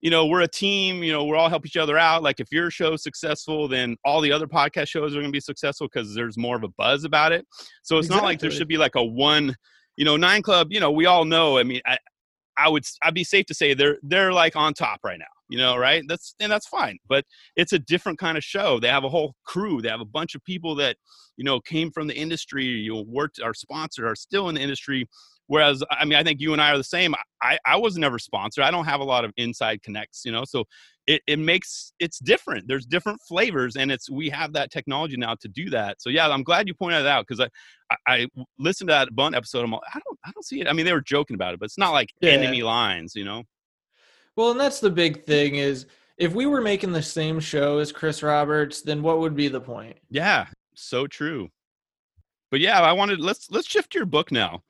you 0.04 0.10
know, 0.10 0.26
we're 0.26 0.42
a 0.42 0.48
team. 0.48 1.02
You 1.02 1.14
know, 1.14 1.24
we're 1.24 1.38
all 1.38 1.48
help 1.48 1.66
each 1.66 1.78
other 1.78 1.98
out. 1.98 2.24
Like 2.24 2.42
if 2.42 2.52
your 2.52 2.70
show's 2.70 3.02
successful, 3.02 3.70
then 3.70 3.96
all 4.04 4.20
the 4.20 4.34
other 4.34 4.48
podcast 4.48 4.90
shows 4.90 5.14
are 5.14 5.20
going 5.20 5.32
to 5.32 5.32
be 5.32 5.40
successful 5.40 5.88
because 5.92 6.14
there's 6.14 6.38
more 6.38 6.58
of 6.58 6.64
a 6.64 6.68
buzz 6.78 7.06
about 7.06 7.32
it. 7.32 7.48
So 7.84 7.98
it's 7.98 8.08
exactly. 8.08 8.16
not 8.22 8.26
like 8.26 8.40
there 8.40 8.52
should 8.52 8.68
be 8.68 8.78
like 8.78 8.96
a 8.96 9.04
one. 9.04 9.56
You 9.96 10.04
know, 10.04 10.18
Nine 10.18 10.42
Club. 10.42 10.68
You 10.72 10.82
know, 10.82 10.92
we 10.92 11.06
all 11.06 11.24
know. 11.24 11.58
I 11.58 11.64
mean, 11.64 11.80
I, 11.86 11.98
I 12.58 12.68
would 12.68 12.84
I'd 13.02 13.14
be 13.14 13.24
safe 13.24 13.46
to 13.46 13.54
say 13.54 13.74
they're 13.74 13.98
they're 14.04 14.34
like 14.34 14.58
on 14.58 14.74
top 14.74 15.00
right 15.06 15.18
now 15.18 15.26
you 15.50 15.58
know 15.58 15.76
right 15.76 16.04
that's 16.08 16.36
and 16.40 16.52
that's 16.52 16.68
fine 16.68 16.98
but 17.08 17.26
it's 17.58 17.74
a 17.74 17.80
different 17.80 18.18
kind 18.18 18.38
of 18.38 18.44
show 18.44 18.80
they 18.80 18.88
have 18.88 19.04
a 19.04 19.10
whole 19.10 19.36
crew 19.46 19.82
they 19.82 19.90
have 19.90 20.00
a 20.00 20.06
bunch 20.06 20.36
of 20.36 20.44
people 20.46 20.74
that 20.74 20.96
you 21.36 21.44
know 21.44 21.60
came 21.60 21.92
from 21.92 22.08
the 22.08 22.16
industry 22.16 22.64
you 22.64 22.94
know 22.94 23.04
worked 23.08 23.42
are 23.44 23.54
sponsored 23.54 24.06
are 24.06 24.16
still 24.16 24.48
in 24.50 24.56
the 24.56 24.62
industry 24.62 25.06
whereas 25.54 25.84
i 25.92 26.04
mean 26.04 26.18
i 26.18 26.24
think 26.24 26.40
you 26.42 26.54
and 26.54 26.62
i 26.62 26.72
are 26.72 26.78
the 26.78 26.84
same 26.84 27.14
i 27.42 27.58
i 27.66 27.76
was 27.76 27.98
never 27.98 28.18
sponsored 28.18 28.64
i 28.64 28.72
don't 28.72 28.86
have 28.86 29.02
a 29.02 29.04
lot 29.04 29.24
of 29.24 29.32
inside 29.38 29.82
connects 29.84 30.24
you 30.26 30.32
know 30.32 30.44
so 30.44 30.64
it, 31.06 31.22
it 31.28 31.38
makes 31.38 31.94
it's 32.00 32.20
different 32.20 32.68
there's 32.68 32.86
different 32.86 33.20
flavors 33.28 33.76
and 33.76 33.92
it's 33.92 34.10
we 34.10 34.30
have 34.30 34.54
that 34.54 34.72
technology 34.72 35.18
now 35.18 35.36
to 35.36 35.48
do 35.48 35.70
that 35.70 36.02
so 36.02 36.10
yeah 36.10 36.28
i'm 36.28 36.44
glad 36.44 36.68
you 36.68 36.74
pointed 36.74 37.04
that 37.04 37.08
out 37.08 37.26
because 37.28 37.40
i 37.92 37.96
i 38.08 38.28
listened 38.58 38.88
to 38.88 38.94
that 38.94 39.14
bunt 39.16 39.36
episode 39.36 39.64
i'm 39.64 39.72
like 39.72 39.82
i 39.94 40.00
don't 40.06 40.20
i 40.26 40.32
don't 40.32 40.46
see 40.46 40.62
it 40.62 40.68
i 40.68 40.74
mean 40.74 40.86
they 40.86 40.94
were 40.94 41.02
joking 41.02 41.36
about 41.36 41.54
it 41.54 41.60
but 41.60 41.66
it's 41.66 41.78
not 41.78 41.92
like 41.92 42.12
yeah. 42.22 42.32
enemy 42.32 42.64
lines 42.64 43.16
you 43.16 43.26
know 43.26 43.44
well, 44.36 44.52
and 44.52 44.60
that's 44.60 44.80
the 44.80 44.90
big 44.90 45.26
thing 45.26 45.56
is 45.56 45.86
if 46.18 46.34
we 46.34 46.46
were 46.46 46.62
making 46.62 46.92
the 46.92 47.04
same 47.04 47.40
show 47.40 47.78
as 47.80 47.92
Chris 47.92 48.24
Roberts, 48.24 48.82
then 48.82 49.04
what 49.04 49.20
would 49.20 49.36
be 49.36 49.48
the 49.48 49.62
point? 49.62 49.98
Yeah, 50.10 50.48
so 50.76 51.08
true. 51.08 51.50
But 52.50 52.60
yeah, 52.60 52.82
I 52.82 52.92
wanted 52.94 53.20
let's 53.20 53.50
let's 53.52 53.68
shift 53.68 53.96
your 53.96 54.06
book 54.06 54.32
now. 54.32 54.64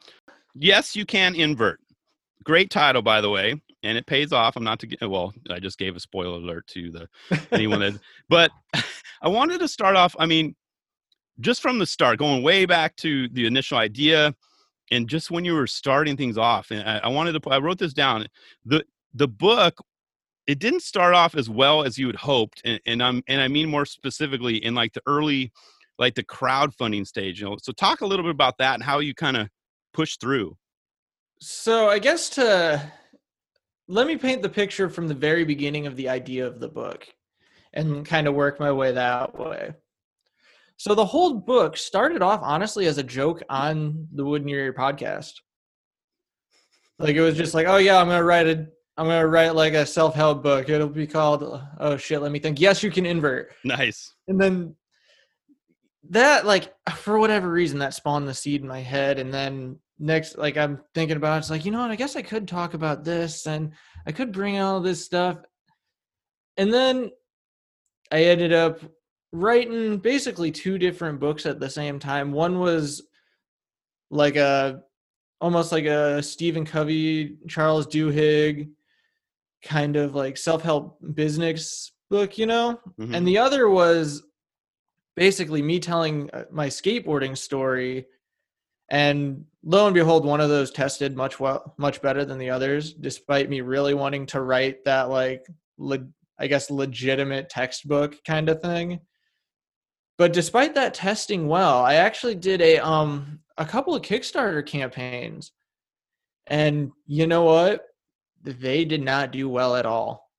Yes, 0.56 0.96
you 0.96 1.06
can 1.06 1.36
invert. 1.36 1.80
Great 2.44 2.70
title, 2.70 3.02
by 3.02 3.22
the 3.22 3.30
way, 3.30 3.60
and 3.84 3.98
it 3.98 4.06
pays 4.06 4.32
off. 4.32 4.56
I'm 4.56 4.64
not 4.64 4.80
to 4.80 4.88
get 4.88 5.10
well. 5.10 5.34
I 5.50 5.60
just 5.60 5.78
gave 5.78 5.96
a 5.96 6.00
spoiler 6.00 6.38
alert 6.38 6.68
to 6.68 6.92
the 6.92 7.08
anyone 7.52 7.80
that. 7.80 8.00
But 8.30 8.52
I 9.22 9.28
wanted 9.30 9.60
to 9.60 9.68
start 9.68 9.96
off. 9.96 10.16
I 10.20 10.26
mean, 10.26 10.56
just 11.40 11.62
from 11.62 11.80
the 11.80 11.86
start, 11.86 12.20
going 12.20 12.44
way 12.44 12.66
back 12.66 12.96
to 12.98 13.30
the 13.30 13.46
initial 13.46 13.78
idea, 13.78 14.36
and 14.92 15.08
just 15.08 15.32
when 15.32 15.46
you 15.46 15.54
were 15.54 15.68
starting 15.68 16.18
things 16.18 16.38
off. 16.38 16.72
And 16.72 16.88
I, 16.88 17.00
I 17.00 17.08
wanted 17.08 17.42
to. 17.42 17.50
I 17.50 17.60
wrote 17.60 17.80
this 17.80 17.94
down. 17.94 18.28
The 18.66 18.84
the 19.14 19.28
book 19.28 19.76
it 20.48 20.60
didn't 20.60 20.82
start 20.82 21.14
off 21.14 21.36
as 21.36 21.50
well 21.50 21.84
as 21.84 21.98
you 21.98 22.08
had 22.08 22.16
hoped 22.16 22.62
and, 22.66 22.80
and 22.86 23.02
i'm 23.02 23.24
and 23.28 23.42
i 23.42 23.48
mean 23.48 23.70
more 23.70 23.86
specifically 23.86 24.58
in 24.58 24.76
like 24.76 24.94
the 24.94 25.02
early 25.06 25.52
like 26.00 26.16
the 26.16 26.24
crowdfunding 26.24 27.06
stage 27.06 27.40
you 27.40 27.46
know 27.46 27.58
so 27.62 27.72
talk 27.72 28.02
a 28.02 28.06
little 28.06 28.24
bit 28.24 28.32
about 28.32 28.58
that 28.58 28.74
and 28.74 28.84
how 28.84 29.00
you 29.00 29.14
kind 29.14 29.38
of 29.38 29.48
push 29.94 30.18
through 30.18 30.56
so 31.40 31.90
i 31.90 32.00
guess 32.00 32.30
to 32.30 32.92
let 33.88 34.08
me 34.08 34.18
paint 34.18 34.42
the 34.42 34.50
picture 34.50 34.90
from 34.90 35.08
the 35.08 35.14
very 35.14 35.44
beginning 35.44 35.88
of 35.88 35.96
the 35.96 36.10
idea 36.10 36.46
of 36.46 36.60
the 36.60 36.68
book 36.68 37.08
and 37.74 38.06
kind 38.06 38.28
of 38.28 38.34
work 38.34 38.60
my 38.60 38.72
way 38.72 38.92
that 38.92 39.38
way 39.38 39.74
so 40.78 40.96
the 40.96 41.06
whole 41.06 41.36
book 41.36 41.78
started 41.78 42.22
off 42.22 42.40
honestly 42.44 42.88
as 42.88 42.98
a 42.98 43.04
joke 43.04 43.42
on 43.50 44.08
the 44.14 44.24
wood 44.24 44.42
in 44.42 44.48
your 44.48 44.60
ear 44.60 44.74
podcast 44.74 45.34
like 47.00 47.16
it 47.16 47.22
was 47.22 47.36
just 47.36 47.54
like 47.54 47.68
oh 47.68 47.78
yeah 47.78 47.98
i'm 47.98 48.08
gonna 48.08 48.24
write 48.24 48.48
a 48.48 48.68
I'm 48.96 49.08
gonna 49.08 49.28
write 49.28 49.56
like 49.56 49.74
a 49.74 49.86
self-help 49.86 50.44
book. 50.44 50.70
It'll 50.70 50.88
be 50.88 51.08
called 51.08 51.62
oh 51.80 51.98
shit, 51.98 52.22
let 52.22 52.32
me 52.32 52.40
think. 52.40 52.60
Yes, 52.60 52.84
you 52.84 52.92
can 52.92 53.06
invert. 53.06 53.52
Nice. 53.64 54.14
And 54.28 54.40
then 54.40 54.76
that 56.10 56.46
like 56.46 56.74
for 56.96 57.18
whatever 57.18 57.50
reason 57.50 57.80
that 57.80 57.94
spawned 57.94 58.28
the 58.28 58.34
seed 58.34 58.62
in 58.62 58.68
my 58.68 58.82
head 58.82 59.20
and 59.20 59.34
then 59.34 59.80
next 60.00 60.38
like 60.38 60.58
I'm 60.58 60.82
thinking 60.94 61.18
about 61.18 61.36
it, 61.36 61.40
it's 61.40 61.50
like, 61.50 61.66
you 61.66 61.72
know 61.72 61.80
what, 61.80 61.92
I 61.92 61.96
guess 61.96 62.16
I 62.16 62.22
could 62.22 62.48
talk 62.48 62.74
about 62.74 63.04
this 63.04 63.48
and 63.48 63.72
I 64.06 64.12
could 64.12 64.32
bring 64.32 64.60
all 64.60 64.80
this 64.80 65.04
stuff. 65.04 65.38
And 66.58 66.74
then 66.74 67.12
I 68.12 68.26
ended 68.26 68.54
up 68.54 68.80
writing 69.32 69.98
basically 69.98 70.52
two 70.52 70.78
different 70.78 71.20
books 71.20 71.46
at 71.46 71.60
the 71.60 71.70
same 71.70 72.00
time. 72.00 72.32
One 72.32 72.60
was 72.60 73.02
like 74.12 74.36
a 74.36 74.82
almost 75.42 75.72
like 75.72 75.86
a 75.86 76.24
Stephen 76.24 76.66
Covey, 76.66 77.38
Charles 77.48 77.88
Duhigg 77.88 78.70
kind 79.64 79.96
of 79.96 80.14
like 80.16 80.38
self-help 80.38 81.00
business 81.14 81.92
book, 82.10 82.38
you 82.38 82.46
know? 82.46 82.80
Mm-hmm. 83.00 83.16
And 83.16 83.28
the 83.28 83.40
other 83.40 83.70
was 83.70 84.24
basically 85.16 85.62
me 85.62 85.80
telling 85.80 86.30
uh, 86.32 86.46
my 86.52 86.68
skateboarding 86.68 87.38
story 87.38 88.06
and 88.90 89.46
lo 89.64 89.86
and 89.86 89.94
behold 89.94 90.26
one 90.26 90.42
of 90.42 90.50
those 90.50 90.72
tested 90.72 91.16
much 91.16 91.40
well 91.40 91.74
much 91.78 92.02
better 92.02 92.26
than 92.26 92.38
the 92.38 92.50
others 92.50 92.94
despite 92.94 93.50
me 93.50 93.62
really 93.62 93.94
wanting 93.94 94.26
to 94.26 94.42
write 94.42 94.84
that 94.86 95.10
like 95.10 95.46
le- 95.78 96.08
i 96.40 96.48
guess 96.48 96.70
legitimate 96.70 97.50
textbook 97.50 98.16
kind 98.26 98.50
of 98.50 98.62
thing 98.62 99.00
but 100.18 100.34
despite 100.34 100.76
that 100.76 100.94
testing 100.94 101.48
well 101.48 101.80
i 101.80 101.96
actually 101.96 102.36
did 102.36 102.62
a 102.62 102.78
um 102.80 103.40
a 103.58 103.66
couple 103.66 103.96
of 103.96 104.02
kickstarter 104.02 104.66
campaigns 104.66 105.52
and 106.48 106.92
you 107.06 107.28
know 107.28 107.44
what 107.44 107.86
they 108.44 108.86
did 108.86 109.02
not 109.02 109.32
do 109.32 109.48
well 109.48 109.76
at 109.76 109.86
all. 109.86 110.30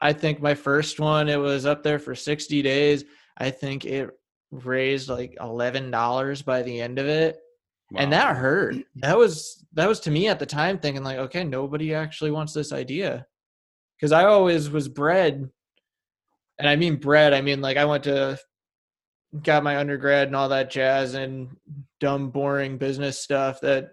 I 0.00 0.12
think 0.12 0.42
my 0.42 0.54
first 0.54 1.00
one, 1.00 1.28
it 1.28 1.38
was 1.38 1.66
up 1.66 1.82
there 1.82 1.98
for 1.98 2.14
60 2.14 2.62
days. 2.62 3.04
I 3.38 3.50
think 3.50 3.84
it 3.84 4.10
raised 4.50 5.08
like 5.08 5.36
$11 5.40 6.44
by 6.44 6.62
the 6.62 6.80
end 6.80 6.98
of 6.98 7.06
it. 7.06 7.38
Wow. 7.94 8.00
And 8.02 8.12
that 8.12 8.36
hurt. 8.36 8.76
That 8.96 9.16
was 9.16 9.64
that 9.74 9.88
was 9.88 10.00
to 10.00 10.10
me 10.10 10.28
at 10.28 10.38
the 10.38 10.46
time 10.46 10.78
thinking 10.78 11.04
like, 11.04 11.18
okay, 11.18 11.44
nobody 11.44 11.94
actually 11.94 12.30
wants 12.30 12.52
this 12.52 12.72
idea. 12.72 13.26
Cuz 14.00 14.12
I 14.12 14.24
always 14.24 14.68
was 14.68 14.88
bred 14.88 15.48
and 16.58 16.68
I 16.68 16.76
mean 16.76 16.96
bred, 16.96 17.32
I 17.32 17.40
mean 17.40 17.60
like 17.60 17.76
I 17.76 17.84
went 17.84 18.04
to 18.04 18.38
got 19.42 19.64
my 19.64 19.78
undergrad 19.78 20.28
and 20.28 20.36
all 20.36 20.48
that 20.48 20.70
jazz 20.70 21.14
and 21.14 21.56
dumb 22.00 22.30
boring 22.30 22.78
business 22.78 23.18
stuff 23.20 23.60
that 23.60 23.90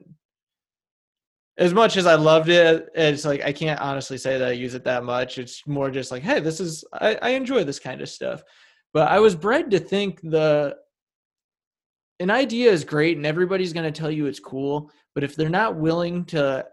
as 1.58 1.74
much 1.74 1.98
as 1.98 2.06
I 2.08 2.16
loved 2.16 2.50
it, 2.50 2.90
it's 2.96 3.26
like 3.26 3.44
I 3.44 3.54
can't 3.54 3.80
honestly 3.80 4.18
say 4.18 4.38
that 4.40 4.48
I 4.48 4.54
use 4.54 4.74
it 4.74 4.84
that 4.86 5.04
much. 5.04 5.38
It's 5.38 5.68
more 5.68 5.92
just 5.92 6.12
like, 6.12 6.24
hey, 6.24 6.40
this 6.40 6.60
is 6.60 6.84
I, 6.94 7.20
I 7.22 7.30
enjoy 7.32 7.64
this 7.64 7.80
kind 7.80 8.02
of 8.02 8.10
stuff. 8.10 8.42
But 8.94 9.12
I 9.12 9.20
was 9.20 9.36
bred 9.36 9.70
to 9.72 9.80
think 9.80 10.22
the 10.22 10.78
an 12.22 12.30
idea 12.30 12.72
is 12.72 12.84
great 12.84 13.18
and 13.18 13.26
everybody's 13.26 13.74
going 13.74 13.92
to 13.92 14.00
tell 14.00 14.12
you 14.12 14.28
it's 14.28 14.40
cool, 14.40 14.92
but 15.16 15.24
if 15.24 15.36
they're 15.36 15.50
not 15.50 15.76
willing 15.76 16.26
to 16.26 16.66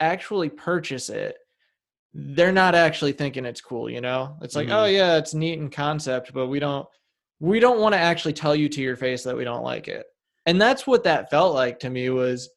actually 0.00 0.48
purchase 0.48 1.08
it, 1.08 1.36
they're 2.12 2.52
not 2.52 2.74
actually 2.74 3.12
thinking 3.12 3.44
it's 3.44 3.60
cool, 3.60 3.88
you 3.88 4.00
know? 4.00 4.36
It's 4.42 4.56
like, 4.56 4.68
oh, 4.68 4.70
mm-hmm. 4.70 4.78
oh 4.78 4.84
yeah, 4.86 5.16
it's 5.16 5.34
neat 5.34 5.58
in 5.58 5.70
concept, 5.70 6.32
but 6.32 6.48
we 6.48 6.58
don't 6.58 6.86
we 7.38 7.60
don't 7.60 7.80
want 7.80 7.94
to 7.94 7.98
actually 7.98 8.32
tell 8.32 8.56
you 8.56 8.68
to 8.70 8.80
your 8.80 8.96
face 8.96 9.22
that 9.24 9.36
we 9.36 9.44
don't 9.44 9.62
like 9.62 9.88
it. 9.88 10.06
And 10.46 10.60
that's 10.60 10.86
what 10.86 11.04
that 11.04 11.30
felt 11.30 11.54
like 11.54 11.78
to 11.80 11.90
me 11.90 12.08
was 12.08 12.48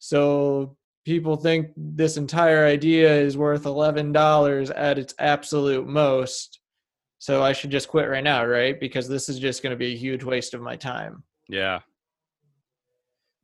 so 0.00 0.76
people 1.04 1.36
think 1.36 1.68
this 1.76 2.16
entire 2.16 2.66
idea 2.66 3.14
is 3.14 3.36
worth 3.36 3.62
$11 3.62 4.72
at 4.74 4.98
its 4.98 5.14
absolute 5.18 5.86
most. 5.86 6.58
So 7.22 7.40
I 7.40 7.52
should 7.52 7.70
just 7.70 7.86
quit 7.86 8.08
right 8.08 8.24
now, 8.24 8.44
right? 8.44 8.80
Because 8.80 9.06
this 9.06 9.28
is 9.28 9.38
just 9.38 9.62
going 9.62 9.70
to 9.70 9.76
be 9.76 9.94
a 9.94 9.96
huge 9.96 10.24
waste 10.24 10.54
of 10.54 10.60
my 10.60 10.74
time. 10.74 11.22
Yeah. 11.48 11.78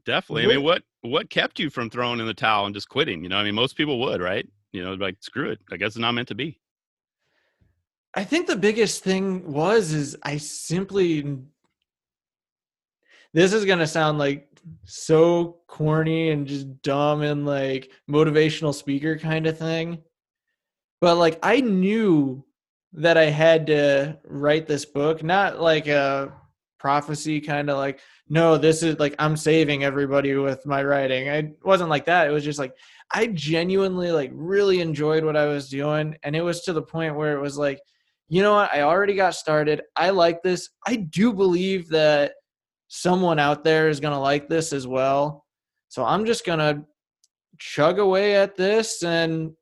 Definitely. 0.05 0.47
I 0.47 0.49
mean, 0.49 0.65
what 0.65 0.83
what 1.03 1.31
kept 1.31 1.61
you 1.61 1.71
from 1.71 1.89
throwing 1.89 2.19
in 2.19 2.27
the 2.27 2.35
towel 2.35 2.67
and 2.67 2.75
just 2.75 2.89
quitting? 2.89 3.23
You 3.23 3.29
know, 3.29 3.37
I 3.37 3.45
mean, 3.45 3.55
most 3.55 3.77
people 3.77 4.01
would, 4.01 4.21
right? 4.21 4.45
You 4.73 4.83
know, 4.83 4.95
like 4.95 5.19
screw 5.21 5.51
it. 5.51 5.61
I 5.71 5.77
guess 5.77 5.91
it's 5.91 5.99
not 5.99 6.11
meant 6.11 6.27
to 6.27 6.35
be. 6.35 6.59
I 8.15 8.25
think 8.25 8.49
the 8.49 8.57
biggest 8.57 9.05
thing 9.05 9.53
was 9.53 9.93
is 9.93 10.17
I 10.25 10.39
simply 10.39 11.39
this 13.33 13.53
is 13.53 13.65
going 13.65 13.79
to 13.79 13.87
sound 13.87 14.19
like 14.19 14.49
so 14.87 15.59
corny 15.69 16.31
and 16.31 16.49
just 16.49 16.83
dumb 16.83 17.23
and 17.23 17.47
like 17.47 17.93
motivational 18.11 18.75
speaker 18.75 19.17
kind 19.17 19.47
of 19.47 19.57
thing. 19.57 19.99
But 21.01 21.15
like 21.15 21.39
I 21.45 21.61
knew 21.61 22.45
that 22.99 23.17
I 23.17 23.27
had 23.27 23.67
to 23.69 24.19
write 24.25 24.67
this 24.67 24.85
book, 24.85 25.23
not 25.23 25.61
like 25.61 25.87
a 25.87 26.33
prophecy 26.79 27.41
kind 27.41 27.69
of 27.71 27.77
like 27.77 28.01
no, 28.31 28.59
this 28.59 28.83
is 28.83 28.99
like 28.99 29.15
I'm 29.19 29.37
saving 29.37 29.85
everybody 29.85 30.35
with 30.35 30.65
my 30.67 30.85
writing. 30.85 31.31
I 31.31 31.53
wasn't 31.65 31.91
like 31.91 32.05
that. 32.07 32.29
It 32.29 32.31
was 32.31 32.45
just 32.45 32.59
like 32.59 32.75
I 33.13 33.29
genuinely 33.29 34.13
like 34.13 34.31
really 34.35 34.81
enjoyed 34.81 35.25
what 35.25 35.37
I 35.37 35.47
was 35.47 35.71
doing 35.71 36.17
and 36.23 36.37
it 36.37 36.43
was 36.43 36.61
to 36.63 36.73
the 36.73 36.83
point 36.83 37.17
where 37.17 37.37
it 37.37 37.41
was 37.41 37.57
like 37.57 37.81
you 38.29 38.43
know 38.43 38.55
what? 38.55 38.73
I 38.73 38.83
already 38.83 39.15
got 39.15 39.35
started. 39.35 39.83
I 39.97 40.11
like 40.11 40.43
this. 40.43 40.69
I 40.87 40.97
do 40.97 41.33
believe 41.33 41.89
that 41.89 42.33
someone 42.89 43.39
out 43.39 43.65
there 43.65 43.89
is 43.89 44.01
going 44.01 44.13
to 44.13 44.21
like 44.21 44.49
this 44.49 44.73
as 44.73 44.87
well. 44.87 45.47
So 45.89 46.05
I'm 46.05 46.27
just 46.27 46.45
going 46.45 46.59
to 46.59 46.85
chug 47.59 47.99
away 47.99 48.37
at 48.37 48.55
this. 48.55 49.03
And 49.03 49.53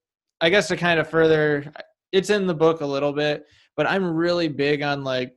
I 0.40 0.50
guess 0.50 0.68
to 0.68 0.76
kind 0.76 0.98
of 0.98 1.08
further, 1.08 1.72
it's 2.12 2.30
in 2.30 2.46
the 2.46 2.54
book 2.54 2.80
a 2.80 2.86
little 2.86 3.12
bit, 3.12 3.46
but 3.76 3.86
I'm 3.86 4.04
really 4.14 4.48
big 4.48 4.82
on 4.82 5.04
like 5.04 5.34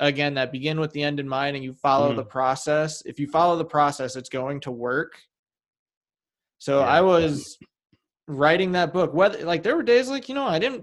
again 0.00 0.34
that 0.34 0.50
begin 0.52 0.80
with 0.80 0.92
the 0.92 1.02
end 1.02 1.20
in 1.20 1.28
mind 1.28 1.54
and 1.56 1.64
you 1.64 1.72
follow 1.72 2.12
Mhm. 2.12 2.16
the 2.16 2.24
process. 2.24 3.02
If 3.06 3.18
you 3.20 3.28
follow 3.28 3.56
the 3.56 3.64
process 3.64 4.16
it's 4.16 4.28
going 4.28 4.60
to 4.60 4.72
work. 4.72 5.20
So 6.58 6.80
Yeah. 6.80 6.86
i 6.86 7.00
was 7.00 7.58
writing 8.26 8.72
that 8.72 8.92
book 8.92 9.12
whether 9.14 9.44
like 9.44 9.62
there 9.62 9.76
were 9.76 9.82
days 9.82 10.08
like 10.08 10.30
you 10.30 10.34
know 10.34 10.46
i 10.46 10.58
didn't 10.58 10.82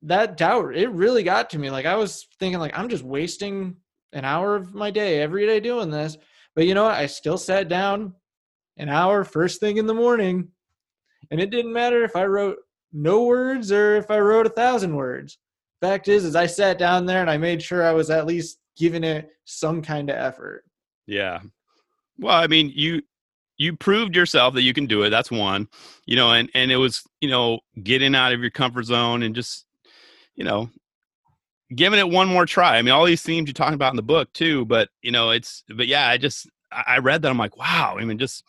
that 0.00 0.38
doubt 0.38 0.74
it 0.74 0.88
really 0.90 1.22
got 1.22 1.50
to 1.50 1.58
me. 1.58 1.70
Like 1.70 1.86
i 1.86 1.94
was 1.94 2.26
thinking 2.38 2.58
like 2.58 2.76
i'm 2.76 2.88
just 2.88 3.04
wasting 3.04 3.76
an 4.12 4.24
hour 4.24 4.56
of 4.56 4.74
my 4.74 4.90
day 4.90 5.20
every 5.22 5.46
day 5.46 5.60
doing 5.60 5.90
this. 5.90 6.16
But 6.54 6.66
you 6.66 6.74
know 6.74 6.84
what? 6.84 6.94
I 6.96 7.06
still 7.06 7.38
sat 7.38 7.68
down 7.68 8.14
an 8.76 8.88
hour 8.90 9.24
first 9.24 9.60
thing 9.60 9.76
in 9.78 9.86
the 9.86 9.94
morning 9.94 10.48
and 11.30 11.40
it 11.40 11.50
didn't 11.50 11.72
matter 11.72 12.02
if 12.04 12.16
i 12.16 12.24
wrote 12.26 12.56
no 12.92 13.24
words 13.24 13.72
or 13.72 13.96
if 13.96 14.10
i 14.10 14.18
wrote 14.18 14.46
a 14.46 14.50
thousand 14.50 14.94
words 14.94 15.38
fact 15.80 16.08
is 16.08 16.24
is 16.24 16.36
i 16.36 16.46
sat 16.46 16.78
down 16.78 17.06
there 17.06 17.20
and 17.20 17.30
i 17.30 17.36
made 17.36 17.62
sure 17.62 17.86
i 17.86 17.92
was 17.92 18.10
at 18.10 18.26
least 18.26 18.58
giving 18.76 19.04
it 19.04 19.30
some 19.44 19.82
kind 19.82 20.10
of 20.10 20.16
effort 20.16 20.64
Yeah. 21.06 21.40
Well, 22.18 22.36
I 22.36 22.46
mean, 22.46 22.72
you 22.74 23.02
you 23.58 23.76
proved 23.76 24.16
yourself 24.16 24.54
that 24.54 24.62
you 24.62 24.72
can 24.72 24.86
do 24.86 25.02
it. 25.02 25.10
That's 25.10 25.30
one. 25.30 25.68
You 26.06 26.16
know, 26.16 26.32
and 26.32 26.48
and 26.54 26.70
it 26.70 26.76
was, 26.76 27.02
you 27.20 27.28
know, 27.28 27.60
getting 27.82 28.14
out 28.14 28.32
of 28.32 28.40
your 28.40 28.50
comfort 28.50 28.84
zone 28.84 29.22
and 29.22 29.34
just, 29.34 29.66
you 30.34 30.44
know, 30.44 30.70
giving 31.74 31.98
it 31.98 32.08
one 32.08 32.28
more 32.28 32.46
try. 32.46 32.76
I 32.76 32.82
mean, 32.82 32.92
all 32.92 33.04
these 33.04 33.22
themes 33.22 33.46
you're 33.48 33.54
talking 33.54 33.74
about 33.74 33.92
in 33.92 33.96
the 33.96 34.02
book 34.02 34.32
too, 34.32 34.64
but 34.66 34.88
you 35.02 35.10
know, 35.10 35.30
it's 35.30 35.64
but 35.68 35.86
yeah, 35.86 36.08
I 36.08 36.18
just 36.18 36.48
I 36.70 36.98
read 36.98 37.22
that 37.22 37.30
I'm 37.30 37.38
like, 37.38 37.56
wow. 37.56 37.96
I 37.98 38.04
mean, 38.04 38.18
just 38.18 38.44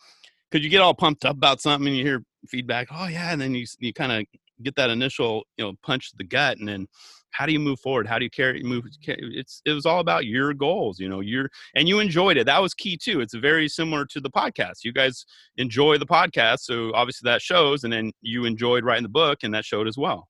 because 0.50 0.64
you 0.64 0.70
get 0.70 0.80
all 0.80 0.94
pumped 0.94 1.24
up 1.24 1.36
about 1.36 1.60
something 1.60 1.88
and 1.88 1.96
you 1.96 2.04
hear 2.04 2.24
feedback, 2.48 2.88
oh 2.90 3.06
yeah, 3.06 3.32
and 3.32 3.40
then 3.40 3.54
you 3.54 3.66
you 3.78 3.92
kind 3.92 4.12
of 4.12 4.24
get 4.62 4.76
that 4.76 4.90
initial 4.90 5.44
you 5.56 5.64
know 5.64 5.74
punch 5.82 6.10
to 6.10 6.16
the 6.16 6.24
gut, 6.24 6.58
and 6.58 6.68
then 6.68 6.86
how 7.34 7.46
do 7.46 7.52
you 7.52 7.58
move 7.58 7.80
forward? 7.80 8.06
How 8.06 8.18
do 8.18 8.24
you 8.24 8.30
carry 8.30 8.62
move? 8.62 8.84
It's 9.06 9.60
it 9.64 9.72
was 9.72 9.86
all 9.86 10.00
about 10.00 10.24
your 10.24 10.54
goals, 10.54 11.00
you 11.00 11.08
know, 11.08 11.20
your 11.20 11.50
and 11.74 11.88
you 11.88 11.98
enjoyed 11.98 12.36
it. 12.36 12.46
That 12.46 12.62
was 12.62 12.74
key 12.74 12.96
too. 12.96 13.20
It's 13.20 13.34
very 13.34 13.68
similar 13.68 14.06
to 14.06 14.20
the 14.20 14.30
podcast. 14.30 14.84
You 14.84 14.92
guys 14.92 15.26
enjoy 15.56 15.98
the 15.98 16.06
podcast, 16.06 16.60
so 16.60 16.92
obviously 16.94 17.28
that 17.28 17.42
shows, 17.42 17.84
and 17.84 17.92
then 17.92 18.12
you 18.22 18.44
enjoyed 18.44 18.84
writing 18.84 19.02
the 19.02 19.08
book, 19.08 19.40
and 19.42 19.52
that 19.54 19.64
showed 19.64 19.88
as 19.88 19.98
well. 19.98 20.28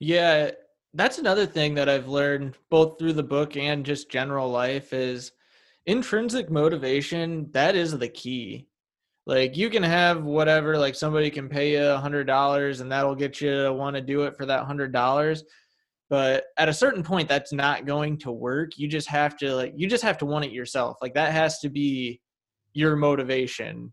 Yeah, 0.00 0.50
that's 0.94 1.18
another 1.18 1.46
thing 1.46 1.74
that 1.74 1.88
I've 1.88 2.08
learned 2.08 2.56
both 2.70 2.98
through 2.98 3.12
the 3.12 3.22
book 3.22 3.56
and 3.56 3.86
just 3.86 4.10
general 4.10 4.50
life 4.50 4.92
is 4.92 5.32
intrinsic 5.86 6.50
motivation. 6.50 7.50
That 7.52 7.76
is 7.76 7.96
the 7.96 8.08
key. 8.08 8.66
Like 9.30 9.56
you 9.56 9.70
can 9.70 9.84
have 9.84 10.24
whatever, 10.24 10.76
like 10.76 10.96
somebody 10.96 11.30
can 11.30 11.48
pay 11.48 11.74
you 11.74 11.84
a 11.84 11.98
hundred 11.98 12.24
dollars 12.24 12.80
and 12.80 12.90
that'll 12.90 13.14
get 13.14 13.40
you 13.40 13.62
to 13.62 13.72
want 13.72 13.94
to 13.94 14.02
do 14.02 14.22
it 14.22 14.36
for 14.36 14.44
that 14.46 14.64
hundred 14.64 14.92
dollars. 14.92 15.44
But 16.08 16.46
at 16.58 16.68
a 16.68 16.74
certain 16.74 17.04
point, 17.04 17.28
that's 17.28 17.52
not 17.52 17.86
going 17.86 18.18
to 18.18 18.32
work. 18.32 18.76
You 18.76 18.88
just 18.88 19.06
have 19.06 19.36
to 19.36 19.54
like 19.54 19.72
you 19.76 19.86
just 19.86 20.02
have 20.02 20.18
to 20.18 20.26
want 20.26 20.46
it 20.46 20.50
yourself. 20.50 20.98
Like 21.00 21.14
that 21.14 21.32
has 21.32 21.60
to 21.60 21.68
be 21.68 22.20
your 22.72 22.96
motivation. 22.96 23.92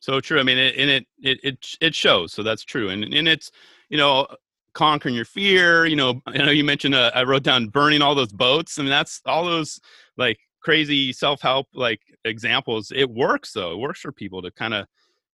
So 0.00 0.20
true. 0.20 0.38
I 0.38 0.42
mean, 0.42 0.58
it, 0.58 0.76
and 0.76 0.90
it 0.90 1.06
it 1.22 1.40
it 1.42 1.66
it 1.80 1.94
shows. 1.94 2.34
So 2.34 2.42
that's 2.42 2.62
true, 2.62 2.90
and 2.90 3.04
and 3.04 3.26
it's 3.26 3.50
you 3.88 3.96
know 3.96 4.26
conquering 4.74 5.14
your 5.14 5.24
fear. 5.24 5.86
You 5.86 5.96
know, 5.96 6.20
I 6.26 6.36
know 6.36 6.50
you 6.50 6.62
mentioned. 6.62 6.94
Uh, 6.94 7.10
I 7.14 7.22
wrote 7.22 7.42
down 7.42 7.68
burning 7.68 8.02
all 8.02 8.14
those 8.14 8.34
boats. 8.34 8.78
I 8.78 8.82
mean, 8.82 8.90
that's 8.90 9.22
all 9.24 9.46
those 9.46 9.80
like 10.18 10.38
crazy 10.64 11.12
self 11.12 11.42
help 11.42 11.68
like 11.74 12.00
examples. 12.24 12.90
It 12.94 13.08
works 13.10 13.52
though. 13.52 13.72
It 13.72 13.78
works 13.78 14.00
for 14.00 14.10
people 14.10 14.42
to 14.42 14.50
kind 14.50 14.74
of 14.74 14.86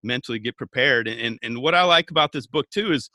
mentally 0.02 0.38
get 0.38 0.56
prepared. 0.56 1.08
And, 1.08 1.20
and 1.20 1.38
and 1.42 1.58
what 1.58 1.74
I 1.74 1.84
like 1.84 2.10
about 2.10 2.32
this 2.32 2.46
book 2.46 2.68
too 2.70 2.92
is 2.92 3.08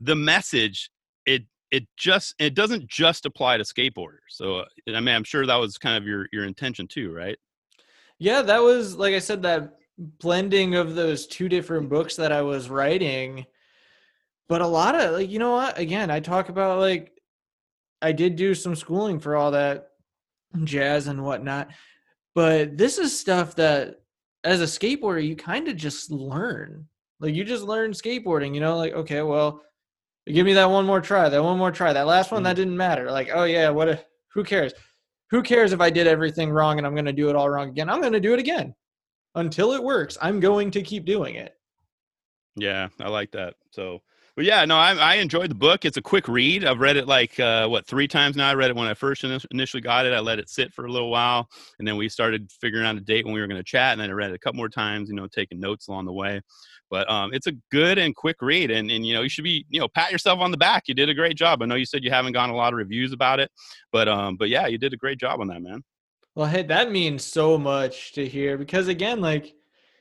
the 0.00 0.16
message. 0.16 0.90
It 1.26 1.42
it 1.70 1.86
just 1.96 2.34
it 2.38 2.54
doesn't 2.54 2.88
just 2.88 3.26
apply 3.26 3.58
to 3.58 3.64
skateboarders. 3.64 4.30
So 4.30 4.58
uh, 4.58 4.64
I 4.88 5.00
mean, 5.00 5.14
I'm 5.14 5.24
sure 5.24 5.44
that 5.44 5.56
was 5.56 5.76
kind 5.76 5.96
of 5.96 6.06
your 6.06 6.26
your 6.32 6.44
intention 6.44 6.86
too, 6.86 7.12
right? 7.12 7.36
Yeah, 8.18 8.42
that 8.42 8.62
was 8.62 8.96
like 8.96 9.14
I 9.14 9.18
said 9.18 9.42
that 9.42 9.76
blending 9.98 10.76
of 10.76 10.94
those 10.94 11.26
two 11.26 11.48
different 11.48 11.90
books 11.90 12.16
that 12.16 12.32
I 12.32 12.42
was 12.42 12.70
writing. 12.70 13.44
But 14.48 14.62
a 14.62 14.66
lot 14.66 14.94
of 14.94 15.14
like 15.14 15.30
you 15.30 15.38
know 15.38 15.52
what? 15.52 15.78
Again, 15.78 16.10
I 16.10 16.20
talk 16.20 16.48
about 16.48 16.78
like 16.78 17.12
I 18.02 18.12
did 18.12 18.36
do 18.36 18.54
some 18.54 18.74
schooling 18.76 19.18
for 19.20 19.36
all 19.36 19.50
that 19.50 19.89
jazz 20.64 21.06
and 21.06 21.22
whatnot. 21.22 21.68
But 22.34 22.76
this 22.76 22.98
is 22.98 23.18
stuff 23.18 23.56
that 23.56 24.00
as 24.44 24.60
a 24.60 24.64
skateboarder 24.64 25.26
you 25.26 25.36
kind 25.36 25.68
of 25.68 25.76
just 25.76 26.10
learn. 26.10 26.86
Like 27.18 27.34
you 27.34 27.44
just 27.44 27.64
learn 27.64 27.92
skateboarding, 27.92 28.54
you 28.54 28.60
know, 28.60 28.76
like 28.76 28.94
okay, 28.94 29.22
well, 29.22 29.62
give 30.26 30.46
me 30.46 30.54
that 30.54 30.70
one 30.70 30.86
more 30.86 31.00
try, 31.00 31.28
that 31.28 31.42
one 31.42 31.58
more 31.58 31.70
try. 31.70 31.92
That 31.92 32.06
last 32.06 32.32
one 32.32 32.42
that 32.42 32.50
mm-hmm. 32.50 32.56
didn't 32.56 32.76
matter. 32.76 33.10
Like, 33.10 33.30
oh 33.32 33.44
yeah, 33.44 33.70
what 33.70 33.88
if, 33.88 34.04
who 34.32 34.44
cares? 34.44 34.72
Who 35.30 35.42
cares 35.42 35.72
if 35.72 35.80
I 35.80 35.90
did 35.90 36.06
everything 36.06 36.50
wrong 36.50 36.78
and 36.78 36.86
I'm 36.86 36.94
going 36.94 37.04
to 37.04 37.12
do 37.12 37.28
it 37.28 37.36
all 37.36 37.48
wrong 37.48 37.68
again? 37.68 37.88
I'm 37.88 38.00
going 38.00 38.12
to 38.12 38.20
do 38.20 38.32
it 38.32 38.40
again 38.40 38.74
until 39.36 39.72
it 39.72 39.82
works. 39.82 40.18
I'm 40.20 40.40
going 40.40 40.70
to 40.72 40.82
keep 40.82 41.04
doing 41.04 41.36
it. 41.36 41.54
Yeah, 42.56 42.88
I 43.00 43.08
like 43.08 43.30
that. 43.32 43.54
So, 43.70 44.02
but 44.40 44.46
yeah, 44.46 44.64
no, 44.64 44.78
I, 44.78 44.94
I 44.94 45.14
enjoyed 45.16 45.50
the 45.50 45.54
book. 45.54 45.84
It's 45.84 45.98
a 45.98 46.00
quick 46.00 46.26
read. 46.26 46.64
I've 46.64 46.80
read 46.80 46.96
it 46.96 47.06
like 47.06 47.38
uh, 47.38 47.68
what 47.68 47.86
three 47.86 48.08
times 48.08 48.36
now. 48.36 48.48
I 48.48 48.54
read 48.54 48.70
it 48.70 48.74
when 48.74 48.86
I 48.86 48.94
first 48.94 49.20
ini- 49.20 49.44
initially 49.50 49.82
got 49.82 50.06
it. 50.06 50.14
I 50.14 50.20
let 50.20 50.38
it 50.38 50.48
sit 50.48 50.72
for 50.72 50.86
a 50.86 50.90
little 50.90 51.10
while, 51.10 51.46
and 51.78 51.86
then 51.86 51.98
we 51.98 52.08
started 52.08 52.50
figuring 52.50 52.86
out 52.86 52.96
a 52.96 53.00
date 53.00 53.26
when 53.26 53.34
we 53.34 53.40
were 53.42 53.46
going 53.46 53.60
to 53.60 53.62
chat. 53.62 53.92
And 53.92 54.00
then 54.00 54.08
I 54.08 54.14
read 54.14 54.30
it 54.30 54.34
a 54.34 54.38
couple 54.38 54.56
more 54.56 54.70
times, 54.70 55.10
you 55.10 55.14
know, 55.14 55.26
taking 55.26 55.60
notes 55.60 55.88
along 55.88 56.06
the 56.06 56.14
way. 56.14 56.40
But 56.88 57.06
um, 57.10 57.34
it's 57.34 57.48
a 57.48 57.52
good 57.70 57.98
and 57.98 58.16
quick 58.16 58.36
read, 58.40 58.70
and 58.70 58.90
and 58.90 59.06
you 59.06 59.12
know, 59.12 59.20
you 59.20 59.28
should 59.28 59.44
be, 59.44 59.66
you 59.68 59.78
know, 59.78 59.88
pat 59.88 60.10
yourself 60.10 60.40
on 60.40 60.50
the 60.50 60.56
back. 60.56 60.84
You 60.88 60.94
did 60.94 61.10
a 61.10 61.14
great 61.14 61.36
job. 61.36 61.60
I 61.60 61.66
know 61.66 61.74
you 61.74 61.84
said 61.84 62.02
you 62.02 62.10
haven't 62.10 62.32
gotten 62.32 62.54
a 62.54 62.56
lot 62.56 62.72
of 62.72 62.78
reviews 62.78 63.12
about 63.12 63.40
it, 63.40 63.50
but 63.92 64.08
um, 64.08 64.36
but 64.38 64.48
yeah, 64.48 64.68
you 64.68 64.78
did 64.78 64.94
a 64.94 64.96
great 64.96 65.18
job 65.18 65.42
on 65.42 65.48
that, 65.48 65.60
man. 65.60 65.84
Well, 66.34 66.46
hey, 66.46 66.62
that 66.62 66.90
means 66.90 67.24
so 67.24 67.58
much 67.58 68.14
to 68.14 68.26
hear 68.26 68.56
because 68.56 68.88
again, 68.88 69.20
like 69.20 69.52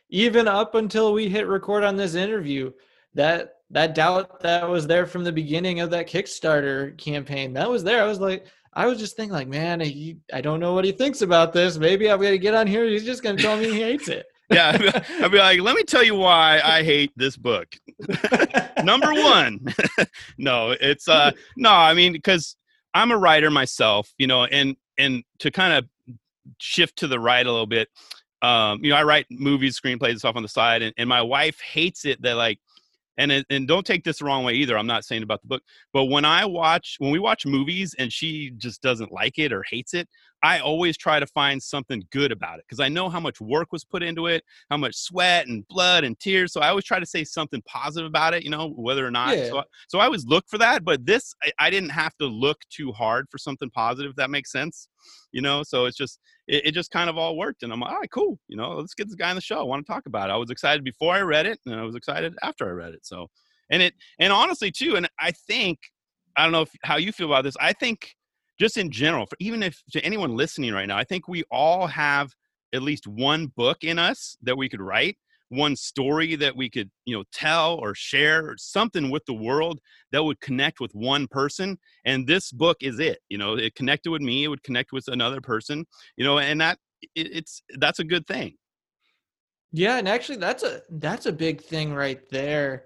even 0.08 0.48
up 0.48 0.76
until 0.76 1.12
we 1.12 1.28
hit 1.28 1.46
record 1.46 1.84
on 1.84 1.98
this 1.98 2.16
interview, 2.16 2.72
that 3.16 3.56
that 3.72 3.96
doubt 3.96 4.42
that 4.42 4.68
was 4.68 4.88
there 4.88 5.06
from 5.06 5.24
the 5.24 5.32
beginning 5.32 5.80
of 5.80 5.90
that 5.92 6.08
Kickstarter 6.08 6.98
campaign, 6.98 7.54
that 7.54 7.70
was 7.70 7.84
there. 7.84 8.04
I 8.04 8.08
was 8.08 8.20
like, 8.20 8.46
I 8.74 8.86
was 8.86 9.00
just 9.00 9.16
thinking, 9.16 9.34
like, 9.34 9.48
man, 9.48 9.80
he, 9.80 10.18
I 10.34 10.42
don't 10.42 10.60
know 10.60 10.74
what 10.74 10.86
he 10.86 10.92
thinks 10.92 11.22
about 11.22 11.54
this. 11.54 11.78
Maybe 11.78 12.10
I'm 12.10 12.22
gonna 12.22 12.38
get 12.38 12.54
on 12.54 12.68
here. 12.68 12.86
He's 12.86 13.06
just 13.06 13.24
gonna 13.24 13.38
tell 13.38 13.58
me 13.58 13.72
he 13.72 13.82
hates 13.82 14.08
it. 14.08 14.26
Yeah, 14.52 14.72
I'd 15.22 15.32
be 15.32 15.38
like, 15.38 15.62
let 15.62 15.76
me 15.76 15.84
tell 15.84 16.04
you 16.04 16.16
why 16.16 16.60
I 16.64 16.82
hate 16.82 17.12
this 17.16 17.38
book. 17.38 17.68
number 18.84 19.14
one 19.14 19.60
no 20.38 20.76
it's 20.80 21.08
uh 21.08 21.32
no 21.58 21.72
i 21.72 21.94
mean 21.94 22.14
because 22.14 22.56
i'm 22.94 23.12
a 23.12 23.18
writer 23.18 23.50
myself 23.50 24.14
you 24.18 24.28
know 24.28 24.46
and 24.46 24.76
and 24.98 25.24
to 25.40 25.52
kind 25.52 25.74
of 25.74 26.16
shift 26.60 26.98
to 26.98 27.08
the 27.08 27.20
right 27.20 27.46
a 27.46 27.52
little 27.52 27.68
bit 27.68 27.90
um 28.42 28.84
you 28.84 28.90
know 28.90 28.96
i 28.96 29.04
write 29.04 29.26
movies 29.30 29.80
screenplays 29.80 30.12
and 30.12 30.20
stuff 30.20 30.36
on 30.36 30.44
the 30.44 30.50
side 30.50 30.82
and, 30.82 30.94
and 30.98 31.10
my 31.10 31.22
wife 31.22 31.60
hates 31.60 32.06
it 32.06 32.22
that 32.22 32.36
like 32.36 32.60
and 33.20 33.46
and 33.50 33.68
don't 33.68 33.86
take 33.86 34.04
this 34.04 34.20
the 34.20 34.26
wrong 34.26 34.44
way 34.44 34.54
either 34.54 34.78
i'm 34.78 34.88
not 34.88 35.04
saying 35.04 35.24
about 35.24 35.42
the 35.42 35.48
book 35.48 35.62
but 35.94 36.06
when 36.06 36.26
i 36.26 36.46
watch 36.46 36.96
when 37.00 37.12
we 37.12 37.20
watch 37.20 37.46
movies 37.46 37.96
and 38.00 38.12
she 38.12 38.52
just 38.58 38.82
doesn't 38.82 39.12
like 39.12 39.38
it 39.38 39.52
or 39.52 39.64
hates 39.70 39.94
it 39.94 40.08
i 40.44 40.60
always 40.60 40.98
try 40.98 41.20
to 41.20 41.28
find 41.28 41.62
something 41.62 42.04
good 42.12 42.32
about 42.32 42.60
it 42.60 42.66
because 42.68 42.80
i 42.80 42.88
know 42.88 43.10
how 43.10 43.20
much 43.20 43.40
work 43.42 43.72
was 43.72 43.84
put 43.84 44.04
into 44.04 44.28
it 44.28 44.44
how 44.70 44.78
much 44.78 44.96
sweat 44.96 45.48
and 45.48 45.68
blood 45.68 46.04
and 46.04 46.20
tears 46.20 46.54
so 46.54 46.62
i 46.62 46.70
always 46.70 46.86
try 46.86 47.00
to 47.00 47.06
say 47.06 47.24
something 47.24 47.62
positive 47.66 48.08
about 48.08 48.34
it 48.34 48.44
you 48.44 48.50
know 48.50 48.70
whether 48.70 49.06
or 49.06 49.12
not 49.12 49.38
Yeah. 49.38 49.50
so, 49.50 49.64
so 49.88 50.00
i 50.00 50.06
always 50.06 50.26
look 50.26 50.46
for 50.48 50.58
that 50.58 50.84
but 50.84 51.06
this 51.06 51.34
I, 51.44 51.52
I 51.60 51.70
didn't 51.70 51.90
have 51.90 52.16
to 52.18 52.26
look 52.26 52.58
too 52.70 52.92
hard 52.92 53.28
for 53.30 53.38
something 53.38 53.70
positive 53.70 54.12
if 54.12 54.16
that 54.18 54.30
makes 54.30 54.52
sense 54.52 54.88
you 55.32 55.42
know 55.42 55.64
so 55.64 55.86
it's 55.86 55.98
just 55.98 56.20
it, 56.48 56.68
it 56.68 56.72
just 56.74 56.92
kind 56.92 57.10
of 57.10 57.18
all 57.18 57.38
worked 57.38 57.64
and 57.64 57.72
i'm 57.72 57.80
like 57.80 57.92
all 57.92 58.00
right 58.00 58.12
cool 58.12 58.40
you 58.48 58.58
know 58.58 58.72
let's 58.72 58.94
get 58.94 59.08
this 59.08 59.16
guy 59.16 59.30
on 59.30 59.36
the 59.36 59.42
show 59.42 59.60
i 59.60 59.64
want 59.64 59.86
to 59.86 59.92
talk 59.92 60.06
about 60.06 60.30
it 60.30 60.34
i 60.34 60.38
was 60.38 60.50
excited 60.50 60.84
before 60.84 61.14
i 61.14 61.22
read 61.22 61.46
it 61.46 61.60
and 61.66 61.76
i 61.76 61.84
was 61.84 61.96
excited 61.96 62.34
after 62.44 62.68
i 62.68 62.72
read 62.72 62.94
it 62.94 63.06
so 63.06 63.28
and 63.70 63.82
it 63.82 63.94
and 64.20 64.34
honestly 64.34 64.72
too 64.72 64.96
and 64.96 65.08
i 65.20 65.32
think 65.32 65.78
i 66.38 66.44
don't 66.44 66.52
know 66.52 66.62
if, 66.62 66.72
how 66.84 66.98
you 66.98 67.12
feel 67.12 67.28
about 67.28 67.44
this 67.44 67.56
i 67.60 67.72
think 67.74 68.16
just 68.60 68.78
in 68.78 68.92
general 68.92 69.26
for 69.26 69.36
even 69.40 69.64
if 69.64 69.82
to 69.92 70.00
anyone 70.02 70.36
listening 70.36 70.74
right 70.74 70.88
now 70.88 70.98
i 70.98 71.04
think 71.04 71.28
we 71.28 71.44
all 71.52 71.88
have 71.88 72.32
at 72.74 72.82
least 72.82 73.08
one 73.08 73.48
book 73.56 73.84
in 73.84 73.98
us 73.98 74.38
that 74.42 74.58
we 74.58 74.70
could 74.70 74.82
write 74.82 75.18
one 75.50 75.76
story 75.76 76.36
that 76.36 76.56
we 76.56 76.70
could 76.70 76.90
you 77.06 77.16
know 77.16 77.24
tell 77.34 77.76
or 77.76 77.96
share 77.96 78.46
or 78.46 78.56
something 78.58 79.10
with 79.10 79.26
the 79.26 79.34
world 79.34 79.80
that 80.12 80.24
would 80.24 80.40
connect 80.42 80.80
with 80.80 80.92
one 80.94 81.28
person 81.28 81.78
and 82.06 82.28
this 82.28 82.52
book 82.52 82.78
is 82.82 83.00
it 83.00 83.20
you 83.30 83.38
know 83.38 83.56
it 83.56 83.74
connected 83.76 84.12
with 84.12 84.22
me 84.22 84.44
it 84.44 84.48
would 84.48 84.64
connect 84.64 84.92
with 84.92 85.08
another 85.08 85.42
person 85.42 85.86
you 86.18 86.24
know 86.24 86.38
and 86.38 86.62
that 86.62 86.78
it, 87.16 87.36
it's 87.36 87.64
that's 87.78 88.00
a 88.00 88.04
good 88.04 88.28
thing 88.28 88.54
Yeah, 89.72 89.98
and 89.98 90.08
actually 90.08 90.38
that's 90.38 90.64
a 90.64 90.82
that's 90.90 91.26
a 91.26 91.32
big 91.32 91.62
thing 91.62 91.94
right 91.94 92.28
there. 92.30 92.86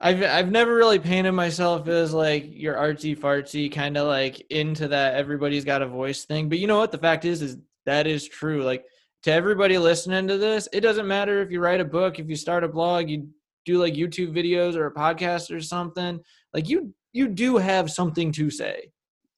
I've 0.00 0.22
I've 0.22 0.50
never 0.50 0.74
really 0.74 0.98
painted 0.98 1.32
myself 1.32 1.88
as 1.88 2.12
like 2.12 2.46
your 2.50 2.74
artsy 2.74 3.16
fartsy 3.18 3.70
kind 3.72 3.96
of 3.96 4.06
like 4.06 4.40
into 4.50 4.88
that 4.88 5.14
everybody's 5.14 5.64
got 5.64 5.82
a 5.82 5.86
voice 5.86 6.24
thing. 6.24 6.48
But 6.48 6.58
you 6.58 6.66
know 6.66 6.78
what? 6.78 6.92
The 6.92 6.98
fact 6.98 7.24
is 7.24 7.42
is 7.42 7.58
that 7.86 8.06
is 8.06 8.28
true. 8.28 8.62
Like 8.64 8.84
to 9.22 9.32
everybody 9.32 9.78
listening 9.78 10.28
to 10.28 10.36
this, 10.36 10.68
it 10.72 10.80
doesn't 10.80 11.08
matter 11.08 11.40
if 11.40 11.50
you 11.50 11.60
write 11.60 11.80
a 11.80 11.84
book, 11.84 12.18
if 12.18 12.28
you 12.28 12.36
start 12.36 12.64
a 12.64 12.68
blog, 12.68 13.08
you 13.08 13.28
do 13.64 13.78
like 13.78 13.94
YouTube 13.94 14.34
videos 14.34 14.74
or 14.74 14.86
a 14.86 14.94
podcast 14.94 15.54
or 15.54 15.60
something. 15.60 16.20
Like 16.52 16.68
you 16.68 16.92
you 17.12 17.28
do 17.28 17.56
have 17.56 17.90
something 17.90 18.32
to 18.32 18.50
say. 18.50 18.90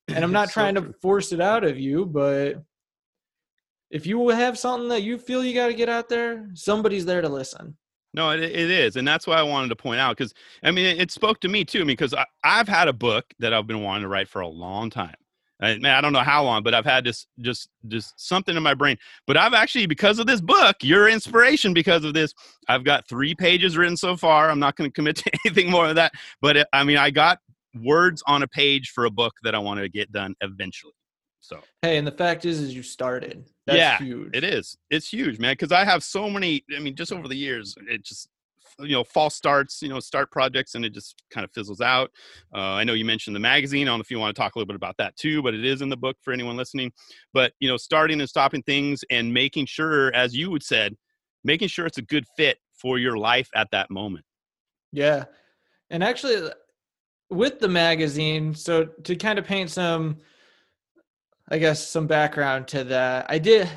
and 0.09 0.25
I'm 0.25 0.33
not 0.41 0.49
So 0.49 0.55
trying 0.55 0.75
to 0.77 0.93
force 1.03 1.33
it 1.33 1.41
out 1.41 1.65
of 1.65 1.79
you, 1.79 2.07
but 2.07 2.63
if 3.91 4.07
you 4.07 4.29
have 4.31 4.59
something 4.59 4.89
that 4.89 5.03
you 5.03 5.19
feel 5.19 5.45
you 5.45 5.55
got 5.55 5.69
to 5.69 5.75
get 5.75 5.89
out 5.89 6.09
there, 6.09 6.51
somebody's 6.55 7.05
there 7.07 7.21
to 7.21 7.29
listen. 7.29 7.77
No, 8.17 8.31
it, 8.31 8.41
it 8.41 8.71
is, 8.71 8.97
and 8.97 9.07
that's 9.07 9.27
why 9.27 9.37
I 9.37 9.43
wanted 9.43 9.69
to 9.69 9.77
point 9.77 10.01
out 10.01 10.17
because 10.17 10.33
I 10.63 10.71
mean 10.71 10.87
it, 10.87 10.99
it 10.99 11.11
spoke 11.11 11.39
to 11.41 11.49
me 11.49 11.65
too. 11.67 11.85
Because 11.85 12.15
I, 12.15 12.25
I've 12.43 12.67
had 12.67 12.89
a 12.89 12.93
book 12.95 13.27
that 13.39 13.53
I've 13.53 13.67
been 13.67 13.83
wanting 13.83 14.03
to 14.03 14.09
write 14.09 14.29
for 14.29 14.41
a 14.41 14.49
long 14.49 14.89
time. 14.89 15.15
I, 15.61 15.79
man, 15.79 15.95
I 15.95 16.01
don't 16.01 16.13
know 16.13 16.21
how 16.21 16.43
long, 16.43 16.63
but 16.63 16.75
I've 16.75 16.85
had 16.87 17.05
this 17.05 17.27
just 17.41 17.69
just 17.89 18.15
something 18.17 18.57
in 18.57 18.63
my 18.63 18.73
brain. 18.73 18.97
But 19.27 19.37
I've 19.37 19.53
actually 19.53 19.87
because 19.87 20.19
of 20.19 20.27
this 20.27 20.41
book, 20.41 20.77
your 20.83 21.09
inspiration 21.09 21.75
because 21.75 22.05
of 22.05 22.15
this, 22.15 22.33
I've 22.69 22.85
got 22.85 23.07
three 23.07 23.35
pages 23.35 23.77
written 23.77 23.99
so 23.99 24.17
far. 24.17 24.51
I'm 24.51 24.59
not 24.59 24.77
going 24.77 24.91
to 24.91 24.95
commit 24.95 25.17
to 25.17 25.31
anything 25.45 25.71
more 25.71 25.87
of 25.87 25.97
that. 25.97 26.13
But 26.41 26.57
it, 26.57 26.67
I 26.73 26.85
mean, 26.85 26.97
I 26.97 27.11
got 27.11 27.39
words 27.75 28.23
on 28.27 28.43
a 28.43 28.49
page 28.49 28.93
for 28.95 29.05
a 29.05 29.11
book 29.11 29.35
that 29.43 29.55
I 29.55 29.59
want 29.59 29.81
to 29.81 29.91
get 29.91 30.11
done 30.11 30.35
eventually. 30.41 30.95
So 31.47 31.61
Hey, 31.83 31.97
and 31.97 32.07
the 32.07 32.13
fact 32.13 32.45
is, 32.45 32.61
is 32.61 32.75
you 32.75 32.83
started. 32.83 33.45
That's 33.67 33.79
Yeah, 33.79 33.99
huge. 33.99 34.31
it 34.35 34.43
is. 34.43 34.77
It's 34.91 35.09
huge, 35.09 35.39
man. 35.39 35.53
Because 35.53 35.71
I 35.71 35.85
have 35.85 36.03
so 36.03 36.29
many. 36.29 36.65
I 36.77 36.81
mean, 36.81 36.97
just 36.97 37.13
over 37.13 37.29
the 37.29 37.37
years, 37.37 37.77
it 37.89 38.05
just 38.05 38.29
you 38.81 38.93
know 38.93 39.05
false 39.05 39.37
starts. 39.37 39.81
You 39.81 39.89
know, 39.89 40.01
start 40.01 40.33
projects 40.33 40.75
and 40.75 40.85
it 40.85 40.93
just 40.93 41.23
kind 41.31 41.45
of 41.45 41.53
fizzles 41.53 41.81
out. 41.81 42.11
Uh, 42.53 42.59
I 42.59 42.83
know 42.85 42.95
you 42.95 43.05
mentioned 43.05 43.37
the 43.37 43.41
magazine. 43.41 43.87
I 43.87 43.91
don't 43.93 43.99
know 43.99 44.03
if 44.03 44.11
you 44.11 44.19
want 44.19 44.35
to 44.35 44.41
talk 44.41 44.57
a 44.57 44.59
little 44.59 44.67
bit 44.67 44.75
about 44.75 44.97
that 44.99 45.17
too, 45.17 45.41
but 45.41 45.55
it 45.55 45.65
is 45.65 45.83
in 45.83 45.89
the 45.89 45.97
book 45.97 46.17
for 46.21 46.33
anyone 46.33 46.57
listening. 46.57 46.91
But 47.33 47.53
you 47.61 47.69
know, 47.69 47.77
starting 47.77 48.21
and 48.21 48.29
stopping 48.29 48.63
things 48.65 49.05
and 49.11 49.33
making 49.33 49.67
sure, 49.67 50.13
as 50.15 50.35
you 50.35 50.51
would 50.51 50.65
said, 50.65 50.97
making 51.45 51.69
sure 51.69 51.87
it's 51.87 51.99
a 51.99 52.03
good 52.03 52.25
fit 52.37 52.59
for 52.75 52.99
your 52.99 53.17
life 53.17 53.49
at 53.55 53.71
that 53.71 53.89
moment. 53.89 54.25
Yeah. 54.93 55.27
And 55.91 56.03
actually, 56.03 56.51
with 57.31 57.61
the 57.61 57.69
magazine, 57.69 58.53
so 58.53 58.87
to 59.05 59.15
kind 59.15 59.39
of 59.39 59.45
paint 59.45 59.71
some, 59.71 60.19
I 61.49 61.59
guess, 61.59 61.89
some 61.89 62.07
background 62.07 62.69
to 62.69 62.85
that, 62.85 63.27
I 63.29 63.39
did, 63.39 63.69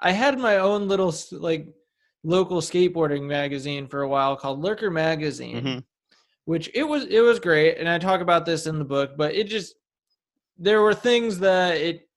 I 0.00 0.10
had 0.12 0.38
my 0.38 0.58
own 0.58 0.88
little 0.88 1.14
like 1.30 1.68
local 2.24 2.60
skateboarding 2.60 3.22
magazine 3.22 3.86
for 3.86 4.02
a 4.02 4.08
while 4.08 4.36
called 4.36 4.60
Lurker 4.60 4.90
Magazine, 4.90 5.62
Mhm. 5.64 5.84
which 6.44 6.70
it 6.74 6.82
was, 6.84 7.04
it 7.06 7.20
was 7.20 7.38
great. 7.38 7.78
And 7.78 7.88
I 7.88 7.98
talk 7.98 8.20
about 8.20 8.44
this 8.44 8.66
in 8.66 8.78
the 8.78 8.84
book, 8.84 9.12
but 9.16 9.34
it 9.34 9.44
just, 9.44 9.74
there 10.58 10.82
were 10.82 10.94
things 10.94 11.38
that 11.40 11.76
it, 11.76 12.08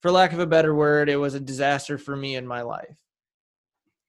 for 0.00 0.10
lack 0.12 0.32
of 0.32 0.38
a 0.38 0.46
better 0.46 0.74
word, 0.74 1.08
it 1.08 1.16
was 1.16 1.34
a 1.34 1.40
disaster 1.40 1.98
for 1.98 2.14
me 2.16 2.36
in 2.36 2.46
my 2.46 2.62
life. 2.62 2.96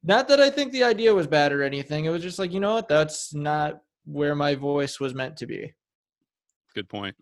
Not 0.04 0.28
that 0.28 0.40
I 0.40 0.50
think 0.52 0.72
the 0.72 0.84
idea 0.84 1.14
was 1.14 1.28
bad 1.28 1.52
or 1.52 1.64
anything. 1.64 2.06
It 2.06 2.10
was 2.10 2.22
just 2.22 2.40
like, 2.40 2.54
you 2.54 2.60
know 2.60 2.76
what? 2.76 2.88
That's 2.88 3.34
not 3.34 3.82
where 4.06 4.36
my 4.36 4.56
voice 4.56 5.00
was 5.00 5.14
meant 5.14 5.38
to 5.38 5.48
be. 5.48 5.74
Good 6.74 6.88
point. 6.88 7.16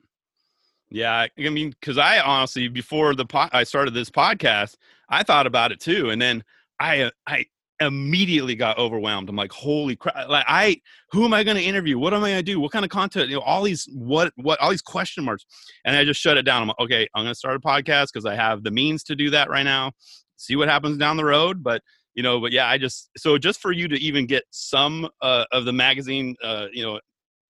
Yeah, 0.89 1.28
I 1.38 1.50
mean, 1.50 1.71
because 1.71 1.97
I 1.97 2.19
honestly, 2.19 2.69
before 2.69 3.13
the 3.13 3.26
po- 3.26 3.50
I 3.52 3.63
started 3.63 3.93
this 3.93 4.10
podcast, 4.10 4.76
I 5.10 5.23
thought 5.23 5.45
about 5.45 5.71
it 5.71 5.82
too, 5.82 6.10
and 6.12 6.21
then 6.21 6.43
I 6.80 7.02
uh, 7.02 7.10
I 7.28 7.45
immediately 7.82 8.56
got 8.56 8.78
overwhelmed. 8.78 9.30
I'm 9.30 9.36
like, 9.36 9.52
holy 9.52 9.97
crap! 9.97 10.30
Like, 10.30 10.45
I 10.47 10.82
who 11.12 11.26
am 11.26 11.34
I 11.34 11.43
going 11.43 11.58
to 11.58 11.63
interview? 11.63 12.00
What 12.00 12.13
am 12.13 12.23
I 12.23 12.30
going 12.30 12.39
to 12.39 12.43
do? 12.43 12.62
What 12.62 12.71
kind 12.71 12.86
of 12.86 12.91
content? 12.91 13.30
You 13.30 13.36
know, 13.36 13.41
all 13.41 13.63
these 13.63 13.86
what 13.93 14.32
what 14.38 14.62
all 14.62 14.69
these 14.69 14.82
question 14.82 15.26
marks, 15.26 15.45
and 15.84 15.95
I 15.97 16.06
just 16.06 16.21
shut 16.21 16.38
it 16.38 16.43
down. 16.43 16.62
I'm 16.62 16.67
like, 16.69 16.80
okay, 16.80 17.08
I'm 17.13 17.23
going 17.26 17.34
to 17.34 17.36
start 17.38 17.58
a 17.58 17.60
podcast 17.60 18.08
because 18.13 18.26
I 18.26 18.36
have 18.36 18.63
the 18.63 18.71
means 18.71 19.04
to 19.06 19.15
do 19.15 19.30
that 19.32 19.50
right 19.50 19.63
now. 19.63 19.91
See 20.38 20.56
what 20.56 20.69
happens 20.69 20.97
down 20.97 21.17
the 21.17 21.26
road, 21.26 21.63
but 21.63 21.82
you 22.15 22.23
know, 22.23 22.39
but 22.39 22.54
yeah, 22.54 22.67
I 22.69 22.78
just 22.78 23.10
so 23.17 23.38
just 23.38 23.60
for 23.62 23.73
you 23.73 23.89
to 23.89 23.97
even 24.00 24.26
get 24.26 24.43
some 24.52 25.10
uh, 25.21 25.45
of 25.52 25.65
the 25.65 25.73
magazine, 25.73 26.36
uh, 26.41 26.67
you 26.71 26.84
know, 26.84 27.00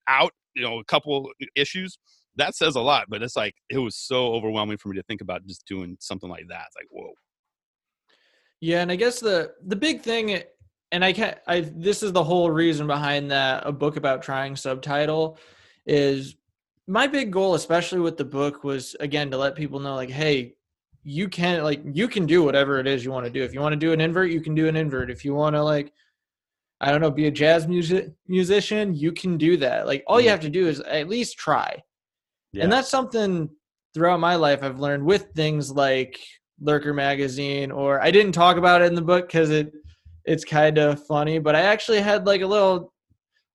out, 0.08 0.32
you 0.56 0.64
know, 0.64 0.80
a 0.80 0.84
couple 0.86 1.30
issues 1.56 2.00
that 2.38 2.56
says 2.56 2.76
a 2.76 2.82
lot, 2.82 3.06
but 3.10 3.22
it's 3.22 3.36
like 3.36 3.56
it 3.70 3.78
was 3.78 3.96
so 3.96 4.34
overwhelming 4.34 4.78
for 4.78 4.90
me 4.90 4.98
to 4.98 5.04
think 5.04 5.22
about 5.22 5.46
just 5.46 5.66
doing 5.68 5.98
something 6.00 6.30
like 6.30 6.48
that. 6.50 6.66
It's 6.68 6.76
like, 6.76 6.88
whoa. 6.90 7.12
Yeah, 8.60 8.82
and 8.82 8.92
I 8.92 8.96
guess 8.96 9.20
the 9.20 9.54
the 9.66 9.76
big 9.76 10.02
thing, 10.02 10.42
and 10.92 11.06
I 11.06 11.14
can't. 11.14 11.38
I 11.48 11.62
this 11.62 12.02
is 12.02 12.12
the 12.12 12.24
whole 12.24 12.50
reason 12.50 12.88
behind 12.88 13.30
that 13.32 13.66
a 13.66 13.72
book 13.72 13.98
about 13.98 14.22
trying 14.22 14.56
subtitle 14.56 15.38
is 15.86 16.36
my 16.88 17.06
big 17.08 17.32
goal, 17.32 17.56
especially 17.56 18.00
with 18.00 18.18
the 18.18 18.26
book, 18.26 18.64
was 18.64 18.96
again 19.00 19.30
to 19.32 19.38
let 19.38 19.56
people 19.56 19.80
know 19.80 19.96
like, 19.96 20.10
hey, 20.10 20.56
you 21.04 21.30
can 21.30 21.64
like 21.64 21.82
you 21.94 22.08
can 22.08 22.26
do 22.26 22.44
whatever 22.44 22.80
it 22.80 22.88
is 22.88 23.06
you 23.06 23.12
want 23.12 23.26
to 23.26 23.32
do. 23.32 23.44
If 23.44 23.54
you 23.54 23.60
want 23.62 23.74
to 23.74 23.80
do 23.80 23.94
an 23.94 24.02
invert, 24.02 24.32
you 24.32 24.42
can 24.42 24.56
do 24.56 24.68
an 24.68 24.76
invert. 24.76 25.12
If 25.12 25.24
you 25.24 25.36
want 25.36 25.56
to 25.56 25.64
like, 25.64 25.94
I 26.82 26.92
don't 26.92 27.02
know, 27.02 27.12
be 27.12 27.28
a 27.28 27.32
jazz 27.32 27.68
music 27.68 28.12
musician, 28.28 28.96
you 28.96 29.12
can 29.12 29.38
do 29.38 29.58
that. 29.58 29.86
Like 29.86 30.04
all 30.08 30.20
you 30.20 30.28
Mhm. 30.28 30.32
have 30.32 30.40
to 30.42 30.50
do 30.50 30.68
is 30.68 30.80
at 30.82 31.08
least 31.08 31.38
try. 31.38 31.84
Yeah. 32.54 32.64
And 32.64 32.72
that's 32.72 32.90
something 32.90 33.50
throughout 33.94 34.20
my 34.20 34.36
life 34.36 34.64
I've 34.64 34.80
learned 34.80 35.06
with 35.06 35.32
things 35.36 35.72
like 35.72 36.20
Lurker 36.62 36.94
magazine 36.94 37.72
or 37.72 38.02
I 38.02 38.12
didn't 38.12 38.32
talk 38.32 38.58
about 38.58 38.82
it 38.82 38.86
in 38.86 38.96
the 38.96 39.02
book 39.02 39.30
cuz 39.30 39.50
it 39.50 39.72
it's 40.26 40.44
kind 40.44 40.78
of 40.78 41.06
funny, 41.06 41.40
but 41.40 41.56
I 41.56 41.62
actually 41.62 42.02
had 42.02 42.26
like 42.26 42.42
a 42.42 42.48
little 42.48 42.94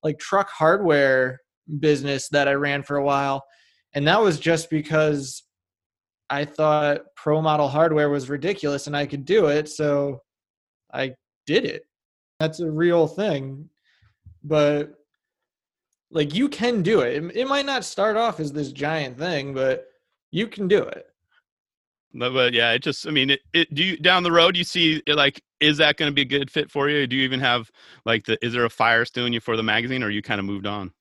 like 0.02 0.18
truck 0.18 0.48
hardware 0.50 1.40
business 1.80 2.28
that 2.30 2.48
I 2.48 2.54
ran 2.54 2.82
for 2.82 2.96
a 2.96 3.04
while 3.04 3.44
and 3.94 4.06
that 4.06 4.22
was 4.22 4.40
just 4.40 4.70
because 4.70 5.42
I 6.30 6.44
thought 6.44 7.02
pro 7.14 7.42
model 7.42 7.68
hardware 7.68 8.08
was 8.08 8.30
ridiculous 8.30 8.86
and 8.86 8.96
I 8.96 9.06
could 9.06 9.24
do 9.24 9.46
it, 9.46 9.68
so 9.68 10.22
I 10.92 11.14
did 11.46 11.66
it. 11.66 11.86
That's 12.40 12.60
a 12.60 12.70
real 12.70 13.06
thing. 13.06 13.68
But 14.42 14.94
like 16.12 16.34
you 16.34 16.48
can 16.48 16.82
do 16.82 17.00
it. 17.00 17.22
It, 17.22 17.36
it 17.36 17.48
might 17.48 17.66
not 17.66 17.84
start 17.84 18.16
off 18.16 18.38
as 18.38 18.52
this 18.52 18.70
giant 18.70 19.18
thing, 19.18 19.54
but 19.54 19.88
you 20.30 20.46
can 20.46 20.68
do 20.68 20.82
it. 20.82 21.06
But, 22.14 22.32
but 22.34 22.52
yeah, 22.52 22.72
it 22.72 22.82
just, 22.82 23.06
I 23.06 23.10
mean, 23.10 23.30
it, 23.30 23.40
it, 23.54 23.74
do 23.74 23.82
you 23.82 23.96
down 23.96 24.22
the 24.22 24.32
road, 24.32 24.56
you 24.56 24.64
see 24.64 25.02
like, 25.06 25.42
is 25.60 25.78
that 25.78 25.96
going 25.96 26.10
to 26.10 26.14
be 26.14 26.22
a 26.22 26.26
good 26.26 26.50
fit 26.50 26.70
for 26.70 26.88
you? 26.90 27.06
Do 27.06 27.16
you 27.16 27.22
even 27.22 27.40
have 27.40 27.70
like 28.04 28.26
the, 28.26 28.38
is 28.44 28.52
there 28.52 28.64
a 28.64 28.70
fire 28.70 29.04
still 29.04 29.26
in 29.26 29.32
you 29.32 29.40
for 29.40 29.56
the 29.56 29.62
magazine 29.62 30.02
or 30.02 30.10
you 30.10 30.22
kind 30.22 30.38
of 30.38 30.44
moved 30.44 30.66
on? 30.66 30.92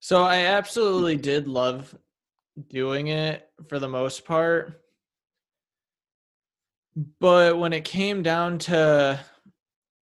So 0.00 0.22
I 0.22 0.46
absolutely 0.46 1.16
did 1.16 1.48
love 1.48 1.94
doing 2.68 3.08
it 3.08 3.48
for 3.68 3.80
the 3.80 3.88
most 3.88 4.24
part. 4.24 4.80
But 7.20 7.58
when 7.58 7.72
it 7.72 7.84
came 7.84 8.22
down 8.22 8.58
to 8.60 9.18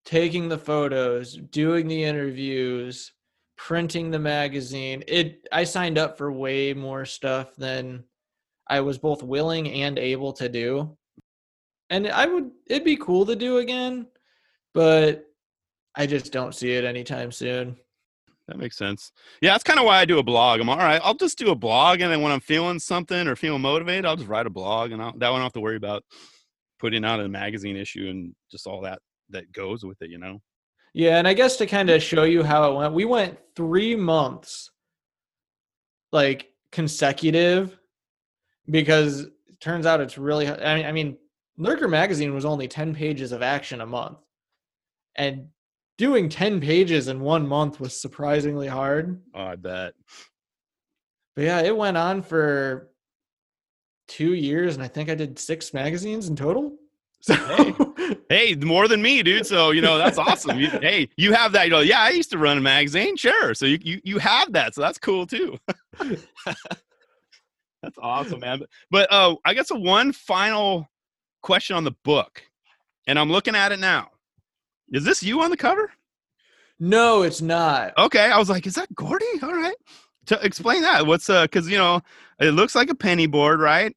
taking 0.05 0.49
the 0.49 0.57
photos, 0.57 1.33
doing 1.33 1.87
the 1.87 2.03
interviews, 2.03 3.11
printing 3.57 4.11
the 4.11 4.19
magazine, 4.19 5.03
it 5.07 5.47
I 5.51 5.63
signed 5.63 5.97
up 5.97 6.17
for 6.17 6.31
way 6.31 6.73
more 6.73 7.05
stuff 7.05 7.55
than 7.55 8.03
I 8.67 8.79
was 8.81 8.97
both 8.97 9.23
willing 9.23 9.69
and 9.69 9.97
able 9.97 10.31
to 10.33 10.47
do. 10.47 10.95
And 11.89 12.07
I 12.07 12.25
would 12.27 12.51
it'd 12.67 12.83
be 12.83 12.97
cool 12.97 13.25
to 13.25 13.35
do 13.35 13.57
again, 13.57 14.07
but 14.73 15.25
I 15.95 16.05
just 16.05 16.31
don't 16.31 16.55
see 16.55 16.73
it 16.73 16.85
anytime 16.85 17.31
soon. 17.31 17.77
That 18.47 18.57
makes 18.57 18.77
sense. 18.77 19.11
Yeah, 19.41 19.51
that's 19.51 19.63
kind 19.63 19.79
of 19.79 19.85
why 19.85 19.99
I 19.99 20.05
do 20.05 20.19
a 20.19 20.23
blog. 20.23 20.61
I'm 20.61 20.69
all 20.69 20.77
right. 20.77 21.01
I'll 21.03 21.15
just 21.15 21.37
do 21.37 21.51
a 21.51 21.55
blog, 21.55 21.99
and 21.99 22.11
then 22.11 22.21
when 22.21 22.31
I'm 22.31 22.39
feeling 22.39 22.79
something 22.79 23.27
or 23.27 23.35
feeling 23.35 23.61
motivated, 23.61 24.05
I'll 24.05 24.15
just 24.15 24.29
write 24.29 24.45
a 24.45 24.49
blog, 24.51 24.93
and 24.93 25.01
I'll, 25.01 25.11
that 25.17 25.29
one 25.29 25.35
I 25.35 25.39
don't 25.39 25.41
have 25.41 25.53
to 25.53 25.59
worry 25.59 25.75
about 25.75 26.03
putting 26.79 27.03
out 27.03 27.19
a 27.19 27.27
magazine 27.27 27.75
issue 27.75 28.07
and 28.09 28.33
just 28.49 28.67
all 28.67 28.81
that 28.81 28.99
that 29.31 29.51
goes 29.51 29.83
with 29.83 30.01
it. 30.01 30.09
You 30.09 30.19
know. 30.19 30.41
Yeah, 30.97 31.19
and 31.19 31.27
I 31.27 31.35
guess 31.35 31.57
to 31.57 31.67
kind 31.67 31.91
of 31.91 32.01
show 32.01 32.23
you 32.23 32.41
how 32.41 32.71
it 32.71 32.75
went, 32.75 32.95
we 32.95 33.05
went 33.05 33.37
three 33.55 33.95
months 33.95 34.71
like 36.11 36.51
consecutive 36.71 37.77
because 38.67 39.19
it 39.19 39.61
turns 39.61 39.85
out 39.85 40.01
it's 40.01 40.17
really 40.17 40.47
I 40.47 40.75
mean, 40.75 40.85
I 40.87 40.91
mean 40.91 41.17
Lurker 41.55 41.87
magazine 41.87 42.33
was 42.33 42.45
only 42.45 42.67
10 42.67 42.95
pages 42.95 43.31
of 43.31 43.43
action 43.43 43.81
a 43.81 43.85
month. 43.85 44.17
And 45.15 45.49
doing 45.99 46.29
10 46.29 46.61
pages 46.61 47.09
in 47.09 47.19
one 47.19 47.47
month 47.47 47.79
was 47.79 48.01
surprisingly 48.01 48.67
hard. 48.67 49.21
Oh, 49.35 49.43
I 49.43 49.55
bet. 49.55 49.93
But 51.35 51.45
yeah, 51.45 51.61
it 51.61 51.77
went 51.77 51.97
on 51.97 52.23
for 52.23 52.89
two 54.07 54.33
years 54.33 54.73
and 54.73 54.83
I 54.83 54.87
think 54.87 55.11
I 55.11 55.15
did 55.15 55.37
six 55.37 55.75
magazines 55.75 56.27
in 56.27 56.35
total. 56.35 56.75
So 57.21 57.35
Hey, 58.29 58.55
more 58.55 58.87
than 58.87 59.01
me, 59.01 59.23
dude. 59.23 59.45
So 59.45 59.71
you 59.71 59.81
know 59.81 59.97
that's 59.97 60.17
awesome. 60.17 60.59
You, 60.59 60.69
hey, 60.81 61.09
you 61.17 61.33
have 61.33 61.51
that. 61.53 61.65
You 61.65 61.71
know, 61.71 61.79
yeah, 61.79 62.01
I 62.01 62.09
used 62.09 62.31
to 62.31 62.37
run 62.37 62.57
a 62.57 62.61
magazine, 62.61 63.15
sure. 63.15 63.53
So 63.53 63.65
you 63.65 63.79
you, 63.81 64.01
you 64.03 64.17
have 64.19 64.53
that. 64.53 64.75
So 64.75 64.81
that's 64.81 64.97
cool 64.97 65.25
too. 65.25 65.57
that's 67.81 67.97
awesome, 68.01 68.39
man. 68.39 68.59
But, 68.59 68.69
but 68.91 69.11
uh, 69.11 69.35
I 69.45 69.53
guess 69.53 69.71
a 69.71 69.75
one 69.75 70.11
final 70.11 70.89
question 71.41 71.75
on 71.75 71.83
the 71.83 71.95
book, 72.03 72.43
and 73.07 73.17
I'm 73.17 73.31
looking 73.31 73.55
at 73.55 73.71
it 73.71 73.79
now. 73.79 74.09
Is 74.91 75.03
this 75.03 75.23
you 75.23 75.41
on 75.41 75.49
the 75.49 75.57
cover? 75.57 75.91
no, 76.79 77.23
it's 77.23 77.41
not. 77.41 77.93
Okay, 77.97 78.31
I 78.31 78.37
was 78.37 78.49
like, 78.49 78.67
is 78.67 78.75
that 78.75 78.93
Gordy? 78.93 79.25
All 79.41 79.53
right, 79.53 79.75
to 80.27 80.39
explain 80.45 80.81
that. 80.81 81.05
What's 81.05 81.29
uh? 81.29 81.43
Because 81.43 81.69
you 81.69 81.77
know, 81.77 82.01
it 82.39 82.51
looks 82.51 82.75
like 82.75 82.89
a 82.89 82.95
penny 82.95 83.27
board, 83.27 83.59
right? 83.59 83.95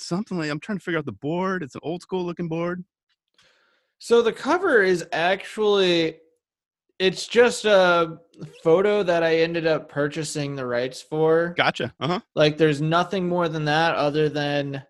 Something 0.00 0.38
like 0.38 0.50
I'm 0.50 0.60
trying 0.60 0.78
to 0.78 0.84
figure 0.84 0.98
out 0.98 1.06
the 1.06 1.12
board. 1.12 1.62
It's 1.62 1.74
an 1.74 1.80
old 1.84 2.02
school 2.02 2.24
looking 2.24 2.48
board. 2.48 2.84
So 3.98 4.22
the 4.22 4.32
cover 4.32 4.82
is 4.82 5.04
actually 5.12 6.18
it's 6.98 7.28
just 7.28 7.64
a 7.64 8.18
photo 8.62 9.02
that 9.04 9.22
I 9.22 9.36
ended 9.36 9.66
up 9.66 9.88
purchasing 9.88 10.56
the 10.56 10.66
rights 10.66 11.00
for. 11.00 11.54
Gotcha. 11.56 11.94
Uh 12.00 12.06
huh. 12.08 12.20
Like 12.34 12.56
there's 12.56 12.80
nothing 12.80 13.28
more 13.28 13.48
than 13.48 13.64
that 13.66 13.94
other 13.94 14.28
than 14.28 14.82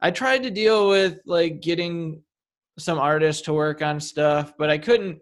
I 0.00 0.10
tried 0.10 0.44
to 0.44 0.50
deal 0.50 0.88
with 0.88 1.20
like 1.26 1.60
getting 1.60 2.22
some 2.78 2.98
artists 2.98 3.42
to 3.42 3.52
work 3.52 3.82
on 3.82 4.00
stuff, 4.00 4.54
but 4.58 4.70
I 4.70 4.78
couldn't 4.78 5.20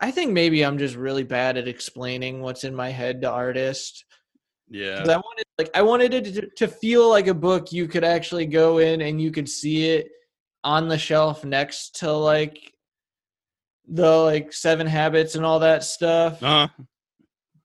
I 0.00 0.10
think 0.10 0.32
maybe 0.32 0.64
I'm 0.64 0.78
just 0.78 0.94
really 0.94 1.24
bad 1.24 1.56
at 1.56 1.66
explaining 1.68 2.40
what's 2.40 2.64
in 2.64 2.74
my 2.74 2.90
head 2.90 3.20
to 3.22 3.30
artists. 3.30 4.04
Yeah. 4.68 5.02
I 5.02 5.16
wanted 5.16 5.44
like 5.58 5.70
I 5.74 5.82
wanted 5.82 6.14
it 6.14 6.34
to, 6.34 6.46
to 6.48 6.68
feel 6.68 7.08
like 7.08 7.26
a 7.26 7.34
book 7.34 7.72
you 7.72 7.86
could 7.86 8.04
actually 8.04 8.46
go 8.46 8.78
in 8.78 9.02
and 9.02 9.20
you 9.20 9.30
could 9.30 9.48
see 9.48 9.90
it 9.90 10.08
on 10.62 10.88
the 10.88 10.98
shelf 10.98 11.44
next 11.44 11.96
to 11.96 12.10
like 12.10 12.72
the 13.86 14.10
like 14.10 14.52
seven 14.52 14.86
habits 14.86 15.34
and 15.34 15.44
all 15.44 15.58
that 15.60 15.84
stuff. 15.84 16.42
Uh 16.42 16.68
huh. 16.68 16.84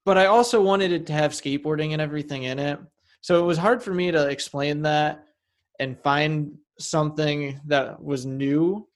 But 0.05 0.17
I 0.17 0.25
also 0.25 0.61
wanted 0.61 0.91
it 0.91 1.05
to 1.07 1.13
have 1.13 1.31
skateboarding 1.31 1.93
and 1.93 2.01
everything 2.01 2.43
in 2.43 2.59
it. 2.59 2.79
So 3.21 3.41
it 3.41 3.45
was 3.45 3.57
hard 3.57 3.83
for 3.83 3.93
me 3.93 4.11
to 4.11 4.27
explain 4.27 4.81
that 4.83 5.25
and 5.79 5.99
find 5.99 6.57
something 6.79 7.59
that 7.67 8.01
was 8.01 8.25
new. 8.25 8.87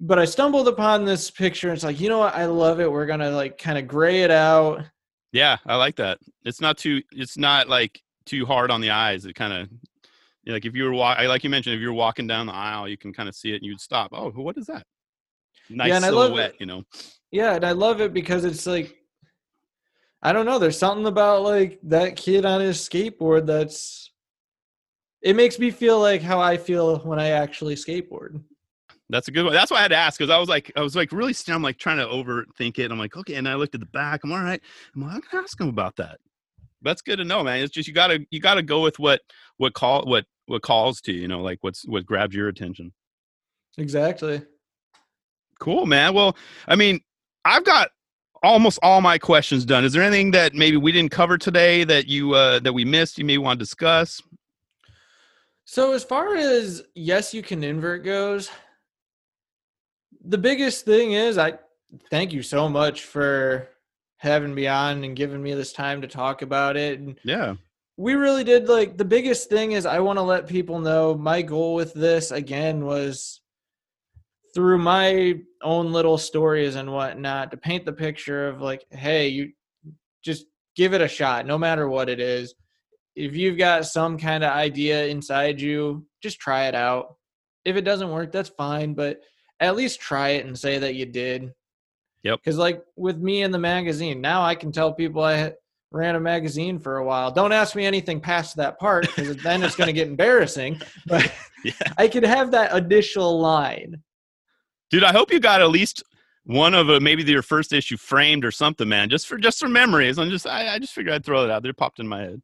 But 0.00 0.18
I 0.18 0.24
stumbled 0.24 0.68
upon 0.68 1.04
this 1.04 1.30
picture 1.30 1.68
and 1.68 1.76
it's 1.76 1.84
like, 1.84 2.00
you 2.00 2.08
know 2.08 2.18
what? 2.18 2.34
I 2.34 2.46
love 2.46 2.80
it. 2.80 2.90
We're 2.90 3.06
going 3.06 3.20
to 3.20 3.30
like 3.30 3.56
kind 3.58 3.78
of 3.78 3.86
gray 3.86 4.22
it 4.22 4.30
out. 4.30 4.84
Yeah, 5.32 5.56
I 5.66 5.76
like 5.76 5.96
that. 5.96 6.18
It's 6.44 6.60
not 6.60 6.78
too. 6.78 7.02
It's 7.12 7.36
not 7.38 7.68
like 7.68 8.02
too 8.26 8.44
hard 8.46 8.70
on 8.70 8.80
the 8.80 8.90
eyes. 8.90 9.24
It 9.24 9.34
kind 9.34 9.52
of. 9.52 9.68
Like 10.44 10.64
if 10.64 10.74
you 10.74 10.84
were 10.84 10.92
walk, 10.92 11.18
like 11.18 11.44
you 11.44 11.50
mentioned, 11.50 11.76
if 11.76 11.80
you 11.80 11.86
were 11.86 11.94
walking 11.94 12.26
down 12.26 12.46
the 12.46 12.52
aisle, 12.52 12.88
you 12.88 12.96
can 12.96 13.12
kind 13.12 13.28
of 13.28 13.34
see 13.34 13.52
it 13.52 13.56
and 13.56 13.64
you'd 13.64 13.80
stop. 13.80 14.10
Oh, 14.12 14.30
what 14.30 14.58
is 14.58 14.66
that? 14.66 14.84
Nice 15.70 15.88
Yeah, 15.88 15.96
and 15.96 16.04
I 16.04 16.08
love 16.08 16.30
silhouette, 16.30 16.54
it. 16.54 16.60
you 16.60 16.66
know. 16.66 16.82
Yeah, 17.30 17.54
and 17.54 17.64
I 17.64 17.70
love 17.72 18.00
it 18.00 18.12
because 18.12 18.44
it's 18.44 18.66
like 18.66 18.96
I 20.20 20.32
don't 20.32 20.46
know, 20.46 20.58
there's 20.58 20.78
something 20.78 21.06
about 21.06 21.42
like 21.42 21.78
that 21.84 22.16
kid 22.16 22.44
on 22.44 22.60
his 22.60 22.78
skateboard 22.78 23.46
that's 23.46 24.10
it 25.22 25.36
makes 25.36 25.58
me 25.58 25.70
feel 25.70 26.00
like 26.00 26.22
how 26.22 26.40
I 26.40 26.56
feel 26.56 26.98
when 26.98 27.20
I 27.20 27.28
actually 27.28 27.76
skateboard. 27.76 28.42
That's 29.12 29.28
a 29.28 29.30
good 29.30 29.44
one. 29.44 29.52
That's 29.52 29.70
why 29.70 29.76
I 29.76 29.82
had 29.82 29.88
to 29.88 29.96
ask 29.96 30.18
because 30.18 30.30
I 30.30 30.38
was 30.38 30.48
like, 30.48 30.72
I 30.74 30.80
was 30.80 30.96
like 30.96 31.12
really, 31.12 31.34
st- 31.34 31.54
I'm 31.54 31.62
like 31.62 31.76
trying 31.76 31.98
to 31.98 32.06
overthink 32.06 32.78
it. 32.78 32.90
I'm 32.90 32.98
like, 32.98 33.14
okay, 33.14 33.34
and 33.34 33.46
I 33.46 33.54
looked 33.54 33.74
at 33.74 33.80
the 33.80 33.86
back. 33.86 34.22
I'm 34.24 34.32
all 34.32 34.40
right. 34.40 34.60
I'm 34.94 35.02
like, 35.02 35.14
I'm 35.14 35.22
gonna 35.30 35.44
ask 35.44 35.60
him 35.60 35.68
about 35.68 35.96
that. 35.96 36.18
That's 36.80 37.02
good 37.02 37.18
to 37.18 37.24
know, 37.24 37.44
man. 37.44 37.62
It's 37.62 37.72
just 37.72 37.86
you 37.86 37.92
gotta 37.92 38.26
you 38.30 38.40
gotta 38.40 38.62
go 38.62 38.80
with 38.82 38.98
what 38.98 39.20
what 39.58 39.74
call 39.74 40.06
what 40.06 40.24
what 40.46 40.62
calls 40.62 41.02
to 41.02 41.12
you, 41.12 41.20
you 41.20 41.28
know, 41.28 41.42
like 41.42 41.58
what's 41.60 41.86
what 41.86 42.06
grabs 42.06 42.34
your 42.34 42.48
attention. 42.48 42.92
Exactly. 43.76 44.42
Cool, 45.60 45.84
man. 45.84 46.14
Well, 46.14 46.34
I 46.66 46.74
mean, 46.74 47.00
I've 47.44 47.64
got 47.64 47.90
almost 48.42 48.78
all 48.82 49.02
my 49.02 49.18
questions 49.18 49.66
done. 49.66 49.84
Is 49.84 49.92
there 49.92 50.02
anything 50.02 50.30
that 50.32 50.54
maybe 50.54 50.78
we 50.78 50.90
didn't 50.90 51.12
cover 51.12 51.36
today 51.36 51.84
that 51.84 52.08
you 52.08 52.34
uh 52.34 52.60
that 52.60 52.72
we 52.72 52.86
missed 52.86 53.18
you 53.18 53.26
may 53.26 53.36
want 53.36 53.58
to 53.58 53.62
discuss? 53.62 54.22
So 55.66 55.92
as 55.92 56.02
far 56.02 56.34
as 56.34 56.82
yes 56.94 57.34
you 57.34 57.42
can 57.42 57.62
invert 57.62 58.04
goes, 58.04 58.50
the 60.24 60.38
biggest 60.38 60.84
thing 60.84 61.12
is 61.12 61.38
I 61.38 61.58
thank 62.10 62.32
you 62.32 62.42
so 62.42 62.68
much 62.68 63.04
for 63.04 63.68
having 64.18 64.54
me 64.54 64.66
on 64.68 65.02
and 65.04 65.16
giving 65.16 65.42
me 65.42 65.54
this 65.54 65.72
time 65.72 66.00
to 66.02 66.08
talk 66.08 66.42
about 66.42 66.76
it 66.76 67.00
and 67.00 67.18
Yeah. 67.24 67.54
we 67.96 68.14
really 68.14 68.44
did 68.44 68.68
like 68.68 68.96
the 68.96 69.04
biggest 69.04 69.48
thing 69.48 69.72
is 69.72 69.84
I 69.84 69.98
want 70.00 70.18
to 70.18 70.22
let 70.22 70.46
people 70.46 70.78
know 70.78 71.14
my 71.14 71.42
goal 71.42 71.74
with 71.74 71.92
this 71.92 72.30
again 72.30 72.84
was 72.84 73.40
through 74.54 74.78
my 74.78 75.40
own 75.62 75.92
little 75.92 76.18
stories 76.18 76.76
and 76.76 76.92
whatnot 76.92 77.50
to 77.50 77.56
paint 77.56 77.86
the 77.86 77.92
picture 77.92 78.48
of 78.48 78.60
like, 78.60 78.84
hey, 78.90 79.28
you 79.28 79.52
just 80.22 80.44
give 80.76 80.92
it 80.92 81.00
a 81.00 81.08
shot, 81.08 81.46
no 81.46 81.56
matter 81.56 81.88
what 81.88 82.08
it 82.10 82.20
is. 82.20 82.54
If 83.16 83.34
you've 83.34 83.56
got 83.56 83.86
some 83.86 84.18
kind 84.18 84.44
of 84.44 84.52
idea 84.52 85.06
inside 85.06 85.58
you, 85.60 86.06
just 86.22 86.38
try 86.38 86.66
it 86.66 86.74
out. 86.74 87.16
If 87.64 87.76
it 87.76 87.82
doesn't 87.82 88.10
work, 88.10 88.30
that's 88.30 88.50
fine, 88.50 88.94
but 88.94 89.20
at 89.62 89.76
least 89.76 90.00
try 90.00 90.30
it 90.30 90.46
and 90.46 90.58
say 90.58 90.78
that 90.78 90.94
you 90.94 91.06
did. 91.06 91.52
Yep. 92.22 92.40
Because 92.44 92.58
like 92.58 92.82
with 92.96 93.18
me 93.18 93.42
in 93.42 93.50
the 93.50 93.58
magazine, 93.58 94.20
now 94.20 94.42
I 94.42 94.54
can 94.54 94.72
tell 94.72 94.92
people 94.92 95.22
I 95.22 95.52
ran 95.90 96.16
a 96.16 96.20
magazine 96.20 96.78
for 96.78 96.98
a 96.98 97.04
while. 97.04 97.30
Don't 97.30 97.52
ask 97.52 97.74
me 97.74 97.84
anything 97.84 98.20
past 98.20 98.56
that 98.56 98.78
part 98.78 99.06
because 99.06 99.36
then 99.38 99.62
it's 99.62 99.76
going 99.76 99.88
to 99.88 99.92
get 99.92 100.08
embarrassing. 100.16 100.80
But 101.06 101.32
Yeah. 101.64 101.72
I 101.96 102.08
could 102.08 102.24
have 102.24 102.50
that 102.52 102.76
initial 102.76 103.40
line. 103.40 104.02
Dude, 104.90 105.04
I 105.04 105.12
hope 105.12 105.32
you 105.32 105.40
got 105.40 105.60
at 105.62 105.70
least 105.70 106.02
one 106.44 106.74
of 106.74 106.90
uh, 106.90 107.00
maybe 107.00 107.22
your 107.22 107.42
first 107.42 107.72
issue 107.72 107.96
framed 107.96 108.44
or 108.44 108.50
something, 108.50 108.88
man. 108.88 109.08
Just 109.08 109.26
for 109.26 109.38
just 109.38 109.60
for 109.60 109.68
memories. 109.68 110.18
I'm 110.18 110.30
just 110.30 110.46
I, 110.46 110.74
I 110.74 110.78
just 110.78 110.92
figured 110.92 111.14
I'd 111.14 111.24
throw 111.24 111.44
it 111.44 111.50
out 111.50 111.62
there. 111.62 111.70
It 111.70 111.76
popped 111.76 112.00
in 112.00 112.08
my 112.08 112.20
head. 112.20 112.42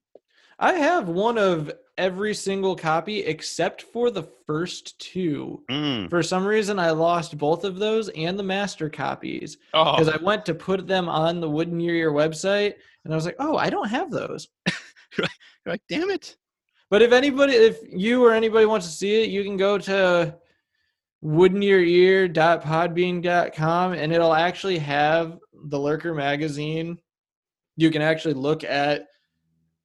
I 0.59 0.75
have 0.75 1.09
one 1.09 1.39
of 1.39 1.73
every 1.99 2.33
single 2.33 2.75
copy 2.75 3.25
except 3.25 3.83
for 3.83 4.11
the 4.11 4.23
first 4.47 4.99
two. 4.99 5.63
Mm. 5.71 6.09
For 6.09 6.23
some 6.23 6.47
reason, 6.47 6.79
I 6.79 6.93
lost 6.93 7.37
both 7.37 7.65
of 7.65 7.79
those 7.79 8.09
and 8.11 8.39
the 8.39 8.43
master 8.43 8.89
copies 8.89 9.59
Oh, 9.75 9.97
because 9.97 10.09
I 10.09 10.17
went 10.23 10.47
to 10.47 10.55
put 10.55 10.87
them 10.87 11.09
on 11.09 11.41
the 11.41 11.51
Wood 11.51 11.69
in 11.69 11.81
Your 11.81 11.97
Ear 11.97 12.13
website 12.13 12.75
and 13.05 13.13
I 13.13 13.17
was 13.17 13.27
like, 13.27 13.37
oh, 13.39 13.57
I 13.57 13.69
don't 13.69 13.89
have 13.89 14.11
those. 14.11 14.49
you're 15.19 15.27
like, 15.67 15.83
damn 15.89 16.11
it. 16.11 16.37
But 16.91 17.03
if 17.03 17.13
anybody, 17.13 17.53
if 17.53 17.81
you 17.91 18.25
or 18.25 18.33
anybody 18.33 18.65
wants 18.65 18.87
to 18.87 18.93
see 18.93 19.23
it, 19.23 19.29
you 19.29 19.45
can 19.45 19.59
go 19.59 19.77
to 19.79 20.35
woodenearear.podbean.com 21.23 23.93
and 23.93 24.13
it'll 24.13 24.35
actually 24.35 24.79
have 24.79 25.39
the 25.53 25.79
Lurker 25.79 26.15
magazine. 26.15 26.99
You 27.77 27.91
can 27.91 28.01
actually 28.03 28.35
look 28.35 28.65
at 28.65 29.07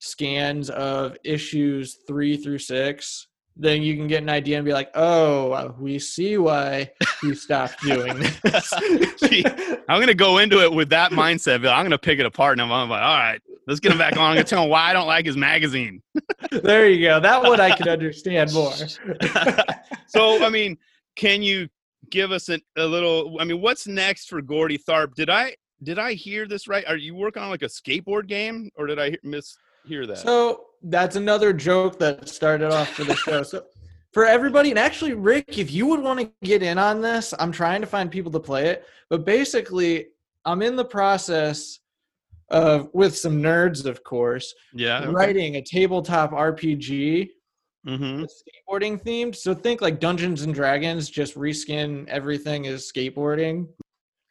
scans 0.04 0.70
of 0.70 1.16
issues 1.24 2.00
three 2.06 2.36
through 2.36 2.60
six. 2.60 3.28
Then 3.56 3.84
you 3.84 3.96
can 3.96 4.08
get 4.08 4.24
an 4.24 4.30
idea 4.30 4.58
and 4.58 4.66
be 4.66 4.74
like, 4.74 4.89
oh, 4.96 5.76
we 5.80 6.00
see 6.00 6.38
why 6.38 6.92
he 7.22 7.36
stopped 7.36 7.82
doing 7.84 8.18
this. 8.44 8.74
Gee, 9.24 9.46
I'm 9.88 10.00
gonna 10.00 10.16
go 10.16 10.39
into 10.39 10.62
it 10.62 10.74
with 10.74 10.89
that 10.89 11.12
mindset. 11.12 11.62
But 11.62 11.70
I'm 11.70 11.86
gonna 11.86 12.00
pick 12.00 12.20
it 12.20 12.26
apart, 12.26 12.54
and 12.54 12.62
I'm 12.62 12.89
like, 12.89 13.02
all 13.02 13.18
right, 13.18 13.39
let's 13.68 13.80
get 13.80 13.92
him 13.92 14.00
back 14.00 14.18
on. 14.18 14.24
I'm 14.24 14.36
gonna 14.36 14.44
tell 14.44 14.63
him 14.63 14.70
why 14.70 14.89
I 14.89 14.94
don't 14.94 15.06
like 15.06 15.28
his 15.28 15.38
magazine. 15.38 16.02
there 16.52 16.89
you 16.89 17.08
go. 17.08 17.20
That 17.20 17.44
one 17.44 17.62
I 17.62 17.76
can 17.76 17.88
understand 17.88 18.52
more. 18.54 18.74
so, 20.08 20.44
I 20.44 20.50
mean, 20.50 20.76
can 21.16 21.44
you 21.44 21.70
give 22.10 22.32
us 22.32 22.50
an, 22.50 22.60
a 22.76 22.86
little? 22.86 23.38
I 23.39 23.46
mean, 23.46 23.62
what's 23.62 23.86
next 23.86 24.30
for 24.30 24.42
Gordy 24.42 24.80
Tharp? 24.80 25.13
Did 25.13 25.30
I 25.30 25.56
did 25.84 26.00
I 26.00 26.13
hear 26.13 26.48
this 26.48 26.68
right? 26.68 26.86
Are 26.88 26.98
you 26.98 27.13
working 27.13 27.44
on 27.44 27.52
like 27.52 27.62
a 27.62 27.68
skateboard 27.68 28.28
game, 28.28 28.72
or 28.76 28.88
did 28.88 28.98
I 28.98 29.12
hear, 29.12 29.20
miss 29.22 29.56
hear 29.86 30.06
that? 30.08 30.19
So 30.19 30.65
that's 30.84 31.15
another 31.15 31.54
joke 31.54 32.00
that 32.00 32.28
started 32.30 32.72
off 32.72 32.89
for 32.89 33.04
the 33.04 33.15
show. 33.15 33.43
So 33.43 33.63
for 34.12 34.26
everybody, 34.26 34.69
and 34.69 34.80
actually, 34.80 35.13
Rick, 35.13 35.58
if 35.58 35.72
you 35.72 35.88
would 35.88 36.02
want 36.02 36.19
to 36.19 36.32
get 36.43 36.62
in 36.62 36.78
on 36.78 37.02
this, 37.02 37.34
I'm 37.39 37.52
trying 37.52 37.82
to 37.82 37.88
find 37.88 38.12
people 38.12 38.32
to 38.32 38.39
play 38.39 38.67
it. 38.67 38.86
But 39.10 39.26
basically, 39.26 40.08
I'm 40.46 40.62
in 40.62 40.76
the 40.76 40.86
process 40.86 41.80
of 42.50 42.89
with 42.93 43.17
some 43.17 43.41
nerds, 43.41 43.86
of 43.86 44.04
course, 44.04 44.54
yeah. 44.74 45.06
writing 45.06 45.56
a 45.56 45.62
tabletop 45.62 46.32
RPG 46.32 47.30
Mm-hmm. 47.86 48.24
skateboarding 48.24 49.02
themed. 49.02 49.36
So 49.36 49.54
think 49.54 49.82
like 49.82 50.00
Dungeons 50.00 50.43
and 50.43 50.54
Dragons, 50.54 51.10
just 51.10 51.36
reskin 51.36 52.08
everything 52.08 52.65
as 52.67 52.89
skateboarding. 52.89 53.67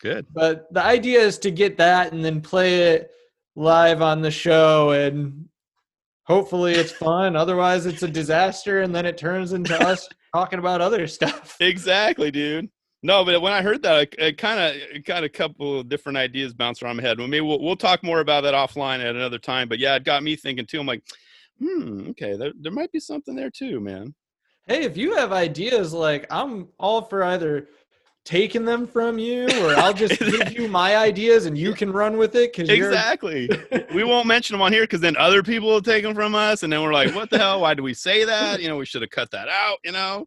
Good. 0.01 0.27
But 0.33 0.73
the 0.73 0.83
idea 0.83 1.21
is 1.21 1.38
to 1.41 1.51
get 1.51 1.77
that 1.77 2.12
and 2.12 2.25
then 2.25 2.41
play 2.41 2.95
it 2.95 3.11
live 3.55 4.03
on 4.03 4.23
the 4.23 4.31
show 4.31 4.91
and 4.91 5.49
hopefully 6.25 6.73
it's 6.73 6.93
fun. 6.93 7.37
Otherwise 7.37 7.87
it's 7.87 8.03
a 8.03 8.09
disaster 8.09 8.83
and 8.83 8.95
then 8.95 9.07
it 9.07 9.19
turns 9.19 9.53
into 9.53 9.79
us 9.81 10.09
talking 10.35 10.59
about 10.59 10.81
other 10.81 11.07
stuff. 11.07 11.57
Exactly, 11.61 12.31
dude. 12.31 12.71
No, 13.05 13.25
but 13.25 13.43
when 13.43 13.53
I 13.53 13.62
heard 13.62 13.83
that, 13.83 13.97
I, 14.21 14.27
I 14.27 14.33
kind 14.33 14.61
of 14.61 15.05
got 15.05 15.25
a 15.25 15.29
couple 15.29 15.81
of 15.81 15.88
different 15.88 16.19
ideas 16.19 16.55
bounced 16.55 16.83
around 16.83 16.97
my 16.97 17.03
head. 17.03 17.19
Well, 17.19 17.27
maybe 17.27 17.41
we'll, 17.41 17.61
we'll 17.61 17.77
talk 17.77 18.05
more 18.05 18.21
about 18.21 18.43
that 18.43 18.55
offline 18.55 19.01
at 19.01 19.17
another 19.17 19.38
time. 19.38 19.69
But 19.69 19.81
yeah, 19.81 19.97
it 19.97 20.05
got 20.05 20.23
me 20.23 20.37
thinking 20.37 20.67
too. 20.67 20.79
I'm 20.79 20.87
like, 20.87 21.03
hmm, 21.59 22.11
okay, 22.11 22.37
there, 22.37 22.53
there 22.61 22.72
might 22.72 22.93
be 22.93 23.01
something 23.01 23.35
there 23.35 23.51
too, 23.51 23.81
man. 23.81 24.14
Hey, 24.68 24.85
if 24.85 24.97
you 24.97 25.16
have 25.16 25.33
ideas 25.33 25.93
like 25.93 26.26
I'm 26.31 26.68
all 26.79 27.03
for 27.03 27.24
either 27.24 27.68
taking 28.25 28.64
them 28.64 28.87
from 28.87 29.18
you 29.18 29.47
or 29.62 29.75
I'll 29.77 29.93
just 29.93 30.18
give 30.18 30.53
you 30.53 30.68
my 30.68 30.97
ideas 30.97 31.47
and 31.47 31.57
you 31.57 31.75
can 31.75 31.93
run 31.93 32.16
with 32.16 32.35
it 32.35 32.59
Exactly. 32.59 33.49
we 33.95 34.05
won't 34.05 34.27
mention 34.27 34.55
them 34.55 34.62
on 34.62 34.73
here 34.73 34.85
because 34.85 35.01
then 35.01 35.16
other 35.16 35.43
people 35.43 35.68
will 35.68 35.83
take 35.83 36.03
them 36.03 36.14
from 36.14 36.35
us, 36.35 36.62
and 36.62 36.73
then 36.73 36.83
we're 36.83 36.93
like, 36.93 37.14
what 37.14 37.31
the 37.31 37.39
hell? 37.39 37.61
Why 37.61 37.75
do 37.75 37.83
we 37.83 37.95
say 37.95 38.25
that? 38.25 38.61
You 38.61 38.68
know, 38.68 38.77
we 38.77 38.87
should 38.87 39.03
have 39.03 39.11
cut 39.11 39.31
that 39.31 39.49
out. 39.49 39.79
You 39.85 39.93
know. 39.93 40.27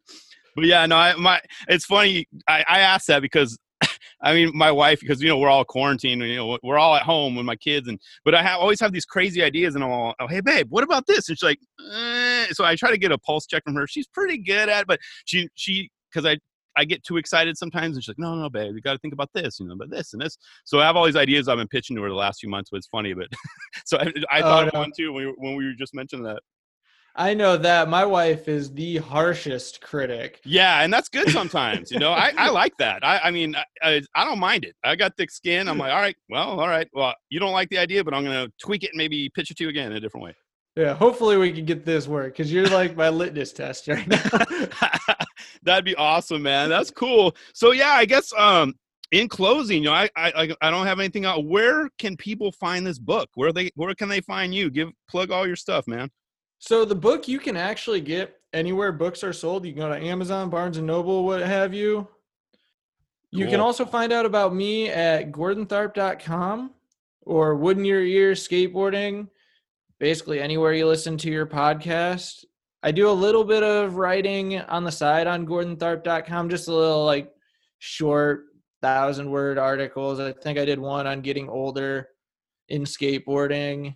But 0.55 0.65
yeah, 0.65 0.85
no, 0.85 0.95
I, 0.95 1.15
my 1.15 1.41
it's 1.67 1.85
funny. 1.85 2.27
I, 2.47 2.63
I 2.67 2.79
asked 2.79 3.07
that 3.07 3.21
because 3.21 3.57
I 4.21 4.33
mean, 4.33 4.51
my 4.55 4.71
wife, 4.71 5.01
because 5.01 5.21
you 5.21 5.27
know 5.27 5.37
we're 5.37 5.49
all 5.49 5.65
quarantined, 5.65 6.21
you 6.21 6.35
know, 6.37 6.57
we're 6.63 6.77
all 6.77 6.95
at 6.95 7.03
home 7.03 7.35
with 7.35 7.45
my 7.45 7.55
kids, 7.55 7.87
and 7.87 7.99
but 8.23 8.33
I 8.33 8.41
have, 8.41 8.59
always 8.59 8.79
have 8.79 8.91
these 8.91 9.05
crazy 9.05 9.43
ideas, 9.43 9.75
and 9.75 9.83
I'm 9.83 9.91
all, 9.91 10.15
oh, 10.19 10.27
hey 10.27 10.41
babe, 10.41 10.67
what 10.69 10.83
about 10.83 11.05
this? 11.07 11.29
And 11.29 11.37
she's 11.37 11.43
like, 11.43 11.59
eh. 11.93 12.47
so 12.51 12.63
I 12.63 12.75
try 12.75 12.89
to 12.91 12.97
get 12.97 13.11
a 13.11 13.17
pulse 13.17 13.45
check 13.45 13.63
from 13.63 13.75
her. 13.75 13.85
She's 13.87 14.07
pretty 14.07 14.37
good 14.37 14.69
at, 14.69 14.81
it, 14.81 14.87
but 14.87 14.99
she 15.25 15.49
she 15.55 15.89
because 16.11 16.25
I 16.25 16.37
I 16.77 16.85
get 16.85 17.03
too 17.03 17.17
excited 17.17 17.57
sometimes, 17.57 17.95
and 17.95 18.03
she's 18.03 18.09
like, 18.09 18.19
"No, 18.19 18.35
no, 18.35 18.49
babe, 18.49 18.73
you 18.75 18.81
got 18.81 18.93
to 18.93 18.99
think 18.99 19.13
about 19.13 19.29
this, 19.33 19.59
you 19.59 19.67
know, 19.67 19.73
about 19.73 19.89
this 19.89 20.13
and 20.13 20.21
this." 20.21 20.37
So 20.65 20.79
I 20.79 20.85
have 20.85 20.95
all 20.95 21.05
these 21.05 21.15
ideas 21.15 21.47
I've 21.47 21.57
been 21.57 21.67
pitching 21.67 21.95
to 21.95 22.01
her 22.03 22.09
the 22.09 22.15
last 22.15 22.39
few 22.39 22.49
months. 22.49 22.69
But 22.69 22.77
it's 22.77 22.87
funny, 22.87 23.13
but 23.13 23.27
so 23.85 23.97
I, 23.97 24.11
I 24.31 24.39
Oh, 24.39 24.41
thought 24.41 24.67
of 24.67 24.73
no. 24.73 24.79
one 24.81 24.91
too 24.97 25.13
when 25.13 25.25
we, 25.27 25.33
when 25.37 25.55
we 25.55 25.65
were 25.65 25.73
just 25.73 25.93
mentioning 25.93 26.25
that. 26.25 26.41
I 27.17 27.33
know 27.33 27.55
that 27.55 27.87
my 27.87 28.05
wife 28.05 28.49
is 28.49 28.73
the 28.73 28.97
harshest 28.97 29.79
critic. 29.79 30.41
Yeah, 30.43 30.81
and 30.81 30.91
that's 30.91 31.07
good 31.07 31.29
sometimes. 31.29 31.89
you 31.89 31.97
know, 31.97 32.11
I, 32.11 32.33
I 32.37 32.49
like 32.61 32.75
that. 32.77 33.05
I, 33.05 33.19
I 33.19 33.31
mean, 33.31 33.55
I, 33.55 33.63
I, 33.81 34.01
I 34.15 34.25
don't 34.25 34.39
mind 34.39 34.65
it. 34.65 34.75
I 34.83 34.97
got 34.97 35.15
thick 35.15 35.31
skin. 35.31 35.69
I'm 35.69 35.77
like, 35.77 35.93
all 35.93 36.01
right, 36.01 36.15
well, 36.29 36.59
all 36.59 36.67
right. 36.67 36.89
Well, 36.93 37.13
you 37.29 37.39
don't 37.39 37.53
like 37.53 37.69
the 37.69 37.77
idea, 37.77 38.03
but 38.03 38.13
I'm 38.13 38.25
gonna 38.25 38.49
tweak 38.61 38.83
it 38.83 38.89
and 38.91 38.97
maybe 38.97 39.29
pitch 39.29 39.49
it 39.49 39.57
to 39.57 39.63
you 39.63 39.69
again 39.69 39.91
in 39.91 39.97
a 39.97 40.01
different 40.01 40.25
way. 40.25 40.33
Yeah, 40.75 40.93
hopefully 40.93 41.37
we 41.37 41.53
can 41.53 41.63
get 41.63 41.85
this 41.85 42.05
work 42.05 42.33
because 42.33 42.51
you're 42.51 42.67
like 42.67 42.97
my 42.97 43.07
litmus 43.07 43.53
test 43.53 43.87
right 43.87 44.05
now. 44.05 44.19
That'd 45.65 45.85
be 45.85 45.95
awesome, 45.95 46.43
man. 46.43 46.69
That's 46.69 46.91
cool. 46.91 47.35
So 47.53 47.71
yeah, 47.71 47.91
I 47.91 48.05
guess 48.05 48.31
um 48.37 48.75
in 49.11 49.27
closing, 49.27 49.83
you 49.83 49.89
know, 49.89 49.93
I 49.93 50.09
I 50.15 50.55
I- 50.61 50.71
don't 50.71 50.87
have 50.87 50.99
anything 50.99 51.25
out. 51.25 51.45
Where 51.45 51.89
can 51.99 52.15
people 52.17 52.51
find 52.51 52.85
this 52.85 52.99
book? 52.99 53.29
Where 53.35 53.51
they 53.51 53.71
where 53.75 53.93
can 53.95 54.09
they 54.09 54.21
find 54.21 54.53
you? 54.53 54.69
Give 54.69 54.91
plug 55.09 55.31
all 55.31 55.45
your 55.45 55.55
stuff, 55.55 55.87
man. 55.87 56.09
So 56.59 56.85
the 56.85 56.95
book 56.95 57.27
you 57.27 57.39
can 57.39 57.57
actually 57.57 58.01
get 58.01 58.39
anywhere 58.53 58.91
books 58.91 59.23
are 59.23 59.33
sold. 59.33 59.65
You 59.65 59.73
can 59.73 59.81
go 59.81 59.89
to 59.89 59.99
Amazon, 59.99 60.49
Barnes 60.49 60.77
and 60.77 60.87
Noble, 60.87 61.25
what 61.25 61.41
have 61.41 61.73
you. 61.73 62.07
You 63.31 63.47
can 63.47 63.59
also 63.59 63.85
find 63.85 64.13
out 64.13 64.25
about 64.25 64.55
me 64.55 64.89
at 64.89 65.31
gordontharp.com 65.33 66.71
or 67.21 67.55
Wood 67.55 67.77
in 67.77 67.83
Your 67.83 68.01
Ear 68.01 68.31
Skateboarding, 68.31 69.27
basically 69.99 70.39
anywhere 70.39 70.73
you 70.73 70.87
listen 70.87 71.17
to 71.17 71.29
your 71.29 71.45
podcast. 71.45 72.45
I 72.85 72.91
do 72.91 73.09
a 73.09 73.11
little 73.11 73.43
bit 73.43 73.63
of 73.63 73.95
writing 73.95 74.59
on 74.59 74.83
the 74.83 74.91
side 74.91 75.25
on 75.25 75.47
gordontharp.com, 75.47 76.49
just 76.51 76.67
a 76.67 76.71
little 76.71 77.03
like 77.03 77.31
short 77.79 78.43
thousand 78.79 79.31
word 79.31 79.57
articles. 79.57 80.19
I 80.19 80.33
think 80.33 80.59
I 80.59 80.65
did 80.65 80.77
one 80.77 81.07
on 81.07 81.21
getting 81.21 81.49
older 81.49 82.09
in 82.69 82.83
skateboarding. 82.83 83.95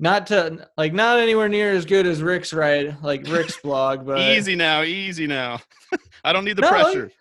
Not 0.00 0.26
to 0.26 0.68
like 0.76 0.94
not 0.94 1.20
anywhere 1.20 1.48
near 1.48 1.70
as 1.74 1.84
good 1.84 2.08
as 2.08 2.22
Rick's 2.22 2.52
write, 2.52 3.00
like 3.04 3.24
Rick's 3.28 3.56
blog, 3.62 4.04
but 4.04 4.18
easy 4.18 4.56
now, 4.56 4.82
easy 4.82 5.28
now. 5.28 5.60
I 6.24 6.32
don't 6.32 6.44
need 6.44 6.56
the 6.56 6.62
No, 6.62 6.70
pressure. 6.70 7.12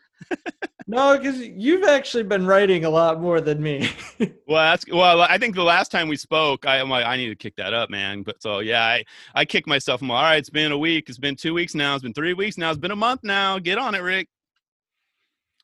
No, 0.88 1.18
because 1.18 1.40
you've 1.40 1.84
actually 1.84 2.24
been 2.24 2.46
writing 2.46 2.86
a 2.86 2.90
lot 2.90 3.20
more 3.20 3.42
than 3.42 3.62
me. 3.62 3.90
Well, 4.48 4.72
that's 4.72 4.88
well. 4.88 5.22
I 5.22 5.40
think 5.40 5.56
the 5.56 5.64
last 5.64 5.92
time 5.92 6.08
we 6.08 6.16
spoke, 6.16 6.68
I, 6.68 6.80
I'm 6.80 6.90
like, 6.90 7.04
I 7.04 7.18
need 7.18 7.30
to 7.30 7.36
kick 7.36 7.56
that 7.56 7.74
up, 7.74 7.90
man. 7.90 8.22
But 8.22 8.42
so 8.42 8.60
yeah, 8.60 8.84
I 8.84 9.04
I 9.34 9.44
kick 9.44 9.66
myself. 9.66 10.02
I'm 10.02 10.08
like, 10.08 10.18
all 10.18 10.24
right, 10.24 10.38
it's 10.38 10.52
been 10.52 10.72
a 10.72 10.78
week. 10.78 11.10
It's 11.10 11.18
been 11.18 11.36
two 11.36 11.56
weeks 11.56 11.74
now. 11.74 11.96
It's 11.96 12.04
been 12.04 12.14
three 12.14 12.34
weeks 12.34 12.56
now. 12.58 12.70
It's 12.70 12.80
been 12.80 12.92
a 12.92 12.96
month 12.96 13.22
now. 13.24 13.58
Get 13.58 13.80
on 13.80 13.96
it, 13.96 14.02
Rick. 14.02 14.30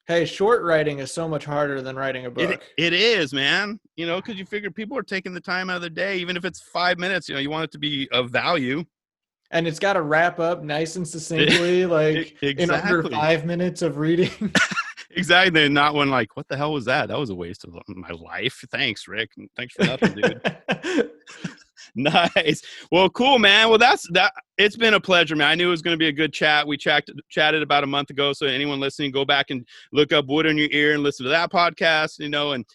hey, 0.08 0.26
short 0.26 0.64
writing 0.64 0.98
is 0.98 1.12
so 1.12 1.28
much 1.28 1.46
harder 1.46 1.82
than 1.82 1.96
writing 1.96 2.26
a 2.26 2.32
book. 2.32 2.50
It, 2.50 2.62
it 2.76 2.94
is, 2.94 3.34
man. 3.34 3.80
You 3.96 4.08
know, 4.08 4.16
because 4.16 4.38
you 4.38 4.46
figure 4.46 4.72
people 4.72 4.98
are 4.98 5.04
taking 5.04 5.34
the 5.36 5.42
time 5.42 5.70
out 5.70 5.76
of 5.76 5.82
their 5.82 5.90
day, 5.92 6.18
even 6.18 6.36
if 6.36 6.44
it's 6.44 6.60
five 6.60 6.98
minutes. 6.98 7.30
You 7.30 7.36
know, 7.36 7.42
you 7.42 7.52
want 7.52 7.66
it 7.66 7.72
to 7.74 7.80
be 7.80 8.10
of 8.12 8.32
value. 8.32 8.84
And 9.52 9.68
it's 9.68 9.80
got 9.80 9.94
to 9.94 10.02
wrap 10.02 10.40
up 10.40 10.64
nice 10.64 10.96
and 10.96 11.08
succinctly, 11.08 11.86
like 11.88 12.42
in 12.42 12.72
under 12.72 13.04
five 13.10 13.46
minutes 13.46 13.82
of 13.82 13.98
reading. 13.98 14.54
Exactly. 15.16 15.66
And 15.66 15.74
not 15.74 15.94
when 15.94 16.10
like, 16.10 16.36
what 16.36 16.48
the 16.48 16.58
hell 16.58 16.74
was 16.74 16.86
that? 16.86 17.10
That 17.10 17.20
was 17.20 17.30
a 17.30 17.36
waste 17.36 17.66
of 17.66 17.76
um, 17.76 17.82
my 17.88 18.12
life. 18.12 18.64
Thanks, 18.72 19.08
Rick. 19.08 19.32
Thanks 19.56 19.74
for 19.74 19.84
nothing, 19.84 20.14
dude. 20.14 21.12
nice. 21.96 22.62
Well, 22.92 23.10
cool, 23.10 23.40
man. 23.40 23.70
Well, 23.70 23.78
that's 23.78 24.08
that. 24.12 24.34
It's 24.58 24.78
been 24.78 24.94
a 24.94 25.00
pleasure, 25.00 25.36
man. 25.36 25.48
I 25.50 25.56
knew 25.56 25.68
it 25.68 25.72
was 25.72 25.82
going 25.82 25.96
to 25.96 26.00
be 26.00 26.08
a 26.08 26.14
good 26.14 26.34
chat. 26.34 26.68
We 26.68 26.78
chatted 26.78 27.20
chatted 27.30 27.62
about 27.62 27.84
a 27.84 27.88
month 27.88 28.10
ago. 28.10 28.34
So 28.34 28.46
anyone 28.46 28.80
listening, 28.80 29.12
go 29.12 29.26
back 29.26 29.50
and 29.50 29.68
look 29.92 30.14
up 30.14 30.28
Wood 30.28 30.46
in 30.46 30.58
Your 30.58 30.70
Ear 30.72 30.94
and 30.94 31.04
listen 31.04 31.26
to 31.26 31.30
that 31.32 31.52
podcast. 31.52 32.20
You 32.20 32.30
know, 32.30 32.54
and 32.54 32.66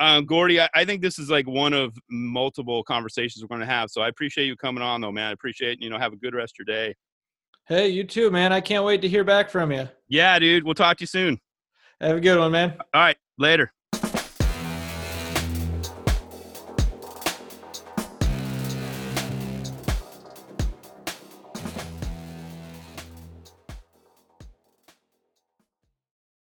um, 0.00 0.24
Gordy, 0.24 0.60
I, 0.60 0.68
I 0.74 0.84
think 0.84 1.02
this 1.02 1.18
is 1.18 1.30
like 1.30 1.46
one 1.46 1.72
of 1.72 1.94
multiple 2.10 2.82
conversations 2.82 3.42
we're 3.42 3.48
going 3.48 3.60
to 3.60 3.66
have. 3.66 3.90
So 3.90 4.00
I 4.00 4.08
appreciate 4.08 4.46
you 4.46 4.56
coming 4.56 4.82
on, 4.82 5.00
though, 5.00 5.12
man. 5.12 5.28
I 5.28 5.32
appreciate 5.32 5.80
you 5.80 5.90
know. 5.90 5.98
Have 5.98 6.14
a 6.14 6.16
good 6.16 6.34
rest 6.34 6.54
of 6.58 6.66
your 6.66 6.74
day. 6.74 6.94
hey, 7.66 7.88
you 7.88 8.02
too, 8.02 8.30
man. 8.30 8.52
I 8.52 8.60
can't 8.60 8.84
wait 8.84 9.02
to 9.02 9.08
hear 9.08 9.24
back 9.24 9.50
from 9.50 9.70
you. 9.70 9.88
Yeah, 10.08 10.38
dude. 10.38 10.64
We'll 10.64 10.74
talk 10.74 10.96
to 10.96 11.02
you 11.02 11.06
soon. 11.06 11.38
Have 12.00 12.16
a 12.16 12.20
good 12.20 12.38
one, 12.38 12.50
man. 12.50 12.74
All 12.94 13.00
right. 13.02 13.16
Later. 13.38 13.72